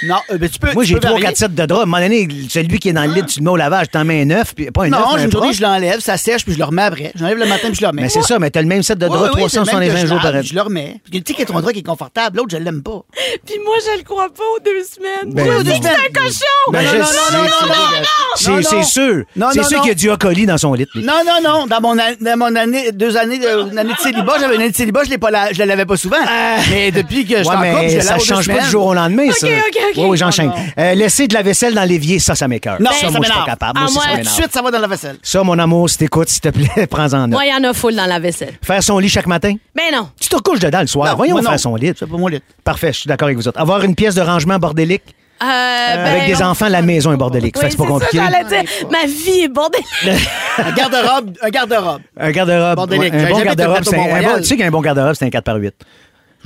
Non, 0.04 0.18
euh, 0.32 0.38
ben, 0.38 0.50
tu 0.50 0.60
peux. 0.60 0.74
Moi, 0.74 0.84
tu 0.84 0.90
j'ai 0.90 0.94
peux 0.96 1.00
trois, 1.02 1.12
varier. 1.14 1.26
quatre 1.26 1.38
sets 1.38 1.48
de 1.50 1.66
draps. 1.66 1.80
À 1.80 1.84
un 1.84 1.86
moment 1.86 2.02
donné, 2.02 2.28
celui 2.50 2.78
qui 2.80 2.90
est 2.90 2.94
dans 2.94 3.06
le 3.06 3.14
lit, 3.14 3.24
tu 3.26 3.40
le 3.40 3.46
mets 3.46 3.50
au 3.52 3.56
lavage, 3.56 3.88
t'en 3.92 4.04
mets 4.06 4.22
un 4.22 4.26
neuf, 4.26 4.54
puis 4.56 4.70
pas 4.72 4.84
un 4.84 4.90
neuf, 4.90 5.00
Non, 5.00 5.06
mais 5.16 5.22
un 5.22 5.26
une 5.26 5.32
journée, 5.32 5.48
propre. 5.48 5.54
je 5.58 5.62
l'enlève, 5.64 6.00
ça 6.00 6.18
sèche, 6.18 6.44
puis 6.44 6.54
je 6.54 6.60
le 6.60 6.66
remets 6.66 6.84
après. 6.84 7.12
Je 7.16 7.22
l'enlève 7.24 7.38
le 7.40 7.46
matin, 7.48 7.68
puis 7.70 7.76
je 7.76 7.82
le 7.82 7.88
remets. 7.88 8.02
Mais 8.04 8.10
c'est 8.10 8.22
ça, 8.22 8.38
mais 8.40 8.50
t'as 8.52 8.62
le 8.62 8.68
même 8.68 8.84
set 8.84 8.98
de 9.00 9.08
draps 9.08 9.36
ouais, 9.36 9.46
c'est 9.50 9.58
le 9.60 9.66
même 9.66 9.74
365 9.76 9.92
que 9.94 9.98
je 10.02 10.08
jours 10.08 10.18
par 10.22 10.36
année. 10.36 10.44
Je 10.44 10.54
le 10.54 10.62
remets. 10.62 11.02
Puis 11.10 11.24
tu 11.24 11.34
sais 11.34 11.44
que 11.44 11.52
ton 11.52 11.60
drap 11.60 11.72
qui 11.74 11.80
est 11.80 11.84
confortable, 11.84 12.38
l'autre, 12.38 12.50
je 12.52 12.58
l'aime 12.58 12.84
pas. 12.84 13.02
Puis 13.46 13.56
moi, 13.66 13.76
je 13.86 13.98
le 13.98 14.04
crois 14.04 14.30
pas 14.30 14.44
aux 14.56 14.60
deux 14.60 14.84
semaines. 14.84 15.34
Ben, 15.34 15.46
non. 15.48 15.64
c'est 15.66 15.88
un 15.88 16.14
cochon! 16.14 16.72
Ben, 16.72 16.84
Non, 16.84 16.90
je 16.92 16.98
non, 16.98 17.04
non, 17.04 17.44
non, 17.44 17.50
c'est 17.60 17.68
non. 17.68 17.74
C'est 18.36 18.50
non, 18.52 18.60
c'est 18.62 18.76
non. 18.76 18.84
sûr. 18.84 19.24
Non, 19.36 19.48
C'est 19.52 19.62
non, 19.62 19.68
sûr 19.68 19.78
non. 19.78 19.84
qu'il 19.84 19.90
y 19.90 19.92
a 19.92 19.96
du 19.96 20.12
acolyte 20.12 20.48
dans 20.48 20.58
son 20.58 20.74
lit. 20.74 20.86
lui. 20.94 21.04
Non, 21.04 21.22
non, 21.26 21.40
non. 21.44 21.66
Dans 21.68 21.82
mon, 21.82 21.98
an- 21.98 22.16
dans 22.22 22.38
mon 22.38 22.56
année, 22.56 22.92
deux 22.92 23.18
années 23.18 23.40
de, 23.40 23.72
une 23.72 23.78
année 23.80 23.94
de 23.94 24.00
célibat, 24.00 24.36
j'avais 24.40 24.56
une 24.56 24.62
année 24.62 24.72
de 24.72 24.76
célibat, 24.76 25.04
je 25.06 25.10
l'ai 25.10 25.18
pas 25.18 25.32
la, 25.32 25.52
je 25.54 25.60
la 25.60 25.66
lavais 25.66 25.86
pas 25.86 25.98
souvent. 25.98 26.18
Mais 26.70 26.92
depuis 26.92 27.26
que 27.26 27.38
je 27.38 27.44
suis 27.44 27.48
Ouais, 27.50 27.56
en 27.56 27.76
couple, 27.76 27.88
je 27.90 27.92
mais 27.92 27.96
la 27.96 28.02
ça 28.04 28.12
lave 28.12 28.18
aux 28.18 28.20
deux 28.20 28.26
change 28.26 28.48
pas 28.48 28.54
du 28.54 28.58
semaines. 28.60 28.72
jour 28.72 28.86
au 28.88 28.94
lendemain, 28.94 29.32
ça. 29.32 29.48
ok, 29.48 29.54
ok. 29.70 29.87
Oui, 29.96 30.04
oui, 30.10 30.18
j'enchaîne. 30.18 30.52
Euh, 30.78 30.94
laisser 30.94 31.28
de 31.28 31.34
la 31.34 31.42
vaisselle 31.42 31.74
dans 31.74 31.84
l'évier, 31.84 32.20
ça, 32.20 32.36
ça 32.36 32.48
m'écoeure. 32.48 32.78
Non, 32.82 32.92
ça, 32.92 33.08
ça 33.08 33.10
moi, 33.12 33.20
je 33.22 33.32
suis 33.32 33.40
pas 33.40 33.46
capable. 33.46 33.74
Ah, 33.76 33.80
Moi, 33.82 33.86
aussi, 33.86 33.96
moi, 33.96 34.04
ça 34.04 34.10
Tout 34.10 34.14
de 34.16 34.18
m'énerve. 34.20 34.36
suite, 34.36 34.54
ça 34.54 34.62
va 34.62 34.72
dans 34.72 34.80
la 34.80 34.88
vaisselle. 34.88 35.18
Ça, 35.22 35.44
mon 35.44 35.58
amour, 35.60 35.90
si 35.90 35.98
t'écoutes, 35.98 36.30
s'il 36.30 36.42
te 36.42 36.50
plaît, 36.50 36.88
prends-en 36.90 37.20
note. 37.22 37.30
Moi, 37.32 37.46
il 37.46 37.50
y 37.50 37.54
en 37.54 37.70
a 37.70 37.74
full 37.74 37.96
dans 37.96 38.06
la 38.06 38.20
vaisselle. 38.20 38.54
Faire 38.62 38.84
son 38.84 39.00
lit 39.00 39.10
chaque 39.10 39.28
matin? 39.28 39.54
Mais 39.76 39.92
non. 39.92 40.10
Tu 40.20 40.30
te 40.30 40.36
recouches 40.36 40.60
dedans 40.60 40.82
le 40.82 40.88
soir. 40.88 41.12
Non, 41.12 41.16
Voyons 41.18 41.38
non. 41.38 41.44
faire 41.50 41.60
son 41.60 41.76
lit. 41.76 41.94
C'est 41.98 42.10
pas 42.10 42.18
mon 42.18 42.28
lit. 42.28 42.42
Parfait, 42.64 42.92
je 42.94 43.00
suis 43.00 43.08
d'accord 43.08 43.28
avec 43.28 43.38
vous 43.38 43.48
autres. 43.48 43.60
Avoir 43.60 43.82
une 43.84 43.96
pièce 43.96 44.16
de 44.16 44.22
rangement 44.22 44.58
bordélique? 44.60 45.04
Euh, 45.40 45.46
Avec 45.46 46.22
ben, 46.30 46.36
des 46.36 46.44
on- 46.44 46.48
enfants, 46.48 46.68
la 46.68 46.82
maison 46.82 47.14
est 47.14 47.18
bordélique. 47.18 47.56
Oui, 47.62 47.68
c'est 47.70 47.78
pas 47.78 47.84
ça, 47.84 47.90
compliqué. 47.90 48.18
j'allais 48.18 48.44
dire. 48.64 48.72
Ma 48.90 49.06
vie 49.06 49.42
est 49.42 49.48
bordée. 49.48 49.78
Un 50.58 50.72
garde-robe, 50.72 51.34
un 51.44 51.50
garde-robe. 51.50 52.02
Un 52.20 52.32
garde-robe. 52.32 52.76
Bordélique. 52.76 53.14
ouais, 53.14 53.24
Un 53.24 53.30
bon 53.30 53.42
garde-robe, 53.44 53.84
un, 53.94 54.16
un 54.16 54.22
bon, 54.24 54.38
tu 54.38 54.44
sais 54.46 54.58
qu'un 54.58 54.72
bon 54.72 54.82
garde-robe, 54.82 55.14
c'est 55.14 55.26
un 55.26 55.30
4 55.30 55.44
par 55.44 55.58
8. 55.58 55.76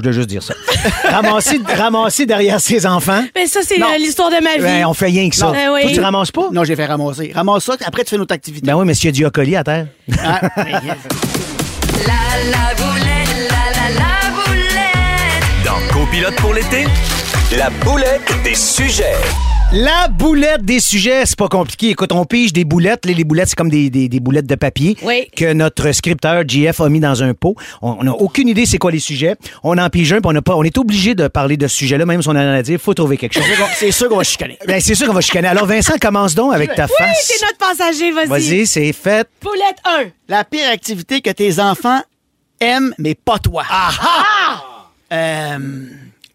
Je 0.04 0.08
voulais 0.10 0.14
juste 0.18 0.30
dire 0.30 0.42
ça. 0.42 0.56
ramasser, 1.12 1.60
ramasser 1.78 2.26
derrière 2.26 2.60
ses 2.60 2.88
enfants. 2.88 3.24
Mais 3.36 3.46
ça, 3.46 3.60
c'est 3.64 3.78
Non. 3.78 3.92
le- 3.92 3.98
l'histoire 4.00 4.30
de 4.32 4.42
ma 4.44 4.56
vie. 4.56 4.62
Ben, 4.64 4.86
on 4.88 4.94
fait 4.96 5.06
rien 5.06 5.30
que 5.30 5.36
ça. 5.36 5.46
Non. 5.48 5.52
Ben 5.52 5.70
oui. 5.72 5.82
Toi, 5.84 5.92
tu 5.94 6.00
ramasses 6.02 6.32
pas? 6.32 6.50
Non, 6.52 6.64
j'ai 6.64 6.76
fait 6.76 6.88
ramasser. 6.88 7.32
Ramasse 7.36 7.66
ça, 7.66 7.76
après 7.86 8.04
tu 8.04 8.10
fais 8.10 8.18
notre 8.18 8.34
activité. 8.34 8.66
Ben 8.66 8.76
oui, 8.76 8.86
mais 8.86 8.96
s'il 8.96 9.06
y 9.06 9.10
a 9.10 9.12
du 9.12 9.26
acolyte 9.26 9.56
à 9.58 9.64
terre. 9.64 9.88
Ah, 10.24 10.42
La 10.58 12.50
la 12.50 12.74
boulette, 12.76 13.52
la 13.52 13.72
la 13.78 14.00
la 14.00 14.32
boulette. 14.34 15.66
Dans 15.66 15.94
Copilote 15.94 16.36
pour 16.38 16.54
l'été, 16.54 16.86
la 17.56 17.70
boulette 17.70 18.32
des 18.44 18.56
sujets. 18.56 19.14
La 19.74 20.10
boulette 20.10 20.66
des 20.66 20.82
sujets, 20.82 21.26
c'est 21.26 21.38
pas 21.38 21.48
compliqué. 21.48 21.92
Écoute, 21.92 22.12
on 22.12 22.26
pige 22.26 22.52
des 22.52 22.66
boulettes. 22.66 23.06
Les, 23.06 23.14
les 23.14 23.24
boulettes, 23.24 23.48
c'est 23.48 23.56
comme 23.56 23.70
des, 23.70 23.90
des- 23.90 24.10
des 24.10 24.20
boulettes 24.20 24.46
de 24.46 24.56
papier 24.56 24.98
Oui. 25.02 25.30
que 25.34 25.54
notre 25.54 25.94
scripteur 25.94 26.44
JF 26.46 26.82
a 26.82 26.90
mis 26.90 27.00
dans 27.00 27.24
un 27.24 27.34
pot. 27.34 27.56
On 27.82 28.04
n'a 28.04 28.12
aucune 28.12 28.50
idée 28.50 28.66
c'est 28.66 28.78
quoi 28.80 28.92
les 28.92 29.00
sujets. 29.00 29.36
On 29.64 29.78
en 29.78 29.90
pige 29.90 30.12
un, 30.12 30.18
puis 30.20 30.30
on, 30.30 30.36
a 30.36 30.42
pas, 30.42 30.58
on 30.58 30.64
est 30.64 30.78
obligé 30.78 31.16
de 31.16 31.30
parler 31.30 31.56
de 31.56 31.68
ce 31.70 31.78
sujet-là, 31.78 32.06
même 32.06 32.22
si 32.22 32.28
on 32.28 32.32
en 32.32 32.36
a 32.36 32.52
à 32.56 32.62
dire. 32.62 32.82
faut 32.82 32.94
trouver 32.94 33.16
quelque 33.16 33.34
chose. 33.34 33.46
c'est 33.78 33.92
sûr 33.92 34.10
qu'on 34.10 34.18
va 34.18 34.24
chicaner. 34.26 34.58
Ben, 34.68 34.82
c'est 34.82 34.94
sûr 34.94 35.08
qu'on 35.08 35.14
va 35.14 35.22
chicaner. 35.22 35.48
Alors, 35.48 35.66
Vincent, 35.68 35.94
commence 36.02 36.36
donc 36.36 36.54
avec 36.54 36.76
ta 36.76 36.86
Oui, 36.88 36.92
face. 36.98 37.32
c'est 37.34 37.46
notre 37.46 37.58
passager, 37.58 38.12
vas-y. 38.12 38.28
Vas-y, 38.28 38.68
c'est 38.68 38.92
fait. 38.92 39.26
Poulette 39.40 39.78
1. 39.86 40.10
La 40.28 40.44
pire 40.44 40.70
activité 40.70 41.22
que 41.22 41.30
tes 41.30 41.62
enfants 41.62 42.02
aiment, 42.60 42.94
mais 42.98 43.16
pas 43.16 43.40
toi. 43.40 43.64
Euh, 45.14 45.58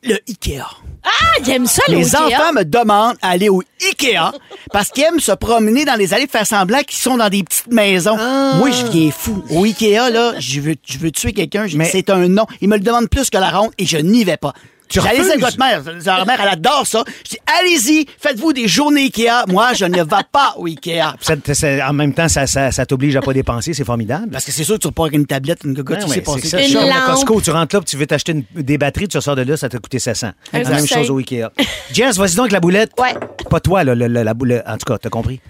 le 0.03 0.15
Ikea. 0.27 0.65
Ah, 1.07 1.39
j'aime 1.45 1.67
ça, 1.67 1.83
le 1.89 1.95
Les 1.99 2.17
Ikea. 2.17 2.27
enfants 2.27 2.53
me 2.53 2.65
demandent 2.65 3.17
d'aller 3.23 3.49
au 3.49 3.63
Ikea 3.81 4.33
parce 4.73 4.89
qu'ils 4.91 5.05
aiment 5.05 5.21
se 5.21 5.33
promener 5.33 5.85
dans 5.85 5.95
les 5.95 6.13
allées, 6.13 6.27
faire 6.27 6.47
semblant 6.47 6.81
qu'ils 6.83 6.99
sont 6.99 7.17
dans 7.17 7.29
des 7.29 7.43
petites 7.45 7.71
maisons. 7.73 8.17
Moi, 8.17 8.71
je 8.73 8.87
viens 8.87 9.11
fou. 9.13 9.43
Au 9.51 9.65
Ikea, 9.65 10.11
là, 10.11 10.33
je 10.39 10.61
veux, 10.61 10.75
je 10.85 10.99
veux 10.99 11.11
tuer 11.13 11.33
quelqu'un. 11.33 11.67
J'ai- 11.67 11.79
Mais- 11.79 11.89
C'est 11.91 12.11
un 12.11 12.27
non. 12.29 12.47
Ils 12.61 12.69
me 12.69 12.77
le 12.77 12.83
demandent 12.83 13.09
plus 13.09 13.31
que 13.31 13.39
la 13.39 13.51
ronde 13.51 13.71
et 13.79 13.87
je 13.87 13.99
n'y 13.99 14.25
vais 14.25 14.37
pas. 14.37 14.53
Tu 14.89 15.01
J'allais 15.01 15.19
refuses? 15.19 15.31
avec 15.31 15.41
votre 15.45 15.59
mère. 15.59 15.83
Votre 15.83 16.27
mère, 16.27 16.41
elle 16.41 16.49
adore 16.49 16.87
ça. 16.87 17.03
Je 17.25 17.31
dis, 17.31 17.39
allez-y, 17.61 18.07
faites-vous 18.21 18.53
des 18.53 18.69
journées 18.69 19.03
Ikea. 19.05 19.45
Moi, 19.49 19.73
je 19.75 19.85
ne 19.85 19.99
vais 20.03 20.23
pas 20.31 20.55
au 20.57 20.67
Ikea. 20.67 21.15
Ça- 21.21 21.35
ça- 21.55 21.89
en 21.89 21.93
même 21.93 22.13
temps, 22.15 22.29
ça, 22.29 22.47
ça, 22.47 22.71
ça 22.71 22.87
t'oblige 22.87 23.17
à 23.17 23.21
pas 23.21 23.33
dépenser, 23.33 23.75
c'est 23.75 23.85
formidable. 23.85 24.29
Parce 24.31 24.45
que 24.45 24.53
c'est 24.53 24.63
sûr 24.65 24.77
que 24.77 24.81
tu 24.83 24.87
repars 24.87 25.07
avec 25.07 25.17
une 25.19 25.27
tablette, 25.27 25.59
une 25.65 25.75
gogotte, 25.75 25.99
Ah 26.01 26.05
tu 26.05 26.09
ouais, 26.11 26.15
sais 26.17 26.23
c'est 26.25 26.33
passer. 26.35 26.49
ça. 26.49 26.61
Une 26.85 26.89
Tu. 26.95 27.07
Costco, 27.07 27.41
tu 27.41 27.51
rentres 27.51 27.75
là, 27.75 27.81
puis 27.81 27.91
tu 27.91 27.97
veux 27.97 28.07
t'acheter 28.07 28.33
une- 28.33 28.45
des 28.63 28.79
batteries, 28.79 29.09
tu 29.09 29.17
ressors 29.17 29.37
de 29.37 29.43
là, 29.43 29.57
ça 29.57 29.69
t'a 29.69 29.79
coûté 29.79 29.99
700. 29.99 30.31
Un 30.53 30.63
La 30.63 30.71
même 30.71 30.87
chose 30.87 31.11
au 31.11 31.19
Ikea. 31.19 31.49
Jess, 31.93 32.17
vas-y 32.17 32.35
donc 32.37 32.45
avec 32.45 32.53
la 32.53 32.61
boulette. 32.61 32.93
Ouais. 32.99 33.15
Pas 33.51 33.61
toi, 33.61 33.83
là, 33.85 33.95
le- 33.95 34.07
le- 34.09 34.23
la 34.23 34.35
boulette. 34.35 34.63
En 34.67 34.77
tout 34.77 34.85
cas, 34.93 34.99
t'as 34.99 35.09
compris? 35.11 35.41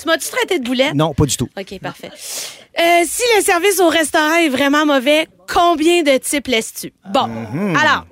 Tu 0.00 0.06
m'as-tu 0.06 0.28
traité 0.28 0.58
de 0.58 0.64
boulette? 0.64 0.94
Non, 0.94 1.12
pas 1.14 1.24
du 1.26 1.36
tout. 1.36 1.48
OK, 1.58 1.78
parfait. 1.80 2.10
Euh, 2.78 3.02
si 3.06 3.22
le 3.36 3.42
service 3.42 3.80
au 3.80 3.88
restaurant 3.88 4.34
est 4.36 4.48
vraiment 4.50 4.84
mauvais, 4.84 5.26
combien 5.52 6.02
de 6.02 6.16
types 6.18 6.46
laisses-tu? 6.48 6.92
Bon, 7.10 7.26
Mhm. 7.26 7.74
alors, 7.76 8.06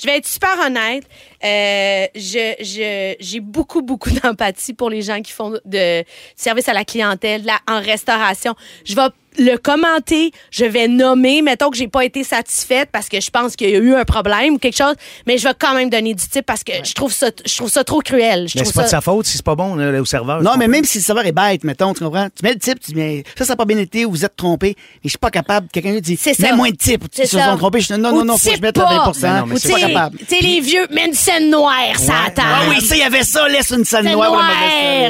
je 0.00 0.06
vais 0.06 0.18
être 0.18 0.26
super 0.26 0.50
honnête. 0.64 1.04
Euh, 1.44 2.06
je, 2.14 2.54
je, 2.60 3.14
j'ai 3.18 3.40
beaucoup, 3.40 3.80
beaucoup 3.82 4.10
d'empathie 4.10 4.74
pour 4.74 4.90
les 4.90 5.00
gens 5.02 5.22
qui 5.22 5.32
font 5.32 5.58
de 5.64 6.04
service 6.36 6.68
à 6.68 6.74
la 6.74 6.84
clientèle 6.84 7.42
en 7.66 7.80
restauration. 7.80 8.54
Je 8.84 8.94
vais 8.94 9.02
le 9.38 9.56
commenter, 9.56 10.32
je 10.50 10.64
vais 10.64 10.88
nommer, 10.88 11.42
mettons 11.42 11.70
que 11.70 11.76
j'ai 11.76 11.88
pas 11.88 12.04
été 12.04 12.24
satisfaite 12.24 12.88
parce 12.92 13.08
que 13.08 13.20
je 13.20 13.30
pense 13.30 13.56
qu'il 13.56 13.70
y 13.70 13.74
a 13.74 13.78
eu 13.78 13.94
un 13.94 14.04
problème 14.04 14.54
ou 14.54 14.58
quelque 14.58 14.76
chose, 14.76 14.94
mais 15.26 15.38
je 15.38 15.48
vais 15.48 15.54
quand 15.58 15.74
même 15.74 15.90
donner 15.90 16.14
du 16.14 16.26
type 16.26 16.46
parce 16.46 16.64
que 16.64 16.72
je 16.84 16.92
trouve 16.94 17.12
ça 17.12 17.28
je 17.44 17.56
trouve 17.56 17.70
ça 17.70 17.84
trop 17.84 18.00
cruel. 18.00 18.48
Je 18.48 18.58
Mais 18.58 18.64
c'est 18.64 18.74
pas 18.74 18.84
de 18.84 18.88
sa 18.88 19.00
faute 19.00 19.26
si 19.26 19.36
c'est 19.36 19.44
pas 19.44 19.54
bon 19.54 19.74
là, 19.74 20.00
au 20.00 20.04
serveur. 20.04 20.42
Non, 20.42 20.52
tu 20.52 20.58
mais 20.58 20.68
même 20.68 20.84
si 20.84 20.98
le 20.98 21.04
serveur 21.04 21.26
est 21.26 21.32
bête, 21.32 21.64
mettons, 21.64 21.92
tu 21.94 22.04
comprends? 22.04 22.28
Tu 22.36 22.44
mets 22.44 22.52
le 22.52 22.58
type, 22.58 22.80
tu 22.80 22.92
dis, 22.92 22.96
mais 22.96 23.24
ça, 23.36 23.44
ça 23.44 23.52
n'a 23.52 23.56
pas 23.56 23.64
bien 23.64 23.78
été, 23.78 24.04
ou 24.04 24.10
vous 24.10 24.24
êtes 24.24 24.36
trompé, 24.36 24.74
mais 24.76 25.00
je 25.04 25.10
suis 25.10 25.18
pas 25.18 25.30
capable. 25.30 25.68
Quelqu'un 25.72 25.92
lui 25.92 26.00
dit, 26.00 26.16
C'est 26.20 26.34
ça. 26.34 26.50
mets 26.50 26.56
moins 26.56 26.70
de 26.70 26.76
type, 26.76 27.04
ils 27.18 27.26
se 27.26 27.38
sont 27.38 27.56
trompés. 27.56 27.80
Je 27.80 27.94
dis, 27.94 28.00
non, 28.00 28.12
non, 28.12 28.24
non, 28.24 28.36
faut 28.36 28.50
que 28.50 28.56
je 28.56 28.60
mette 28.62 28.76
le 28.76 28.82
pas. 28.82 29.12
20 29.14 29.22
Mais 29.22 29.40
non, 29.40 29.46
mais 29.46 29.54
Ou 29.54 29.58
c'est 29.58 29.68
tu 29.68 29.74
pas 29.74 29.80
sais, 29.80 29.86
capable. 29.92 30.18
tu 30.18 30.24
sais, 30.26 30.40
les 30.40 30.60
vieux, 30.60 30.86
mets 30.90 31.06
une 31.06 31.14
scène 31.14 31.50
noire, 31.50 31.98
ça 31.98 32.14
attend. 32.26 32.42
Ah 32.44 32.62
oui, 32.68 32.80
ça, 32.80 32.94
il 32.94 33.00
y 33.00 33.04
avait 33.04 33.24
ça, 33.24 33.48
laisse 33.48 33.70
une 33.70 33.84
scène 33.84 34.10
noire. 34.10 34.32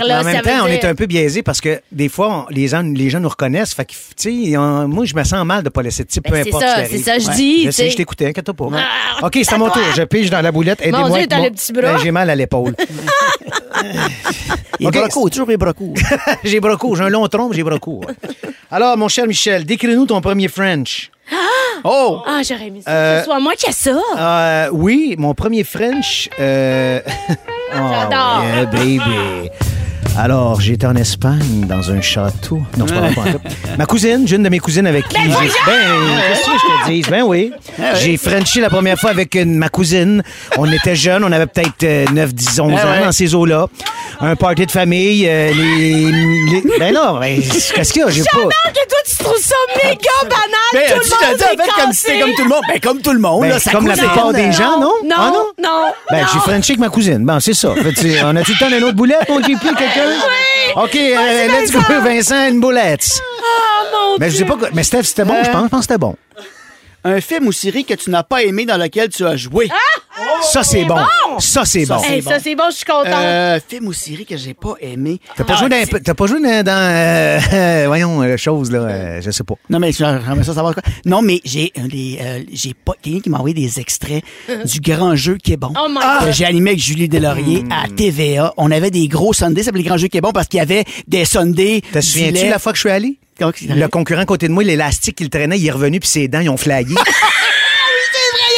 là, 0.04 0.20
en 0.20 0.24
même 0.24 0.42
temps, 0.42 0.64
on 0.64 0.66
est 0.68 0.84
un 0.84 0.94
peu 0.94 1.06
biaisé 1.06 1.42
parce 1.42 1.60
que 1.60 1.80
des 1.90 2.08
fois, 2.08 2.46
les, 2.50 2.68
gens, 2.68 2.82
les 2.82 3.10
gens 3.10 3.20
nous 3.20 3.28
reconnaissent. 3.28 3.74
Fait 3.74 3.86
tu 3.86 3.96
sais, 4.16 4.56
moi, 4.86 5.04
je 5.04 5.14
me 5.14 5.24
sens 5.24 5.44
mal 5.44 5.62
de 5.62 5.68
pas 5.68 5.82
laisser 5.82 6.04
de 6.04 6.08
type, 6.08 6.24
peu 6.24 6.32
Ben, 6.32 6.42
c'est 6.44 6.48
importe 6.50 6.64
ça, 6.64 6.84
c'est 6.86 6.98
ça, 6.98 7.18
je 7.18 7.28
Ouais. 7.28 7.34
dis, 7.34 7.64
Je 7.66 7.70
sais, 7.70 7.90
je 7.90 7.96
t'écoutais, 7.96 8.26
inquiète 8.28 8.52
pas. 8.52 8.66
Ah, 8.74 9.26
OK, 9.26 9.38
c'est 9.42 9.52
à 9.54 9.58
mon 9.58 9.66
ça 9.68 9.72
tour. 9.74 9.82
Je 9.96 10.02
pige 10.02 10.30
dans 10.30 10.40
la 10.40 10.52
boulette. 10.52 10.80
Aidez-moi. 10.80 11.08
Dieu, 11.08 11.16
avec 11.16 11.28
t'as 11.28 11.38
mon- 11.38 11.44
le 11.44 11.50
petit 11.50 11.72
bras. 11.72 11.82
Ben, 11.94 11.98
J'ai 11.98 12.10
mal 12.10 12.28
à 12.30 12.34
l'épaule. 12.34 12.74
Les 14.78 14.86
OK. 14.86 14.92
brocos, 14.94 15.28
toujours 15.30 15.48
les 15.48 15.56
brocos. 15.56 15.94
j'ai 16.44 16.60
broco. 16.60 16.94
J'ai 16.96 17.04
un 17.04 17.08
long 17.08 17.26
tronc, 17.28 17.48
mais 17.50 17.56
j'ai 17.56 17.62
broco. 17.62 18.00
ouais. 18.06 18.14
Alors, 18.70 18.96
mon 18.96 19.08
cher 19.08 19.26
Michel, 19.26 19.64
décris-nous 19.64 20.06
ton 20.06 20.20
premier 20.20 20.48
French. 20.48 21.10
Oh! 21.84 22.20
Ah, 22.26 22.40
j'aurais 22.48 22.70
mis 22.70 22.82
ça. 22.82 22.90
Euh, 22.90 23.18
Ce 23.20 23.24
soit 23.26 23.40
moi 23.40 23.54
qui 23.56 23.68
ai 23.68 23.72
ça. 23.72 23.98
Euh, 24.18 24.68
oui, 24.72 25.14
mon 25.18 25.34
premier 25.34 25.64
French. 25.64 26.28
Euh... 26.38 27.00
oh, 27.08 27.34
J'adore. 27.74 28.44
yeah, 28.44 28.64
baby. 28.66 29.50
Alors, 30.18 30.60
j'étais 30.60 30.86
en 30.86 30.94
Espagne, 30.94 31.64
dans 31.66 31.90
un 31.90 32.00
château. 32.00 32.60
Non, 32.76 32.84
c'est 32.86 32.94
pas 32.94 33.00
vrai, 33.00 33.14
pas 33.14 33.20
en 33.22 33.32
tout. 33.32 33.40
Ma 33.78 33.86
cousine, 33.86 34.22
j'ai 34.26 34.36
une 34.36 34.42
de 34.42 34.48
mes 34.50 34.58
cousines 34.58 34.86
avec 34.86 35.08
qui 35.08 35.16
j'ai. 35.22 35.28
Ben, 35.28 35.34
qu'est-ce 35.38 36.44
que 36.44 36.50
je 36.52 36.84
te 36.86 36.90
dis? 36.90 37.02
Ben 37.10 37.22
oui. 37.24 37.50
J'ai 38.00 38.16
Frenché 38.18 38.60
la 38.60 38.68
première 38.68 38.98
fois 38.98 39.10
avec 39.10 39.34
une- 39.34 39.56
ma 39.56 39.68
cousine. 39.70 40.22
On 40.58 40.70
était 40.70 40.94
jeunes, 40.94 41.24
on 41.24 41.32
avait 41.32 41.46
peut-être 41.46 41.82
euh, 41.84 42.04
9, 42.12 42.34
10, 42.34 42.60
11 42.60 42.72
Ah 42.76 42.86
ans 42.86 42.90
ouais. 42.92 43.04
dans 43.04 43.12
ces 43.12 43.34
eaux-là. 43.34 43.66
Un 44.20 44.36
party 44.36 44.66
de 44.66 44.70
famille. 44.70 45.26
euh, 45.28 45.52
les, 45.52 46.10
les- 46.10 46.78
Ben 46.78 46.94
non, 46.94 47.18
ben, 47.18 47.40
qu'est-ce 47.40 47.92
qu'il 47.92 48.02
y 48.02 48.04
a? 48.04 48.10
J'ai 48.10 48.22
pas. 48.22 48.28
J'adore 48.34 48.50
que 48.66 48.88
toi, 48.88 48.98
tu 49.04 49.16
trouves 49.24 49.38
ça 49.40 49.54
méga 49.84 50.10
banal. 50.22 50.38
Mais 50.74 50.86
tout 50.94 51.00
tu 51.02 51.10
le 51.10 51.14
monde 51.14 51.24
en 51.24 51.34
est 51.34 51.38
fait, 51.38 51.56
comme 51.82 51.92
si 51.92 51.98
c'était 52.00 52.12
cassé. 52.18 52.20
comme 52.22 52.32
tout 52.34 52.42
le 52.42 52.48
monde? 52.48 52.62
Ben, 52.68 52.80
comme 52.80 53.00
tout 53.00 53.12
le 53.12 53.18
monde, 53.18 53.40
Ben, 53.42 53.48
là, 53.50 53.58
ça 53.58 53.70
comme 53.72 53.86
la 53.86 53.94
coûte 53.94 54.04
plupart 54.04 54.32
des 54.32 54.52
gens, 54.52 54.78
non? 54.80 54.92
Non, 55.04 55.16
Ah, 55.16 55.30
non? 55.32 55.46
non. 55.62 55.82
Ben, 56.10 56.20
non. 56.22 56.26
j'ai 56.32 56.38
Frenché 56.40 56.72
avec 56.72 56.78
ma 56.78 56.88
cousine. 56.88 57.24
Bon, 57.24 57.40
c'est 57.40 57.54
ça. 57.54 57.74
Fait, 57.74 57.92
tu- 57.92 58.14
on 58.24 58.36
a-tu 58.36 58.52
le 58.52 58.58
temps 58.58 58.68
d'une 58.70 58.84
autre 58.84 58.96
boulette, 58.96 59.28
mon 59.28 59.40
JP, 59.40 59.60
quelqu'un? 59.60 60.06
Oui. 60.06 60.72
OK, 60.84 60.96
euh, 60.96 61.46
let's 61.48 61.70
go, 61.72 61.78
Vincent. 61.80 62.00
Vincent, 62.02 62.48
une 62.48 62.60
boulette. 62.60 63.06
Ah, 63.40 63.84
mon 63.92 64.16
Mais 64.18 64.26
je 64.26 64.32
sais 64.32 64.36
Dieu. 64.38 64.46
pas. 64.46 64.56
quoi- 64.58 64.68
Mais 64.72 64.82
Steph, 64.82 65.02
c'était 65.04 65.24
bon, 65.24 65.34
je 65.42 65.50
pense. 65.50 65.64
Je 65.64 65.68
pense 65.68 65.80
que 65.80 65.82
c'était 65.86 65.98
bon. 65.98 66.16
Un 67.04 67.20
film 67.20 67.48
ou 67.48 67.52
série 67.52 67.84
que 67.84 67.94
tu 67.94 68.10
n'as 68.10 68.22
pas 68.22 68.44
aimé 68.44 68.64
dans 68.64 68.76
lequel 68.76 69.08
tu 69.08 69.26
as 69.26 69.36
joué. 69.36 69.68
Ça, 70.42 70.62
c'est 70.62 70.84
bon. 70.84 70.96
Ça, 71.38 71.64
c'est 71.64 71.84
bon. 71.84 72.00
Hey, 72.02 72.22
ça, 72.22 72.38
c'est 72.38 72.54
bon, 72.54 72.64
je 72.70 72.76
suis 72.76 72.84
contente. 72.84 73.06
Euh, 73.08 73.58
film 73.66 73.88
ou 73.88 73.92
série 73.92 74.24
que 74.24 74.36
j'ai 74.36 74.54
pas 74.54 74.74
aimé. 74.80 75.18
T'as 75.36 75.42
pas, 75.44 75.54
Ah, 75.56 75.60
joué 75.60 75.68
dans, 75.68 75.98
t'as 76.04 76.14
pas 76.14 76.26
joué 76.26 76.40
dans, 76.40 76.62
dans, 76.64 76.72
euh, 76.72 77.40
euh, 77.52 77.84
voyons, 77.88 78.22
euh, 78.22 78.36
chose, 78.36 78.70
là, 78.70 78.80
euh, 78.80 79.20
je 79.20 79.30
sais 79.32 79.42
pas. 79.42 79.54
Non, 79.68 79.78
mais 79.80 79.90
j'aimerais 79.90 80.44
ça 80.44 80.54
savoir 80.54 80.74
quoi. 80.74 80.82
Non, 81.04 81.22
mais 81.22 81.40
j'ai 81.44 81.72
un 81.76 81.88
des, 81.88 82.18
euh, 82.20 82.42
j'ai 82.52 82.74
pas, 82.74 82.92
quelqu'un 83.02 83.20
qui 83.20 83.30
m'a 83.30 83.38
envoyé 83.38 83.54
des 83.54 83.80
extraits 83.80 84.22
du 84.64 84.80
grand 84.80 85.16
jeu 85.16 85.38
qui 85.42 85.54
est 85.54 85.56
bon. 85.56 85.72
Oh 85.76 85.88
my 85.88 85.98
Que 86.20 86.24
God. 86.26 86.32
J'ai 86.34 86.44
animé 86.44 86.70
avec 86.70 86.82
Julie 86.82 87.08
Delaurier 87.08 87.64
à 87.70 87.88
TVA. 87.88 88.52
On 88.56 88.70
avait 88.70 88.90
des 88.90 89.08
gros 89.08 89.32
Sundays, 89.32 89.62
ça 89.62 89.66
s'appelait 89.66 89.82
le 89.82 89.88
grand 89.88 89.96
jeu 89.98 90.08
qui 90.08 90.18
est 90.18 90.22
bon 90.22 90.32
parce 90.32 90.46
qu'il 90.46 90.58
y 90.58 90.62
avait 90.62 90.84
des 91.08 91.24
Sundays. 91.24 91.82
Te 91.92 92.00
souviens-tu 92.00 92.48
la 92.48 92.58
fois 92.58 92.72
que 92.72 92.76
je 92.76 92.82
suis 92.82 92.90
allé? 92.90 93.18
Le 93.74 93.86
concurrent 93.88 94.22
à 94.22 94.26
côté 94.26 94.48
de 94.48 94.52
moi, 94.52 94.62
l'élastique 94.64 95.16
qu'il 95.16 95.30
traînait, 95.30 95.58
il 95.58 95.66
est 95.66 95.70
revenu, 95.70 96.00
puis 96.00 96.08
ses 96.08 96.28
dents, 96.28 96.40
ils 96.40 96.50
ont 96.50 96.56
flyé. 96.56 96.86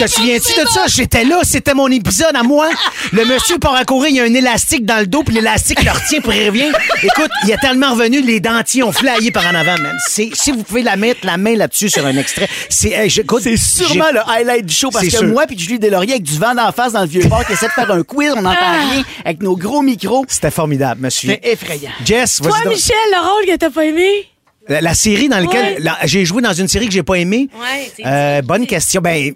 Te 0.01 0.09
souviens-tu 0.09 0.61
de 0.61 0.67
ça? 0.67 0.87
J'étais 0.89 1.23
là, 1.25 1.39
c'était 1.45 1.73
mon 1.73 1.87
épisode 1.89 2.35
à 2.35 2.43
moi. 2.43 2.69
Le 3.13 3.25
monsieur 3.27 3.59
part 3.59 3.77
à 3.77 3.85
courir, 3.85 4.11
il 4.11 4.17
y 4.17 4.21
a 4.21 4.25
un 4.25 4.35
élastique 4.35 4.85
dans 4.85 4.99
le 4.99 5.07
dos, 5.07 5.23
puis 5.23 5.33
l'élastique 5.37 5.85
le 5.85 5.91
retient 5.93 6.21
pour 6.21 6.33
il 6.35 6.49
revient. 6.49 6.73
Écoute, 7.05 7.31
il 7.45 7.53
est 7.53 7.57
tellement 7.59 7.93
revenu, 7.93 8.21
les 8.21 8.41
dentiers 8.41 8.83
ont 8.83 8.91
flyé 8.91 9.31
par 9.31 9.47
en 9.47 9.55
avant, 9.55 9.79
man. 9.81 9.97
Si 10.09 10.33
vous 10.51 10.65
pouvez 10.65 10.83
la 10.83 10.97
mettre, 10.97 11.21
la 11.25 11.37
main 11.37 11.55
là-dessus 11.55 11.91
sur 11.91 12.05
un 12.05 12.17
extrait, 12.17 12.49
c'est. 12.69 13.09
C'est 13.09 13.57
sûrement 13.57 14.11
le 14.13 14.19
highlight 14.29 14.67
du 14.67 14.75
show 14.75 14.91
parce 14.91 15.05
que 15.05 15.11
sûr. 15.11 15.25
moi 15.29 15.47
puis 15.47 15.57
Julie 15.57 15.79
Deslauriers 15.79 16.13
avec 16.15 16.25
du 16.25 16.39
vent 16.41 16.55
d'en 16.57 16.73
face 16.73 16.93
dans 16.95 17.03
le 17.03 17.07
vieux 17.07 17.29
port 17.29 17.47
qui 17.47 17.53
essaie 17.53 17.67
de 17.67 17.73
faire 17.73 17.91
un 17.93 18.03
quiz, 18.03 18.33
on 18.37 18.43
n'entend 18.43 18.59
Ah. 18.61 18.81
rien 18.91 19.05
avec 19.25 19.43
nos 19.43 19.57
gros 19.57 19.83
micros. 19.83 20.25
C'était 20.29 20.51
formidable, 20.51 21.03
monsieur. 21.03 21.39
C'est 21.41 21.49
effrayant. 21.53 21.93
Jess, 22.05 22.41
Toi. 22.43 22.57
Michel, 22.67 22.97
le 23.13 23.21
rôle 23.21 23.47
que 23.47 23.57
t'as 23.57 23.71
pas 23.71 23.85
aimé? 23.85 24.09
La, 24.69 24.81
la 24.81 24.95
série 24.95 25.29
dans 25.29 25.39
laquelle 25.39 25.83
Ouais. 25.83 25.91
j'ai 26.05 26.25
joué 26.25 26.41
dans 26.43 26.53
une 26.53 26.69
série 26.69 26.87
que 26.87 26.93
j'ai 26.93 27.03
pas 27.03 27.15
aimée. 27.17 27.49
Ouais, 27.59 27.91
Euh, 28.07 28.43
bonne 28.43 28.67
question. 28.67 29.01
Ben, 29.01 29.33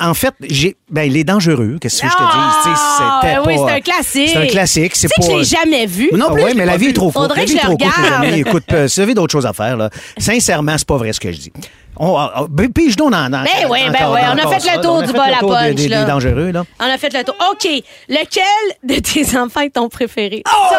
en 0.00 0.14
fait, 0.14 0.32
j'ai 0.40 0.76
ben 0.90 1.10
les 1.10 1.24
dangereux. 1.24 1.76
Qu'est-ce 1.80 2.00
que 2.02 2.08
je 2.08 2.12
te 2.12 2.18
dis? 2.18 2.28
Ah, 2.34 3.20
c'était 3.22 3.38
oui, 3.46 3.56
pas- 3.56 3.66
c'est 3.68 3.74
un 3.74 3.80
classique. 3.80 4.28
C'est 4.32 4.36
un 4.38 4.46
classique. 4.46 4.92
C'est 4.96 5.08
sais 5.08 5.14
que 5.20 5.26
pas. 5.26 5.32
je 5.32 5.38
l'ai 5.38 5.44
jamais 5.44 5.86
vu. 5.86 6.10
Non 6.12 6.26
Ah 6.30 6.32
plus, 6.32 6.42
ouais, 6.44 6.54
mais 6.54 6.64
la 6.64 6.72
pas 6.72 6.78
vie 6.78 6.86
est 6.86 6.92
trop 6.92 7.10
courte. 7.12 7.28
Faudrait 7.28 7.40
La 7.40 7.44
que 7.44 7.50
vie 7.50 7.56
est 7.56 7.60
je 7.60 7.62
trop 7.64 7.72
le 7.72 7.84
courte, 7.84 7.96
regarde. 7.96 8.34
Écoute, 8.38 8.64
euh, 8.72 8.88
vous 8.92 9.00
avez 9.00 9.14
d'autres 9.14 9.32
choses 9.32 9.46
à 9.46 9.52
faire, 9.52 9.76
là, 9.76 9.90
sincèrement, 10.18 10.76
c'est 10.78 10.86
pas 10.88 10.96
vrai 10.96 11.12
ce 11.12 11.20
que 11.20 11.30
je 11.30 11.38
dis. 11.38 11.52
On, 11.98 12.46
ben, 12.48 12.72
pige 12.72 12.96
donc 12.96 13.10
dans, 13.12 13.30
dans- 13.30 13.44
Ben 13.44 13.68
oui, 13.70 13.80
ben 13.86 13.94
encore- 13.94 14.12
oui, 14.14 14.20
on 14.24 14.38
a 14.38 14.58
fait 14.60 14.76
le 14.76 14.82
tour 14.82 14.94
on 14.94 15.02
du 15.02 15.12
bol 15.12 15.20
à 15.20 15.38
punch, 15.40 15.74
des, 15.74 15.88
là. 15.88 16.04
des 16.04 16.10
dangereux, 16.10 16.50
là. 16.50 16.64
On 16.80 16.84
a 16.84 16.98
fait 16.98 17.12
le 17.12 17.22
tour. 17.22 17.34
OK. 17.52 17.68
Lequel 18.08 18.42
de 18.82 18.94
tes 19.00 19.36
enfants 19.38 19.60
est 19.60 19.70
ton 19.70 19.88
préféré? 19.88 20.42
Oh! 20.46 20.72
Ça, 20.72 20.78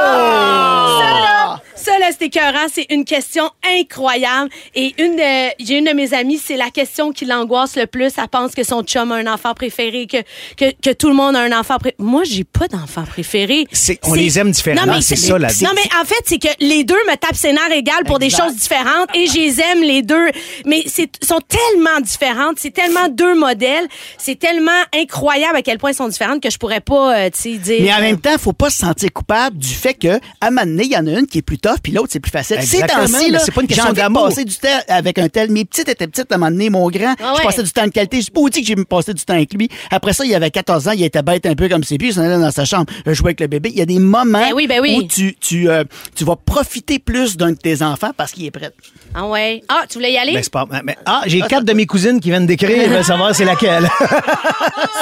là, 1.20 1.62
ça, 1.76 2.00
là, 2.00 2.08
c'est 2.18 2.26
écœurant. 2.26 2.66
C'est 2.72 2.88
une 2.90 3.06
question 3.06 3.50
incroyable. 3.80 4.50
Et 4.76 4.94
une 4.98 5.16
de, 5.16 5.54
j'ai 5.64 5.78
une 5.78 5.86
de 5.86 5.92
mes 5.94 6.14
amies, 6.14 6.38
c'est 6.44 6.58
la 6.58 6.70
question 6.70 7.12
qui 7.12 7.26
l'angoisse 7.26 7.76
le 7.76 7.86
plus. 7.88 8.12
Elle 8.18 8.28
pense 8.30 8.54
que 8.56 8.64
son 8.64 8.82
chum 8.84 9.12
a 9.12 9.16
un 9.16 9.28
enfant 9.28 9.54
préféré, 9.54 10.08
que, 10.08 10.18
que, 10.58 10.72
que 10.82 10.94
tout 10.94 11.10
le 11.10 11.16
monde 11.16 11.36
a 11.36 11.42
un 11.42 11.52
enfant 11.58 11.78
préféré. 11.78 11.96
Moi, 12.00 12.24
j'ai 12.26 12.44
pas 12.44 12.68
d'enfant 12.68 13.04
préféré. 13.04 13.68
On 14.04 14.14
les 14.14 14.40
aime 14.40 14.52
différemment, 14.52 14.88
Non, 14.88 14.94
mais 14.96 15.02
c'est 15.02 15.16
ça, 15.16 15.38
la 15.38 15.50
vie. 15.50 15.64
Non, 15.64 15.72
mais 15.76 15.90
en 16.02 16.06
fait, 16.06 16.22
c'est 16.26 16.40
que 16.40 16.48
les 16.60 16.84
deux 16.84 17.00
me 17.08 17.16
tapent 17.16 17.36
ses 17.36 17.54
nerfs 17.54 17.72
égales 17.72 18.04
pour 18.06 18.20
des 18.20 18.30
choses 18.30 18.56
différentes 18.56 19.10
et 19.14 19.28
je 19.28 19.34
les 19.36 19.60
aime 19.62 19.82
les 19.84 20.02
deux. 20.02 20.30
Mais 20.66 20.84
c'est 20.88 21.03
sont 21.22 21.40
tellement 21.48 22.00
différentes, 22.02 22.58
c'est 22.60 22.72
tellement 22.72 23.08
deux 23.10 23.36
modèles, 23.38 23.88
c'est 24.18 24.38
tellement 24.38 24.72
incroyable 24.96 25.58
à 25.58 25.62
quel 25.62 25.78
point 25.78 25.92
ils 25.92 25.96
sont 25.96 26.08
différentes 26.08 26.42
que 26.42 26.50
je 26.50 26.58
pourrais 26.58 26.82
pas, 26.82 27.18
euh, 27.18 27.30
tu 27.30 27.58
dire. 27.58 27.82
Mais 27.82 27.94
en 27.94 28.00
même 28.02 28.20
temps, 28.20 28.38
faut 28.38 28.54
pas 28.54 28.70
se 28.70 28.78
sentir 28.78 29.12
coupable 29.14 29.58
du 29.58 29.68
fait 29.74 29.94
que 29.94 30.08
à 30.42 30.48
un 30.48 30.50
moment 30.52 30.66
donné, 30.66 30.84
il 30.86 30.92
y 30.92 30.98
en 30.98 31.06
a 31.08 31.12
une 31.12 31.28
qui 31.28 31.40
est 31.40 31.42
plus 31.44 31.58
tough, 31.60 31.78
puis 31.82 31.92
l'autre 31.92 32.10
c'est 32.12 32.20
plus 32.20 32.32
facile. 32.32 32.58
Ces 32.62 32.78
Exactement, 32.78 33.06
temps-ci, 33.06 33.26
mais 33.26 33.30
là, 33.32 33.40
c'est 33.40 33.52
pas 33.54 33.62
une 33.62 33.68
j'ai 33.68 33.76
question 33.76 33.92
envie 33.92 33.96
de 33.98 34.02
d'amour. 34.02 34.26
passer 34.30 34.46
du 34.46 34.56
temps 34.56 34.68
avec 34.88 35.18
un 35.20 35.30
tel. 35.30 35.52
Mes 35.52 35.66
petites 35.66 35.90
étaient 35.90 36.08
petites 36.08 36.32
à 36.32 36.36
un 36.36 36.38
moment 36.38 36.52
donné, 36.52 36.70
mon 36.70 36.90
grand. 36.90 37.16
Ah 37.20 37.34
Je 37.34 37.40
ouais. 37.40 37.46
passais 37.46 37.64
du 37.64 37.72
temps 37.72 37.86
de 37.86 37.92
qualité. 37.92 38.22
Je 38.22 38.32
pas 38.32 38.42
dit 38.50 38.62
que 38.62 38.68
j'ai 38.68 38.76
passé 38.76 39.14
du 39.14 39.24
temps 39.24 39.34
avec 39.34 39.54
lui. 39.54 39.70
Après 39.92 40.14
ça, 40.14 40.26
il 40.26 40.34
avait 40.36 40.52
14 40.52 40.88
ans, 40.88 40.92
il 40.92 41.04
était 41.04 41.22
bête 41.22 41.46
un 41.46 41.56
peu 41.56 41.70
comme 41.70 41.84
c'est 41.84 41.98
puis 41.98 42.10
il 42.10 42.14
s'en 42.14 42.22
allait 42.22 42.40
dans 42.40 42.52
sa 42.52 42.66
chambre 42.66 42.92
jouer 43.08 43.28
avec 43.30 43.40
le 43.42 43.48
bébé. 43.48 43.70
Il 43.72 43.78
y 43.78 43.82
a 43.82 43.86
des 43.86 44.00
moments 44.00 44.40
Ben 44.40 44.54
oui, 44.56 44.68
ben 44.68 44.80
oui. 44.82 44.98
où 45.00 45.04
tu 45.08 45.36
tu 45.40 45.70
euh, 45.70 45.84
tu 46.16 46.24
vas 46.26 46.36
profiter 46.36 47.00
plus 47.00 47.38
d'un 47.38 47.52
de 47.52 47.58
tes 47.58 47.82
enfants 47.82 48.12
parce 48.16 48.32
qu'il 48.32 48.46
est 48.46 48.52
prêt. 48.52 48.72
Ah 49.14 49.28
ouais. 49.28 49.62
Ah, 49.70 49.84
tu 49.88 49.96
voulais 49.96 50.12
y 50.14 50.18
aller? 50.18 50.34
Ben, 50.34 50.44
c'est 50.44 50.52
pas- 50.52 50.66
mais- 50.98 51.04
ah, 51.06 51.22
j'ai 51.26 51.42
quatre 51.42 51.64
de 51.66 51.74
mes 51.74 51.86
cousines 51.86 52.20
qui 52.20 52.30
viennent 52.30 52.46
d'écrire. 52.46 52.84
Ils 52.84 52.90
veulent 52.90 53.04
savoir 53.04 53.34
c'est 53.36 53.46
laquelle. 53.46 53.88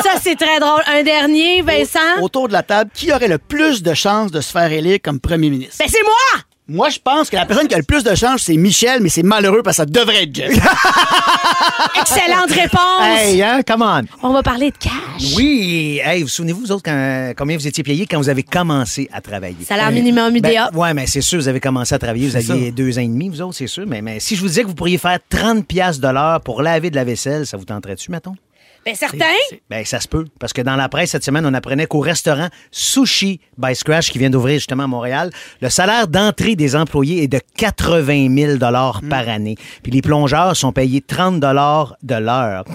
Ça, 0.04 0.12
c'est 0.22 0.36
très 0.36 0.60
drôle. 0.60 0.82
Un 0.88 1.04
dernier, 1.04 1.62
Vincent? 1.62 2.00
Autour 2.22 2.48
de 2.48 2.54
la 2.54 2.64
table, 2.64 2.92
qui 2.94 3.12
aurait 3.12 3.28
le 3.28 3.38
plus 3.38 3.84
de 3.84 3.94
chances 3.94 4.32
de 4.32 4.42
se 4.42 4.52
faire 4.52 4.72
élire 4.72 5.00
comme 5.04 5.20
premier 5.20 5.50
ministre? 5.50 5.78
Ben, 5.80 5.88
c'est 5.90 6.04
moi! 6.04 6.44
Moi, 6.74 6.88
je 6.90 7.00
pense 7.04 7.30
que 7.30 7.36
la 7.36 7.46
personne 7.46 7.68
qui 7.68 7.76
a 7.76 7.78
le 7.78 7.84
plus 7.84 8.02
de 8.02 8.16
chances, 8.16 8.44
c'est 8.44 8.56
Michel, 8.56 9.02
mais 9.02 9.10
c'est 9.10 9.24
malheureux 9.24 9.62
parce 9.62 9.76
que 9.76 9.82
ça 9.82 9.86
devrait 9.86 10.24
être 10.24 10.34
Jeff. 10.34 10.52
Excellente 12.00 12.50
réponse. 12.52 13.02
hey, 13.20 13.44
hein, 13.44 13.60
come 13.68 13.82
on. 13.82 14.04
On 14.24 14.32
va 14.32 14.42
parler 14.42 14.72
de 14.72 14.78
cash. 14.78 15.36
Oui. 15.36 16.00
Hey, 16.04 16.22
vous 16.24 16.30
souvenez-vous, 16.30 16.62
vous 16.62 16.72
autres, 16.72 16.84
quand- 16.84 17.34
combien 17.38 17.58
vous 17.58 17.68
étiez 17.68 17.84
payés 17.84 18.06
quand 18.06 18.18
vous 18.20 18.30
avez 18.30 18.44
commencé 18.44 19.10
à 19.12 19.20
travailler? 19.20 19.58
Salaire 19.66 19.92
minimum 19.92 20.34
UDA. 20.34 20.70
Ben, 20.72 20.78
ouais, 20.80 20.94
mais 20.94 21.08
c'est 21.08 21.20
sûr, 21.22 21.40
vous 21.40 21.48
avez 21.50 21.60
commencé 21.60 21.94
à 21.94 22.00
travailler, 22.00 22.30
vous 22.30 22.38
aviez 22.38 22.72
deux 22.72 22.98
ans 22.98 23.02
et 23.02 23.08
demi, 23.08 23.28
vous 23.28 23.42
autres, 23.42 23.56
c'est 23.56 23.68
sûr. 23.68 23.86
Mais, 23.86 24.02
mais 24.02 24.22
si 24.22 24.38
je 24.38 24.42
vous 24.42 24.48
disais 24.48 24.62
que 24.64 24.68
vous 24.68 24.76
pourriez 24.76 24.98
faire 24.98 25.20
30 25.30 25.68
piastres 25.68 26.02
de 26.02 26.08
l'heure 26.08 26.40
pour 26.40 26.62
laver 26.62 26.90
de 26.90 26.96
la 26.96 27.04
vaisselle, 27.04 27.46
ça 27.46 27.58
vous 27.58 27.66
tenterait-tu, 27.66 28.12
mettons? 28.12 28.36
Ben, 28.86 28.96
certain. 28.96 29.26
Ben, 29.70 29.86
ça 29.86 30.00
se 30.00 30.08
peut. 30.08 30.26
Parce 30.40 30.54
que 30.54 30.62
dans 30.62 30.76
la 30.76 30.90
presse 30.90 31.12
cette 31.12 31.24
semaine, 31.24 31.46
on 31.46 31.54
apprenait 31.54 31.86
qu'au 31.86 32.00
restaurant 32.00 32.50
Sushi 32.72 33.40
by 33.58 33.76
Scratch, 33.76 34.12
qui 34.12 34.18
vient 34.18 34.30
d'ouvrir 34.30 34.56
justement 34.56 34.84
à 34.84 34.88
Montréal, 34.88 35.32
le 35.62 35.70
salaire 35.70 36.08
d'entrée 36.08 36.56
des 36.56 36.76
employés 36.76 37.24
est 37.24 37.28
de 37.28 37.40
80 37.58 38.58
000 38.58 38.58
par 39.10 39.30
année. 39.30 39.56
Puis 39.84 39.92
les 39.92 40.02
plongeurs 40.02 40.56
sont 40.56 40.72
payés 40.72 41.02
30 41.02 41.40
de 41.40 42.16
l'heure. 42.16 42.66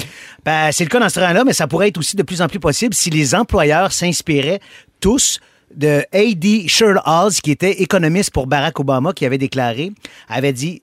Ben, 0.44 0.70
c'est 0.70 0.84
le 0.84 0.90
cas 0.90 1.00
dans 1.00 1.08
ce 1.08 1.18
restaurant-là, 1.18 1.44
mais 1.44 1.52
ça 1.52 1.66
pourrait 1.66 1.88
être 1.88 1.98
aussi 1.98 2.14
de 2.14 2.22
plus 2.22 2.40
en 2.40 2.48
plus 2.48 2.60
possible 2.60 2.94
si 2.94 3.10
les 3.10 3.34
employeurs 3.34 3.92
s'inspiraient 3.92 4.60
tous 5.00 5.40
de 5.74 6.04
A.D. 6.12 6.68
Sherhalls, 6.68 7.40
qui 7.42 7.50
était 7.50 7.82
économiste 7.82 8.30
pour 8.30 8.46
Barack 8.46 8.78
Obama, 8.78 9.12
qui 9.12 9.26
avait 9.26 9.38
déclaré, 9.38 9.92
avait 10.28 10.52
dit 10.52 10.82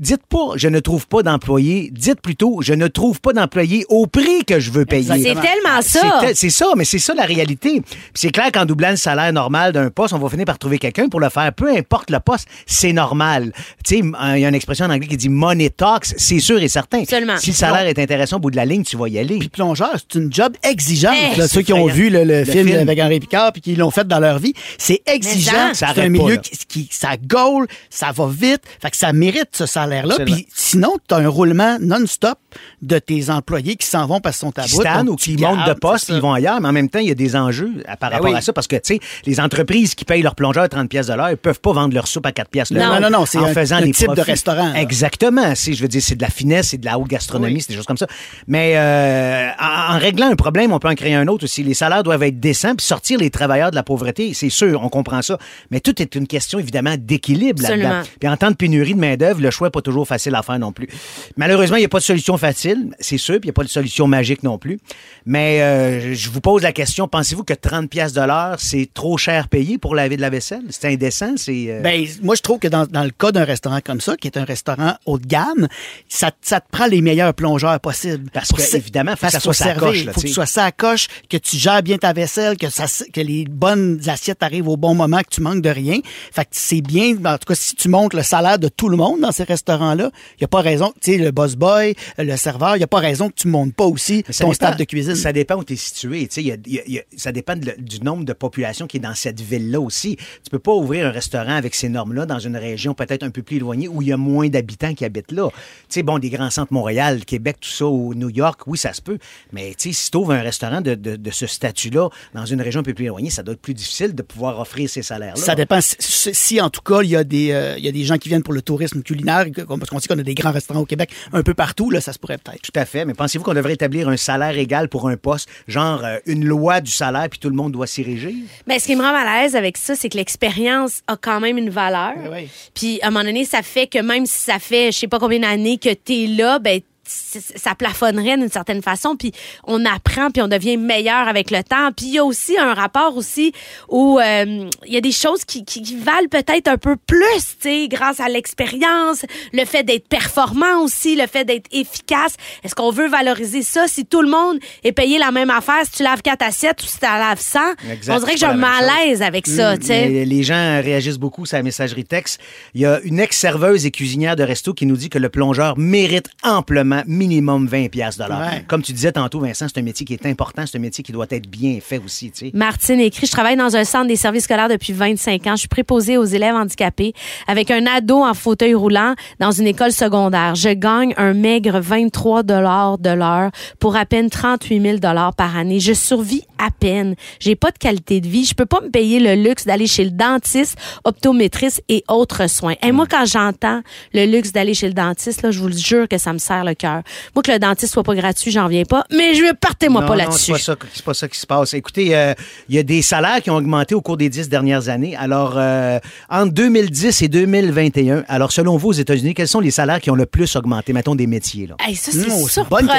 Dites 0.00 0.26
pas 0.28 0.54
je 0.56 0.66
ne 0.68 0.80
trouve 0.80 1.06
pas 1.06 1.22
d'employés, 1.22 1.90
dites 1.92 2.20
plutôt 2.20 2.60
je 2.62 2.72
ne 2.72 2.88
trouve 2.88 3.20
pas 3.20 3.32
d'employés 3.34 3.84
au 3.90 4.06
prix 4.06 4.44
que 4.46 4.58
je 4.58 4.70
veux 4.70 4.86
payer. 4.86 5.04
C'est 5.22 5.34
tellement 5.34 5.82
ça. 5.82 6.00
C'est 6.34 6.48
ça, 6.50 6.66
mais 6.76 6.84
c'est 6.84 6.98
ça 6.98 7.12
la 7.14 7.24
réalité. 7.24 7.82
Puis 7.82 7.94
c'est 8.14 8.30
clair 8.30 8.50
qu'en 8.50 8.64
doublant 8.64 8.90
le 8.90 8.96
salaire 8.96 9.32
normal 9.32 9.72
d'un 9.72 9.90
poste, 9.90 10.14
on 10.14 10.18
va 10.18 10.28
finir 10.30 10.46
par 10.46 10.58
trouver 10.58 10.78
quelqu'un 10.78 11.08
pour 11.08 11.20
le 11.20 11.28
faire. 11.28 11.52
Peu 11.52 11.68
importe 11.76 12.10
le 12.10 12.18
poste, 12.18 12.48
c'est 12.66 12.94
normal. 12.94 13.52
Tu 13.84 13.98
sais, 13.98 14.02
il 14.02 14.38
y 14.40 14.44
a 14.44 14.48
une 14.48 14.54
expression 14.54 14.86
en 14.86 14.90
anglais 14.90 15.06
qui 15.06 15.18
dit 15.18 15.28
money 15.28 15.68
talks, 15.68 16.06
c'est 16.16 16.40
sûr 16.40 16.58
et 16.62 16.68
certain. 16.68 17.02
Absolument. 17.02 17.36
Si 17.36 17.50
le 17.50 17.56
salaire 17.56 17.86
est 17.86 17.98
intéressant 17.98 18.36
au 18.36 18.40
bout 18.40 18.50
de 18.50 18.56
la 18.56 18.64
ligne, 18.64 18.84
tu 18.84 18.96
vas 18.96 19.08
y 19.08 19.18
aller. 19.18 19.38
Puis 19.38 19.50
plongeur, 19.50 19.90
c'est 19.96 20.18
une 20.18 20.32
job 20.32 20.54
exigeante. 20.62 21.14
Eh, 21.34 21.36
là, 21.36 21.46
ceux 21.46 21.60
qui 21.62 21.74
ont 21.74 21.86
vu 21.86 22.08
le, 22.08 22.24
le 22.24 22.44
film, 22.46 22.66
film. 22.68 22.78
avec 22.80 22.98
Henri 22.98 23.20
Picard 23.20 23.52
puis 23.52 23.60
qui 23.60 23.76
l'ont 23.76 23.90
fait 23.90 24.08
dans 24.08 24.18
leur 24.20 24.38
vie, 24.38 24.54
c'est 24.78 25.02
exigeant. 25.06 25.72
C'est 25.74 25.84
un 25.98 26.08
milieu 26.08 26.36
pas, 26.36 26.40
qui, 26.40 26.56
qui- 26.66 26.88
ça 26.90 27.10
gaule, 27.22 27.66
ça 27.90 28.12
va 28.12 28.28
vite, 28.28 28.62
fait 28.80 28.90
que 28.90 28.96
ça 28.96 29.12
mérite 29.12 29.48
ce 29.52 29.66
salaire-là. 29.66 29.89
Puis 30.24 30.46
sinon, 30.54 30.96
tu 31.08 31.14
as 31.14 31.18
un 31.18 31.28
roulement 31.28 31.78
non-stop 31.80 32.38
de 32.82 32.98
tes 32.98 33.30
employés 33.30 33.76
qui 33.76 33.86
s'en 33.86 34.06
vont 34.06 34.20
parce 34.20 34.38
qu'ils 34.38 34.48
sont 34.48 34.58
à 34.58 34.62
qui 34.64 34.76
bout. 35.04 35.12
ou 35.12 35.16
qui 35.16 35.36
montent 35.36 35.66
de 35.66 35.72
poste, 35.74 36.08
ils 36.08 36.20
vont 36.20 36.32
ailleurs, 36.32 36.60
mais 36.60 36.68
en 36.68 36.72
même 36.72 36.88
temps, 36.88 36.98
il 36.98 37.08
y 37.08 37.10
a 37.10 37.14
des 37.14 37.36
enjeux 37.36 37.70
à- 37.86 37.96
par 37.96 38.10
Ben 38.10 38.16
rapport 38.16 38.30
oui. 38.32 38.36
à 38.38 38.40
ça 38.40 38.52
parce 38.52 38.66
que, 38.66 38.76
tu 38.76 38.94
sais, 38.94 39.00
les 39.26 39.40
entreprises 39.40 39.94
qui 39.94 40.04
payent 40.04 40.22
leurs 40.22 40.34
plongeurs 40.34 40.68
30 40.68 40.88
pièces 40.88 41.06
de 41.08 41.14
l'heure, 41.14 41.30
ils 41.30 41.36
peuvent 41.36 41.60
pas 41.60 41.72
vendre 41.72 41.94
leur 41.94 42.06
soupe 42.06 42.26
à 42.26 42.32
4 42.32 42.48
pièces 42.50 42.70
Non. 42.70 42.80
Non, 42.94 43.00
non, 43.00 43.10
non, 43.10 43.26
c'est 43.26 43.38
en 43.38 43.44
un- 43.44 43.52
faisant 43.54 43.76
un 43.76 43.82
des 43.82 43.92
type 43.92 44.14
de 44.14 44.20
restaurant, 44.20 44.72
là. 44.72 44.80
Exactement, 44.80 45.54
c'est 45.54 45.72
je 45.74 45.82
veux 45.82 45.88
dire 45.88 46.02
c'est 46.02 46.16
de 46.16 46.22
la 46.22 46.30
finesse, 46.30 46.68
c'est 46.68 46.78
de 46.78 46.84
la 46.86 46.98
haute 46.98 47.08
gastronomie, 47.08 47.54
Oui. 47.54 47.60
c'est 47.60 47.68
des 47.72 47.76
choses 47.76 47.86
comme 47.86 47.96
ça. 47.96 48.06
Mais 48.46 48.74
euh, 48.76 49.48
en, 49.60 49.94
en 49.94 49.98
réglant 49.98 50.30
un 50.30 50.36
problème, 50.36 50.72
on 50.72 50.78
peut 50.78 50.88
en 50.88 50.94
créer 50.94 51.14
un 51.14 51.26
autre 51.28 51.44
aussi. 51.44 51.62
Les 51.62 51.74
salaires 51.74 52.02
doivent 52.02 52.22
être 52.22 52.40
décents 52.40 52.74
puis 52.74 52.86
sortir 52.86 53.18
les 53.18 53.30
travailleurs 53.30 53.70
de 53.70 53.76
la 53.76 53.82
pauvreté, 53.82 54.34
c'est 54.34 54.50
sûr, 54.50 54.80
on 54.82 54.88
comprend 54.88 55.22
ça, 55.22 55.38
mais 55.70 55.80
tout 55.80 56.00
est 56.02 56.14
une 56.14 56.26
question 56.26 56.58
évidemment 56.58 56.94
d'équilibre 56.98 57.62
là-dedans. 57.62 58.02
Puis 58.18 58.28
en 58.28 58.36
temps 58.36 58.50
de 58.50 58.56
pénurie 58.56 58.94
de 58.94 59.00
main-d'œuvre, 59.00 59.40
le 59.40 59.50
choix 59.50 59.68
n'est 59.68 59.72
pas 59.72 59.82
toujours 59.82 60.06
facile 60.06 60.34
à 60.34 60.42
faire 60.42 60.58
non 60.58 60.72
plus. 60.72 60.88
Malheureusement, 61.36 61.76
il 61.76 61.80
n'y 61.80 61.86
a 61.86 61.88
pas 61.88 61.98
de 61.98 62.04
solution 62.04 62.36
facile, 62.40 62.94
c'est 62.98 63.18
sûr, 63.18 63.34
puis 63.34 63.42
il 63.44 63.46
n'y 63.46 63.50
a 63.50 63.52
pas 63.54 63.62
de 63.62 63.68
solution 63.68 64.06
magique 64.08 64.42
non 64.42 64.58
plus. 64.58 64.78
Mais 65.26 65.62
euh, 65.62 66.14
je 66.14 66.30
vous 66.30 66.40
pose 66.40 66.62
la 66.62 66.72
question, 66.72 67.06
pensez-vous 67.06 67.44
que 67.44 67.54
30 67.54 67.88
pièces 67.88 68.12
de 68.12 68.20
l'heure, 68.22 68.56
c'est 68.58 68.88
trop 68.92 69.16
cher 69.18 69.46
payé 69.48 69.78
pour 69.78 69.94
laver 69.94 70.16
de 70.16 70.20
la 70.22 70.30
vaisselle? 70.30 70.62
C'est 70.70 70.86
indécent? 70.92 71.34
C'est. 71.36 71.66
euh, 71.68 71.80
Ben, 71.82 72.04
moi, 72.22 72.34
je 72.34 72.42
trouve 72.42 72.58
que 72.58 72.68
dans, 72.68 72.86
dans 72.86 73.04
le 73.04 73.10
cas 73.10 73.30
d'un 73.32 73.44
restaurant 73.44 73.78
comme 73.84 74.00
ça, 74.00 74.16
qui 74.16 74.26
est 74.26 74.36
un 74.36 74.44
restaurant 74.44 74.94
haut 75.06 75.18
de 75.18 75.26
gamme, 75.26 75.68
ça, 76.08 76.30
ça 76.42 76.60
te 76.60 76.68
prend 76.70 76.86
les 76.86 77.00
meilleurs 77.02 77.34
plongeurs 77.34 77.78
possibles. 77.80 78.30
Parce 78.32 78.50
que, 78.50 78.76
évidemment, 78.76 79.12
faut 79.16 79.26
que 79.26 79.32
ça 79.32 79.40
soit 79.40 79.52
sa 79.54 79.74
coche, 79.74 80.04
là, 80.06 80.12
faut 80.12 80.20
que 80.22 80.28
ça 80.46 80.64
à 80.64 80.72
coche, 80.72 81.06
que 81.28 81.36
tu 81.36 81.56
gères 81.56 81.82
bien 81.82 81.98
ta 81.98 82.12
vaisselle, 82.12 82.56
que, 82.56 82.68
ça, 82.70 82.86
que 83.12 83.20
les 83.20 83.44
bonnes 83.44 84.00
assiettes 84.08 84.42
arrivent 84.42 84.68
au 84.68 84.76
bon 84.76 84.94
moment, 84.94 85.18
que 85.18 85.30
tu 85.30 85.40
manques 85.42 85.62
de 85.62 85.70
rien. 85.70 85.98
Fait 86.32 86.42
que 86.44 86.50
c'est 86.52 86.80
bien, 86.80 87.14
en 87.24 87.38
tout 87.38 87.44
cas, 87.46 87.54
si 87.54 87.74
tu 87.76 87.88
montes 87.88 88.14
le 88.14 88.22
salaire 88.22 88.58
de 88.58 88.68
tout 88.68 88.88
le 88.88 88.96
monde 88.96 89.20
dans 89.20 89.32
ces 89.32 89.44
restaurants-là, 89.44 90.10
il 90.32 90.40
n'y 90.40 90.44
a 90.44 90.48
pas 90.48 90.60
raison, 90.60 90.92
tu 91.00 91.12
sais, 91.12 91.18
le 91.18 91.30
boss 91.30 91.56
boy, 91.56 91.94
le 92.18 92.29
serveur, 92.36 92.76
il 92.76 92.78
n'y 92.78 92.84
a 92.84 92.88
pas 92.88 92.98
raison 92.98 93.28
que 93.28 93.34
tu 93.34 93.48
montes 93.48 93.74
pas 93.74 93.84
aussi 93.86 94.22
ton 94.22 94.52
staff 94.54 94.76
de 94.76 94.84
cuisine. 94.84 95.14
Ça 95.14 95.32
dépend 95.32 95.56
où 95.56 95.64
tu 95.64 95.72
es 95.74 95.76
situé. 95.76 96.26
Tu 96.28 96.34
sais, 96.34 96.42
il 96.42 96.46
y 96.72 96.78
a- 96.78 96.82
y 96.86 97.00
ça 97.16 97.32
dépend 97.32 97.56
de 97.56 97.66
le- 97.66 97.76
du 97.82 98.00
nombre 98.00 98.24
de 98.24 98.32
population 98.32 98.86
qui 98.86 98.96
est 98.98 99.00
dans 99.00 99.14
cette 99.14 99.40
ville-là 99.40 99.80
aussi. 99.80 100.16
Tu 100.16 100.50
peux 100.50 100.58
pas 100.58 100.72
ouvrir 100.72 101.06
un 101.06 101.10
restaurant 101.10 101.54
avec 101.54 101.74
ces 101.74 101.88
normes-là 101.88 102.26
dans 102.26 102.38
une 102.38 102.56
région 102.56 102.94
peut-être 102.94 103.22
un 103.22 103.30
peu 103.30 103.42
plus 103.42 103.56
éloignée 103.56 103.88
où 103.88 104.02
il 104.02 104.08
y 104.08 104.12
a 104.12 104.16
moins 104.16 104.48
d'habitants 104.48 104.94
qui 104.94 105.04
habitent 105.04 105.32
là. 105.32 105.48
Tu 105.50 105.56
sais, 105.88 106.02
bon, 106.02 106.18
des 106.18 106.30
grands 106.30 106.50
centres 106.50 106.72
Montréal, 106.72 107.24
Québec, 107.24 107.56
tout 107.60 107.68
ça, 107.70 107.86
ou 107.86 108.14
New 108.14 108.30
York, 108.30 108.60
oui, 108.66 108.78
ça 108.78 108.92
se 108.92 109.00
peut. 109.02 109.18
Mais 109.52 109.74
tu 109.76 109.92
sais, 109.92 109.92
si 110.04 110.10
tu 110.10 110.16
ouvres 110.16 110.32
un 110.32 110.42
restaurant 110.42 110.80
de, 110.80 110.94
de- 110.94 111.16
de 111.16 111.30
ce 111.30 111.46
statut-là 111.46 112.08
dans 112.34 112.46
une 112.46 112.60
région 112.60 112.80
un 112.80 112.84
peu 112.84 112.94
plus 112.94 113.06
éloignée, 113.06 113.30
ça 113.30 113.42
doit 113.42 113.54
être 113.54 113.60
plus 113.60 113.74
difficile 113.74 114.14
de 114.14 114.22
pouvoir 114.22 114.58
offrir 114.60 114.88
ces 114.88 115.02
salaires-là. 115.02 115.40
Ça 115.42 115.54
dépend. 115.54 115.78
Si, 115.80 116.60
en 116.60 116.70
tout 116.70 116.82
cas, 116.82 117.02
il 117.02 117.10
y, 117.10 117.16
a 117.16 117.24
des, 117.24 117.50
euh, 117.52 117.78
y 117.78 117.88
a 117.88 117.92
des 117.92 118.04
gens 118.04 118.16
qui 118.18 118.28
viennent 118.28 118.42
pour 118.42 118.54
le 118.54 118.62
tourisme 118.62 119.02
culinaire, 119.02 119.46
parce 119.66 119.90
qu'on 119.90 119.98
sait 119.98 120.08
qu'on 120.08 120.18
a 120.18 120.22
des 120.22 120.34
grands 120.34 120.52
restaurants 120.52 120.80
au 120.80 120.86
Québec 120.86 121.10
un 121.32 121.42
peu 121.42 121.54
partout, 121.54 121.90
là, 121.90 122.00
ça 122.00 122.12
se 122.12 122.18
pourrait 122.20 122.38
peut-être. 122.38 122.62
Tout 122.62 122.78
à 122.78 122.84
fait. 122.84 123.04
Mais 123.04 123.14
pensez-vous 123.14 123.44
qu'on 123.44 123.54
devrait 123.54 123.74
établir 123.74 124.08
un 124.08 124.16
salaire 124.16 124.56
égal 124.56 124.88
pour 124.88 125.08
un 125.08 125.16
poste, 125.16 125.48
genre 125.66 126.04
euh, 126.04 126.18
une 126.26 126.44
loi 126.44 126.80
du 126.80 126.90
salaire, 126.90 127.28
puis 127.28 127.38
tout 127.38 127.48
le 127.48 127.56
monde 127.56 127.72
doit 127.72 127.86
s'y 127.86 128.02
régir? 128.02 128.34
Mais 128.66 128.78
ce 128.78 128.86
qui 128.86 128.96
me 128.96 129.02
rend 129.02 129.12
mal 129.12 129.26
à 129.26 129.42
l'aise 129.42 129.56
avec 129.56 129.76
ça, 129.76 129.94
c'est 129.94 130.08
que 130.08 130.16
l'expérience 130.16 131.02
a 131.06 131.16
quand 131.16 131.40
même 131.40 131.58
une 131.58 131.70
valeur. 131.70 132.12
Oui, 132.16 132.28
oui. 132.32 132.48
Puis 132.74 133.00
à 133.02 133.08
un 133.08 133.10
moment 133.10 133.24
donné, 133.24 133.44
ça 133.44 133.62
fait 133.62 133.86
que 133.86 133.98
même 133.98 134.26
si 134.26 134.38
ça 134.38 134.58
fait 134.58 134.92
je 134.92 134.98
sais 134.98 135.08
pas 135.08 135.18
combien 135.18 135.40
d'années 135.40 135.78
que 135.78 135.92
tu 135.92 136.24
es 136.24 136.26
là, 136.26 136.58
ben 136.58 136.80
ça 137.10 137.74
plafonnerait 137.74 138.36
d'une 138.36 138.50
certaine 138.50 138.82
façon, 138.82 139.16
puis 139.16 139.32
on 139.64 139.84
apprend, 139.84 140.30
puis 140.30 140.42
on 140.42 140.48
devient 140.48 140.76
meilleur 140.76 141.28
avec 141.28 141.50
le 141.50 141.62
temps. 141.62 141.90
Puis 141.96 142.06
il 142.06 142.14
y 142.14 142.18
a 142.18 142.24
aussi 142.24 142.58
un 142.58 142.74
rapport 142.74 143.16
aussi 143.16 143.52
où 143.88 144.18
euh, 144.18 144.68
il 144.86 144.92
y 144.92 144.96
a 144.96 145.00
des 145.00 145.12
choses 145.12 145.44
qui, 145.44 145.64
qui, 145.64 145.82
qui 145.82 145.96
valent 145.96 146.28
peut-être 146.30 146.68
un 146.68 146.78
peu 146.78 146.96
plus, 146.96 147.56
tu 147.60 147.68
sais, 147.68 147.88
grâce 147.88 148.20
à 148.20 148.28
l'expérience, 148.28 149.24
le 149.52 149.64
fait 149.64 149.82
d'être 149.82 150.08
performant 150.08 150.82
aussi, 150.82 151.16
le 151.16 151.26
fait 151.26 151.44
d'être 151.44 151.66
efficace. 151.72 152.34
Est-ce 152.62 152.74
qu'on 152.74 152.90
veut 152.90 153.08
valoriser 153.08 153.62
ça 153.62 153.86
si 153.86 154.06
tout 154.06 154.22
le 154.22 154.30
monde 154.30 154.58
est 154.84 154.92
payé 154.92 155.18
la 155.18 155.30
même 155.30 155.50
affaire, 155.50 155.82
si 155.84 155.92
tu 155.98 156.02
laves 156.02 156.22
4 156.22 156.42
assiettes 156.42 156.82
ou 156.82 156.86
si 156.86 156.98
tu 156.98 157.06
laves 157.06 157.40
100? 157.40 157.58
Exact, 157.92 158.14
on 158.14 158.18
dirait 158.20 158.34
que 158.34 158.40
j'ai 158.40 158.46
un 158.46 158.54
malaise 158.54 159.22
avec 159.22 159.46
ça, 159.46 159.76
tu 159.76 159.86
sais. 159.86 160.08
Mais 160.08 160.24
les 160.24 160.42
gens 160.42 160.80
réagissent 160.82 161.18
beaucoup 161.18 161.46
sur 161.46 161.56
la 161.56 161.62
messagerie 161.62 162.04
texte. 162.04 162.40
Il 162.74 162.80
y 162.80 162.86
a 162.86 163.00
une 163.00 163.20
ex-serveuse 163.20 163.86
et 163.86 163.90
cuisinière 163.90 164.36
de 164.36 164.42
resto 164.42 164.74
qui 164.74 164.86
nous 164.86 164.96
dit 164.96 165.10
que 165.10 165.18
le 165.18 165.28
plongeur 165.28 165.78
mérite 165.78 166.28
amplement 166.42 166.99
minimum 167.06 167.66
20 167.66 167.88
pièces 167.88 168.18
Ouais. 168.18 168.64
Comme 168.66 168.82
tu 168.82 168.92
disais 168.92 169.12
tantôt, 169.12 169.40
Vincent, 169.40 169.66
c'est 169.72 169.80
un 169.80 169.82
métier 169.82 170.04
qui 170.04 170.14
est 170.14 170.26
important, 170.26 170.64
c'est 170.66 170.76
un 170.76 170.80
métier 170.80 171.02
qui 171.02 171.12
doit 171.12 171.26
être 171.30 171.48
bien 171.48 171.78
fait 171.80 171.98
aussi. 171.98 172.30
Tu 172.30 172.46
sais. 172.46 172.50
Martine 172.54 173.00
écrit, 173.00 173.26
je 173.26 173.32
travaille 173.32 173.56
dans 173.56 173.76
un 173.76 173.84
centre 173.84 174.06
des 174.06 174.16
services 174.16 174.44
scolaires 174.44 174.68
depuis 174.68 174.92
25 174.92 175.46
ans. 175.46 175.52
Je 175.52 175.60
suis 175.60 175.68
préposée 175.68 176.16
aux 176.16 176.24
élèves 176.24 176.54
handicapés 176.54 177.12
avec 177.46 177.70
un 177.70 177.86
ado 177.86 178.22
en 178.22 178.34
fauteuil 178.34 178.74
roulant 178.74 179.14
dans 179.38 179.50
une 179.50 179.66
école 179.66 179.92
secondaire. 179.92 180.54
Je 180.54 180.70
gagne 180.70 181.14
un 181.16 181.34
maigre 181.34 181.80
23 181.80 182.42
dollars 182.42 182.98
de 182.98 183.10
l'heure 183.10 183.50
pour 183.78 183.96
à 183.96 184.04
peine 184.04 184.30
38 184.30 184.80
000 184.80 184.98
dollars 184.98 185.34
par 185.34 185.56
année. 185.56 185.80
Je 185.80 185.92
survis 185.92 186.44
à 186.58 186.70
peine. 186.70 187.14
J'ai 187.38 187.56
pas 187.56 187.70
de 187.70 187.78
qualité 187.78 188.20
de 188.20 188.28
vie. 188.28 188.44
Je 188.44 188.54
peux 188.54 188.66
pas 188.66 188.80
me 188.80 188.90
payer 188.90 189.20
le 189.20 189.34
luxe 189.34 189.64
d'aller 189.66 189.86
chez 189.86 190.04
le 190.04 190.10
dentiste, 190.10 190.76
optométriste 191.04 191.82
et 191.88 192.04
autres 192.08 192.48
soins. 192.48 192.74
Et 192.82 192.92
moi, 192.92 193.06
quand 193.08 193.24
j'entends 193.24 193.80
le 194.12 194.26
luxe 194.26 194.52
d'aller 194.52 194.74
chez 194.74 194.88
le 194.88 194.94
dentiste, 194.94 195.42
là, 195.42 195.50
je 195.50 195.60
vous 195.60 195.68
le 195.68 195.76
jure 195.76 196.08
que 196.08 196.18
ça 196.18 196.32
me 196.32 196.38
serre 196.38 196.64
le 196.64 196.74
cœur. 196.74 196.89
Moi, 197.34 197.42
que 197.42 197.52
le 197.52 197.58
dentiste 197.58 197.92
soit 197.92 198.02
pas 198.02 198.14
gratuit, 198.14 198.50
j'en 198.50 198.68
viens 198.68 198.84
pas. 198.84 199.04
Mais 199.10 199.34
je 199.34 199.52
partez-moi 199.54 200.02
Non, 200.02 200.06
pas 200.06 200.12
non, 200.14 200.18
là-dessus. 200.24 200.44
C'est 200.46 200.52
pas, 200.52 200.58
ça, 200.58 201.02
pas 201.04 201.14
ça 201.14 201.28
qui 201.28 201.38
se 201.38 201.46
passe. 201.46 201.74
Écoutez, 201.74 202.14
euh, 202.16 202.34
il 202.68 202.74
y 202.74 202.78
a 202.78 202.82
des 202.82 203.02
salaires 203.02 203.40
qui 203.42 203.50
ont 203.50 203.56
augmenté 203.56 203.94
au 203.94 204.00
cours 204.00 204.16
des 204.16 204.28
dix 204.28 204.48
dernières 204.48 204.88
années. 204.88 205.16
Alors, 205.16 205.54
euh, 205.56 205.98
entre 206.28 206.52
2010 206.52 207.22
et 207.22 207.28
2021, 207.28 208.24
alors 208.28 208.52
selon 208.52 208.76
vous 208.76 208.88
aux 208.88 208.92
États-Unis, 208.92 209.34
quels 209.34 209.48
sont 209.48 209.60
les 209.60 209.70
salaires 209.70 210.00
qui 210.00 210.10
ont 210.10 210.14
le 210.14 210.26
plus 210.26 210.54
augmenté? 210.56 210.92
Mettons 210.92 211.14
des 211.14 211.26
métiers. 211.26 211.66
Là. 211.66 211.76
Hey, 211.80 211.94
ça, 211.96 212.10
c'est 212.12 212.20
Hmm, 212.30 212.46
surprenant, 212.48 212.90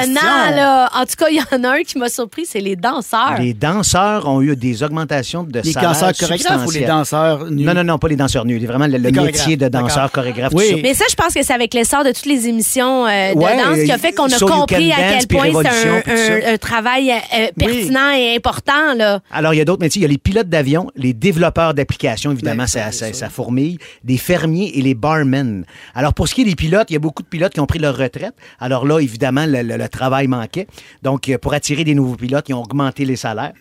là. 0.55 0.89
En 0.95 1.05
tout 1.05 1.15
cas, 1.17 1.27
il 1.29 1.37
y 1.37 1.55
en 1.55 1.63
a 1.63 1.69
un 1.77 1.81
qui 1.83 1.97
m'a 1.97 2.09
surpris, 2.09 2.45
c'est 2.45 2.59
les 2.61 2.75
danseurs. 2.75 3.35
Les 3.39 3.53
danseurs 3.53 4.27
ont 4.27 4.41
eu 4.41 4.55
des 4.55 4.83
augmentations 4.83 5.43
de 5.43 5.59
Les 5.61 5.71
salaires 5.71 5.91
danseurs 5.91 6.13
chorégraphes 6.13 6.65
ou 6.67 6.71
les 6.71 6.85
danseurs 6.85 7.49
nus? 7.49 7.63
Non, 7.65 7.73
non, 7.73 7.83
non, 7.83 7.97
pas 7.97 8.07
les 8.07 8.15
danseurs 8.15 8.45
nus. 8.45 8.63
Vraiment 8.65 8.87
le, 8.87 8.97
le 8.97 9.09
Les 9.09 9.11
métier 9.11 9.57
de 9.57 9.67
chorégraphes, 9.67 9.83
danseur, 9.93 10.11
chorégraphe, 10.11 10.53
Oui. 10.53 10.79
Mais 10.81 10.93
ça, 10.93 11.05
je 11.09 11.15
pense 11.15 11.33
que 11.33 11.43
c'est 11.43 11.53
avec 11.53 11.73
l'essor 11.73 12.03
de 12.03 12.11
toutes 12.11 12.25
les 12.25 12.47
émissions 12.47 13.05
euh, 13.07 13.33
de 13.33 13.39
Ouais, 13.39 13.57
danse 13.57 13.70
qui 13.75 13.91
a 13.91 13.97
fait 13.97 14.13
qu'on 14.13 14.25
a 14.25 14.37
So 14.37 14.47
compris 14.47 14.91
à 14.91 14.95
quel 15.19 15.27
point 15.27 15.49
c'est 15.63 16.45
un, 16.53 16.57
travail 16.57 17.11
euh, 17.11 17.47
pertinent 17.57 18.11
et 18.11 18.35
important, 18.35 18.93
là. 18.95 19.19
Alors, 19.31 19.53
il 19.53 19.57
y 19.57 19.61
a 19.61 19.65
d'autres 19.65 19.81
métiers. 19.81 19.99
Il 19.99 20.03
y 20.03 20.05
a 20.05 20.09
les 20.09 20.17
pilotes 20.17 20.49
d'avion, 20.49 20.91
les 20.95 21.13
développeurs 21.13 21.73
d'applications, 21.73 22.31
évidemment, 22.31 22.63
Ben, 22.63 22.91
ça, 22.91 22.91
ça, 22.91 23.29
fourmille, 23.29 23.77
des 24.03 24.17
fermiers 24.17 24.71
et 24.77 24.81
les 24.81 24.93
barmen. 24.93 25.65
Alors, 25.95 26.13
pour 26.13 26.27
ce 26.27 26.35
qui 26.35 26.41
est 26.41 26.45
des 26.45 26.55
pilotes, 26.55 26.89
il 26.89 26.93
y 26.93 26.97
a 26.97 26.99
beaucoup 26.99 27.23
de 27.23 27.27
pilotes 27.27 27.53
qui 27.53 27.59
ont 27.59 27.65
pris 27.65 27.79
leur 27.79 27.97
retraite. 27.97 28.33
Alors 28.59 28.85
là, 28.85 28.99
évidemment, 28.99 29.45
le, 29.45 29.61
le- 29.63 29.77
le 29.77 29.89
travail 29.89 30.27
manquait. 30.27 30.67
Donc, 31.03 31.29
euh, 31.29 31.37
pour 31.37 31.53
attirer 31.53 31.83
des 31.83 31.95
nouveaux 31.95 32.15
pilotes, 32.15 32.47
ils 32.49 32.53
ont 32.53 32.61
augmenté 32.63 33.05
les 33.05 33.15
salaires. 33.15 33.53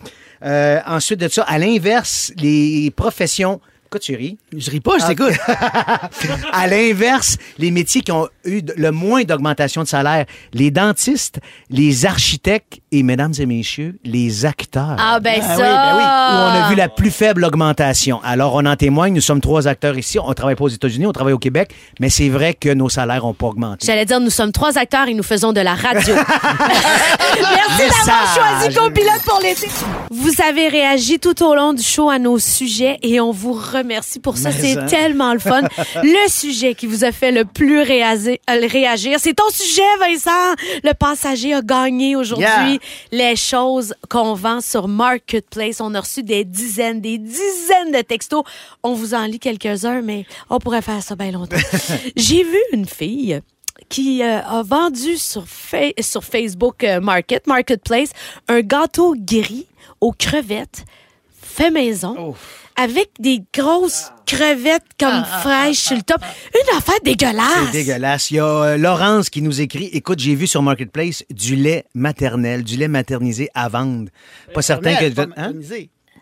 Euh, 0.45 0.79
ensuite 0.87 1.21
de 1.21 1.29
ça, 1.29 1.43
à 1.43 1.59
l'inverse, 1.59 2.33
les 2.39 2.91
professions... 2.95 3.61
Pourquoi 3.91 4.05
tu 4.07 4.15
ris? 4.15 4.39
Je 4.57 4.71
ris 4.71 4.79
pas, 4.79 4.99
je 5.01 5.07
t'écoute. 5.09 5.35
À 6.53 6.69
l'inverse, 6.69 7.39
les 7.59 7.73
métiers 7.73 8.03
qui 8.03 8.13
ont 8.13 8.29
eu 8.45 8.61
le 8.77 8.91
moins 8.93 9.25
d'augmentation 9.25 9.83
de 9.83 9.89
salaire, 9.89 10.27
les 10.53 10.71
dentistes, 10.71 11.41
les 11.71 12.07
architectes 12.07 12.79
et, 12.93 13.03
mesdames 13.03 13.33
et 13.41 13.47
messieurs, 13.47 13.99
les 14.05 14.47
acteurs. 14.47 14.95
Ah, 14.97 15.19
ben 15.19 15.41
Ah 15.43 15.57
ça. 15.57 15.57
oui, 15.57 15.63
ben 15.63 15.97
oui. 15.97 16.03
Où 16.05 16.61
on 16.61 16.65
a 16.65 16.69
vu 16.71 16.77
la 16.77 16.89
plus 16.89 17.11
faible 17.11 17.45
augmentation. 17.45 18.21
Alors, 18.23 18.55
on 18.55 18.65
en 18.65 18.77
témoigne, 18.77 19.13
nous 19.13 19.21
sommes 19.21 19.41
trois 19.41 19.67
acteurs 19.67 19.99
ici. 19.99 20.21
On 20.21 20.33
travaille 20.35 20.55
pas 20.55 20.65
aux 20.65 20.69
États-Unis, 20.69 21.07
on 21.09 21.13
travaille 21.13 21.33
au 21.35 21.39
Québec, 21.39 21.75
mais 21.99 22.11
c'est 22.11 22.29
vrai 22.29 22.55
que 22.55 22.73
nos 22.73 22.89
salaires 22.89 23.25
n'ont 23.25 23.35
pas 23.35 23.47
augmenté. 23.49 23.87
J'allais 23.87 24.05
dire, 24.07 24.21
nous 24.21 24.31
sommes 24.31 24.53
trois 24.53 24.79
acteurs 24.79 25.09
et 25.09 25.15
nous 25.15 25.25
faisons 25.25 25.53
de 25.53 25.61
la 25.61 25.75
radio. 25.75 26.15
Merci 26.15 28.07
d'avoir 28.07 28.35
choisi 28.61 28.77
Copilote 28.77 29.23
pour 29.25 29.41
l'été. 29.43 29.67
Vous 30.13 30.31
avez 30.49 30.69
réagi 30.69 31.19
tout 31.19 31.43
au 31.45 31.57
long 31.57 31.73
du 31.73 31.83
show 31.83 32.09
à 32.09 32.21
nos 32.21 32.39
sujets 32.39 32.99
et 33.03 33.21
on 33.21 33.33
vous 33.33 33.53
remercie 33.55 33.80
pour 34.23 34.37
ça. 34.37 34.53
C'est 34.53 34.79
hein. 34.79 34.87
tellement 34.87 35.33
le 35.33 35.39
fun. 35.39 35.63
le 36.03 36.29
sujet 36.29 36.75
qui 36.75 36.87
vous 36.87 37.05
a 37.05 37.13
fait 37.13 37.33
le 37.33 37.45
plus 37.45 37.81
euh, 37.81 37.85
réagir, 38.47 39.19
c'est 39.19 39.35
ton 39.35 39.49
sujet, 39.51 39.83
Vincent. 39.99 40.55
Le 40.83 40.93
passager 40.95 41.55
a 41.55 41.63
gagné 41.63 42.17
aujourd'hui 42.17 42.41
Yeah. 42.41 42.79
les 43.13 43.37
choses 43.37 43.95
qu'on 44.09 44.35
vend 44.35 44.61
sur 44.61 44.89
Marketplace. 44.89 45.81
On 45.81 45.95
a 45.95 46.01
reçu 46.01 46.23
des 46.23 46.45
dizaines, 46.45 47.01
des 47.01 47.19
dizaines 47.19 47.93
de 47.93 48.01
textos. 48.03 48.43
On 48.83 48.95
vous 48.95 49.15
en 49.15 49.27
lit 49.27 49.39
quelques-uns, 49.39 50.01
mais 50.03 50.25
on 50.49 50.59
pourrait 50.59 50.83
faire 50.83 51.03
ça 51.03 51.17
bien 51.17 51.33
longtemps. 51.33 51.57
J'ai 52.17 52.43
vu 52.45 52.59
une 52.73 52.87
fille 52.87 53.41
qui 53.89 54.23
euh, 54.23 54.41
a 54.43 54.63
vendu 54.63 55.17
sur, 55.17 55.47
Fa- 55.47 55.93
sur 56.01 56.25
Facebook 56.25 56.85
euh, 56.85 57.01
Market, 57.01 57.47
Marketplace, 57.47 58.11
un 58.49 58.61
gâteau 58.61 59.15
gris 59.19 59.67
aux 60.01 60.13
crevettes 60.13 60.85
fait 61.43 61.71
maison. 61.71 62.35
Avec 62.81 63.11
des 63.19 63.43
grosses 63.55 64.11
crevettes 64.25 64.87
comme 64.99 65.23
fraîches 65.43 65.77
sur 65.77 65.97
le 65.97 66.03
top. 66.03 66.23
Une 66.55 66.79
affaire 66.79 66.95
dégueulasse. 67.05 67.67
C'est 67.67 67.73
dégueulasse. 67.73 68.31
Il 68.31 68.37
y 68.37 68.41
a 68.41 68.47
euh, 68.47 68.77
Laurence 68.79 69.29
qui 69.29 69.43
nous 69.43 69.61
écrit 69.61 69.91
Écoute, 69.93 70.19
j'ai 70.19 70.35
vu 70.35 70.47
sur 70.47 70.63
Marketplace 70.63 71.23
du 71.29 71.57
lait 71.57 71.85
maternel, 71.95 72.65
du 72.65 72.79
lait 72.79 72.89
maternisé 72.89 73.51
à 73.53 73.69
vendre. 73.69 74.09
Pas 74.55 74.63
certain 74.63 74.95
que. 74.95 75.11
Pas 75.11 75.27
Hein? 75.37 75.53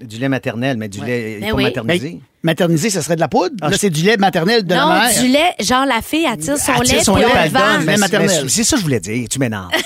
Du 0.00 0.18
lait 0.18 0.28
maternel, 0.28 0.76
mais 0.78 0.88
du 0.88 1.00
lait 1.00 1.38
Ben 1.40 1.50
pas 1.50 1.56
oui. 1.56 1.62
maternisé. 1.62 2.20
Maternisé, 2.42 2.90
ça 2.90 3.02
serait 3.02 3.16
de 3.16 3.20
la 3.20 3.28
poudre? 3.28 3.54
Ah, 3.60 3.66
Là, 3.68 3.72
je- 3.72 3.78
c'est 3.78 3.90
du 3.90 4.02
lait 4.02 4.16
maternel 4.16 4.64
de 4.64 4.74
non, 4.74 4.88
la 4.88 5.08
mère. 5.08 5.22
du 5.22 5.28
lait, 5.28 5.54
genre 5.60 5.84
la 5.86 6.00
fille 6.02 6.26
attire 6.26 6.56
son 6.56 6.72
Elle 6.78 6.82
tire 6.86 6.96
lait 6.98 7.04
son 7.04 7.14
puis 7.14 7.22
lait, 7.22 7.28
on 7.34 7.36
elle 7.38 7.52
le 7.52 7.58
vend. 7.58 7.78
Lait 7.90 7.96
maternel. 7.96 8.40
mais 8.44 8.48
C'est 8.48 8.64
ça 8.64 8.76
que 8.76 8.80
je 8.80 8.84
voulais 8.84 9.00
dire. 9.00 9.26
Tu 9.30 9.38
m'énerves. 9.38 9.70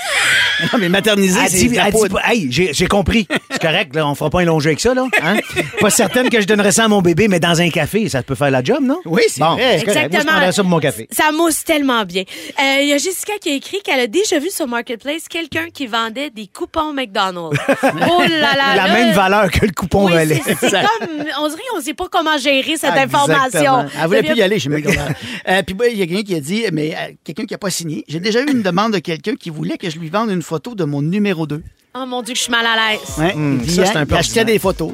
Non, 0.73 0.79
mais 0.79 0.89
maternisé, 0.89 1.41
Elle 1.45 1.51
c'est 1.51 1.65
de 1.69 1.75
la 1.75 1.91
poudre. 1.91 2.21
hey, 2.25 2.47
j'ai 2.53 2.73
j'ai 2.73 2.87
compris. 2.87 3.27
C'est 3.51 3.61
correct, 3.61 3.97
là, 3.97 4.07
on 4.07 4.15
fera 4.15 4.31
pas 4.31 4.43
un 4.43 4.45
long 4.45 4.61
jeu 4.61 4.69
avec 4.69 4.79
ça, 4.81 4.95
là. 4.95 5.07
Hein? 5.21 5.39
pas 5.81 5.91
certaine 5.91 6.29
que 6.29 6.41
je 6.41 6.47
donnerais 6.47 6.71
ça 6.71 6.85
à 6.85 6.89
mon 6.89 7.03
bébé, 7.03 7.27
mais 7.27 7.41
dans 7.41 7.61
un 7.61 7.69
café, 7.71 8.09
ça 8.09 8.23
peut 8.23 8.37
faire 8.37 8.51
la 8.53 8.63
job, 8.63 8.79
non? 8.81 9.01
Oui, 9.05 9.23
c'est 9.29 9.41
bon, 9.41 9.55
vrai. 9.55 9.79
c'est 9.81 9.87
correct. 9.87 9.87
Moi, 9.87 9.95
je 9.95 10.07
Exactement. 10.07 10.31
prendrais 10.33 10.53
ça 10.53 10.63
pour 10.63 10.71
mon 10.71 10.79
café. 10.79 11.09
Ça 11.11 11.33
mousse 11.33 11.65
tellement 11.65 12.05
bien. 12.05 12.23
Euh, 12.61 12.81
Il 12.83 12.89
y 12.89 12.93
a 12.93 12.99
Jessica 12.99 13.33
qui 13.41 13.51
a 13.51 13.55
écrit 13.55 13.79
qu'elle 13.83 13.99
a 13.99 14.07
déjà 14.07 14.39
vu 14.39 14.51
sur 14.51 14.69
Marketplace 14.69 15.23
quelqu'un 15.29 15.67
qui 15.75 15.89
vendait 15.89 16.31
des 16.31 16.47
coupons 16.47 16.93
McDonald's. 16.93 17.59
oh 17.83 18.21
là 18.21 18.29
là 18.55 18.77
La 18.77 18.87
là. 18.87 18.93
même 18.95 19.13
valeur 19.15 19.51
que 19.51 19.67
le 19.67 19.73
coupon 19.73 20.07
Oui, 20.07 20.13
c'est 20.61 20.71
comme, 20.71 21.25
on 21.41 21.49
dirait 21.49 21.63
qu'on 21.75 21.81
sait 21.81 21.95
pas 21.95 22.07
comment 22.09 22.39
gérer 22.43 22.77
cette 22.77 22.91
information. 22.91 23.87
Elle 24.01 24.07
voulait 24.07 24.23
plus 24.23 24.37
y 24.37 24.43
aller 24.43 24.59
chez 24.59 24.69
McDonald's. 24.69 25.19
Euh, 25.49 25.63
puis 25.63 25.75
bah, 25.75 25.89
il 25.89 25.99
y 25.99 26.03
a 26.03 26.07
quelqu'un 26.07 26.23
qui 26.23 26.35
a 26.35 26.41
dit, 26.41 26.65
mais 26.73 26.95
euh, 26.95 27.13
quelqu'un 27.25 27.45
qui 27.45 27.55
n'a 27.55 27.59
pas 27.59 27.71
signé. 27.71 28.05
J'ai 28.07 28.21
déjà 28.21 28.41
eu 28.43 28.51
une 28.51 28.63
demande 28.63 28.93
de 28.93 28.99
quelqu'un 28.99 29.35
qui 29.35 29.51
voulait 29.51 29.77
que 29.77 29.91
je 29.91 29.99
lui 29.99 30.09
vende 30.09 30.31
une 30.31 30.43
photo 30.43 30.75
de 30.75 30.85
mon 30.85 31.03
numéro 31.03 31.47
2. 31.47 31.63
Oh 31.95 32.07
mon 32.07 32.23
Dieu, 32.23 32.33
que 32.33 32.39
je 32.39 32.45
suis 32.45 32.51
mal 32.51 32.65
à 32.65 32.93
l'aise. 32.93 33.01
Ouais, 33.19 33.35
il, 33.37 33.71
ça, 33.75 33.85
c'est 33.85 33.97
un 33.99 34.07
peu 34.07 34.15
il 34.15 34.19
achetait 34.19 34.41
ordinaire. 34.41 34.55
des 34.55 34.59
photos. 34.59 34.93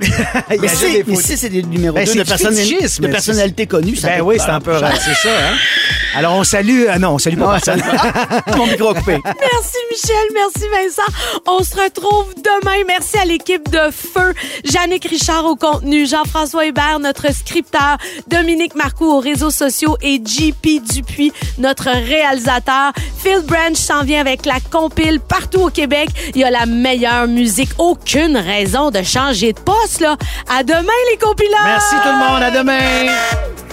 Il 0.50 0.60
mais 0.60 0.66
si, 0.66 0.80
des 0.90 0.98
mais 0.98 1.04
photos. 1.04 1.22
si 1.22 1.36
c'est 1.36 1.48
des 1.48 1.62
numéros 1.62 1.94
Ben, 1.94 2.04
2 2.04 2.10
c'est 2.10 2.18
de, 2.18 3.06
de 3.06 3.06
personnalités 3.12 3.66
connues, 3.68 3.94
ça 3.94 4.08
Ben 4.08 4.22
oui, 4.22 4.34
c'est 4.40 4.50
un 4.50 4.60
peu 4.60 4.76
c'est 4.78 5.14
ça, 5.14 5.28
hein? 5.30 5.54
Alors, 6.16 6.34
on 6.34 6.42
salue. 6.42 6.86
ah 6.90 6.98
non, 6.98 7.10
on 7.10 7.18
salue 7.18 7.38
pas 7.38 7.52
personne. 7.60 7.80
Mon 8.56 8.66
micro 8.66 8.88
a 8.88 8.94
coupé. 8.94 9.18
Merci 9.24 9.76
Michel, 9.92 10.26
merci 10.34 10.64
Vincent. 10.72 11.12
On 11.46 11.62
se 11.62 11.76
retrouve 11.76 12.34
demain. 12.36 12.82
Merci 12.88 13.18
à 13.18 13.24
l'équipe 13.26 13.70
de 13.70 13.90
Feu, 13.92 14.34
Jannick 14.64 15.04
Richard 15.04 15.44
au 15.44 15.54
contenu, 15.54 16.06
Jean-François 16.06 16.66
Hébert, 16.66 16.98
notre 16.98 17.32
scripteur, 17.32 17.98
Dominique 18.26 18.74
Marcoux 18.74 19.04
aux 19.12 19.20
réseaux 19.20 19.50
sociaux 19.50 19.96
et 20.00 20.16
JP 20.24 20.82
Dupuis, 20.92 21.32
notre 21.58 21.90
réalisateur. 21.90 22.92
Phil 23.22 23.42
Branch 23.46 23.76
s'en 23.76 24.02
vient 24.02 24.20
avec 24.20 24.46
la 24.46 24.58
compile 24.72 25.20
partout 25.20 25.60
au 25.60 25.70
Québec. 25.70 26.08
Il 26.34 26.40
y 26.40 26.44
a 26.44 26.50
la 26.50 26.66
meilleure 26.88 27.26
musique. 27.26 27.70
Aucune 27.78 28.36
raison 28.36 28.90
de 28.90 29.02
changer 29.02 29.52
de 29.52 29.60
poste, 29.60 30.00
là. 30.00 30.16
À 30.48 30.62
demain, 30.62 31.00
les 31.10 31.18
compilateurs! 31.18 31.64
Merci 31.64 31.94
tout 32.02 32.08
le 32.08 32.18
monde. 32.18 32.42
À 32.42 32.50
demain. 32.50 33.12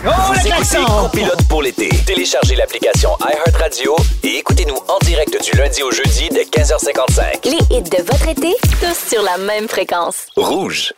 Oh, 0.05 0.09
Vous 0.27 0.33
le 0.33 0.39
écoutez 0.39 0.49
klaxon! 0.49 0.85
Copilote 1.03 1.47
pour 1.47 1.61
l'été. 1.63 1.89
Téléchargez 2.05 2.55
l'application 2.55 3.11
iHeartRadio 3.21 3.95
et 4.23 4.37
écoutez-nous 4.39 4.75
en 4.75 4.99
direct 5.05 5.33
du 5.43 5.57
lundi 5.57 5.81
au 5.83 5.91
jeudi 5.91 6.27
de 6.29 6.39
15h55. 6.39 7.45
Les 7.45 7.77
hits 7.77 7.83
de 7.83 8.03
votre 8.03 8.27
été, 8.27 8.53
tous 8.81 9.09
sur 9.15 9.23
la 9.23 9.37
même 9.37 9.69
fréquence. 9.69 10.27
Rouge. 10.35 10.93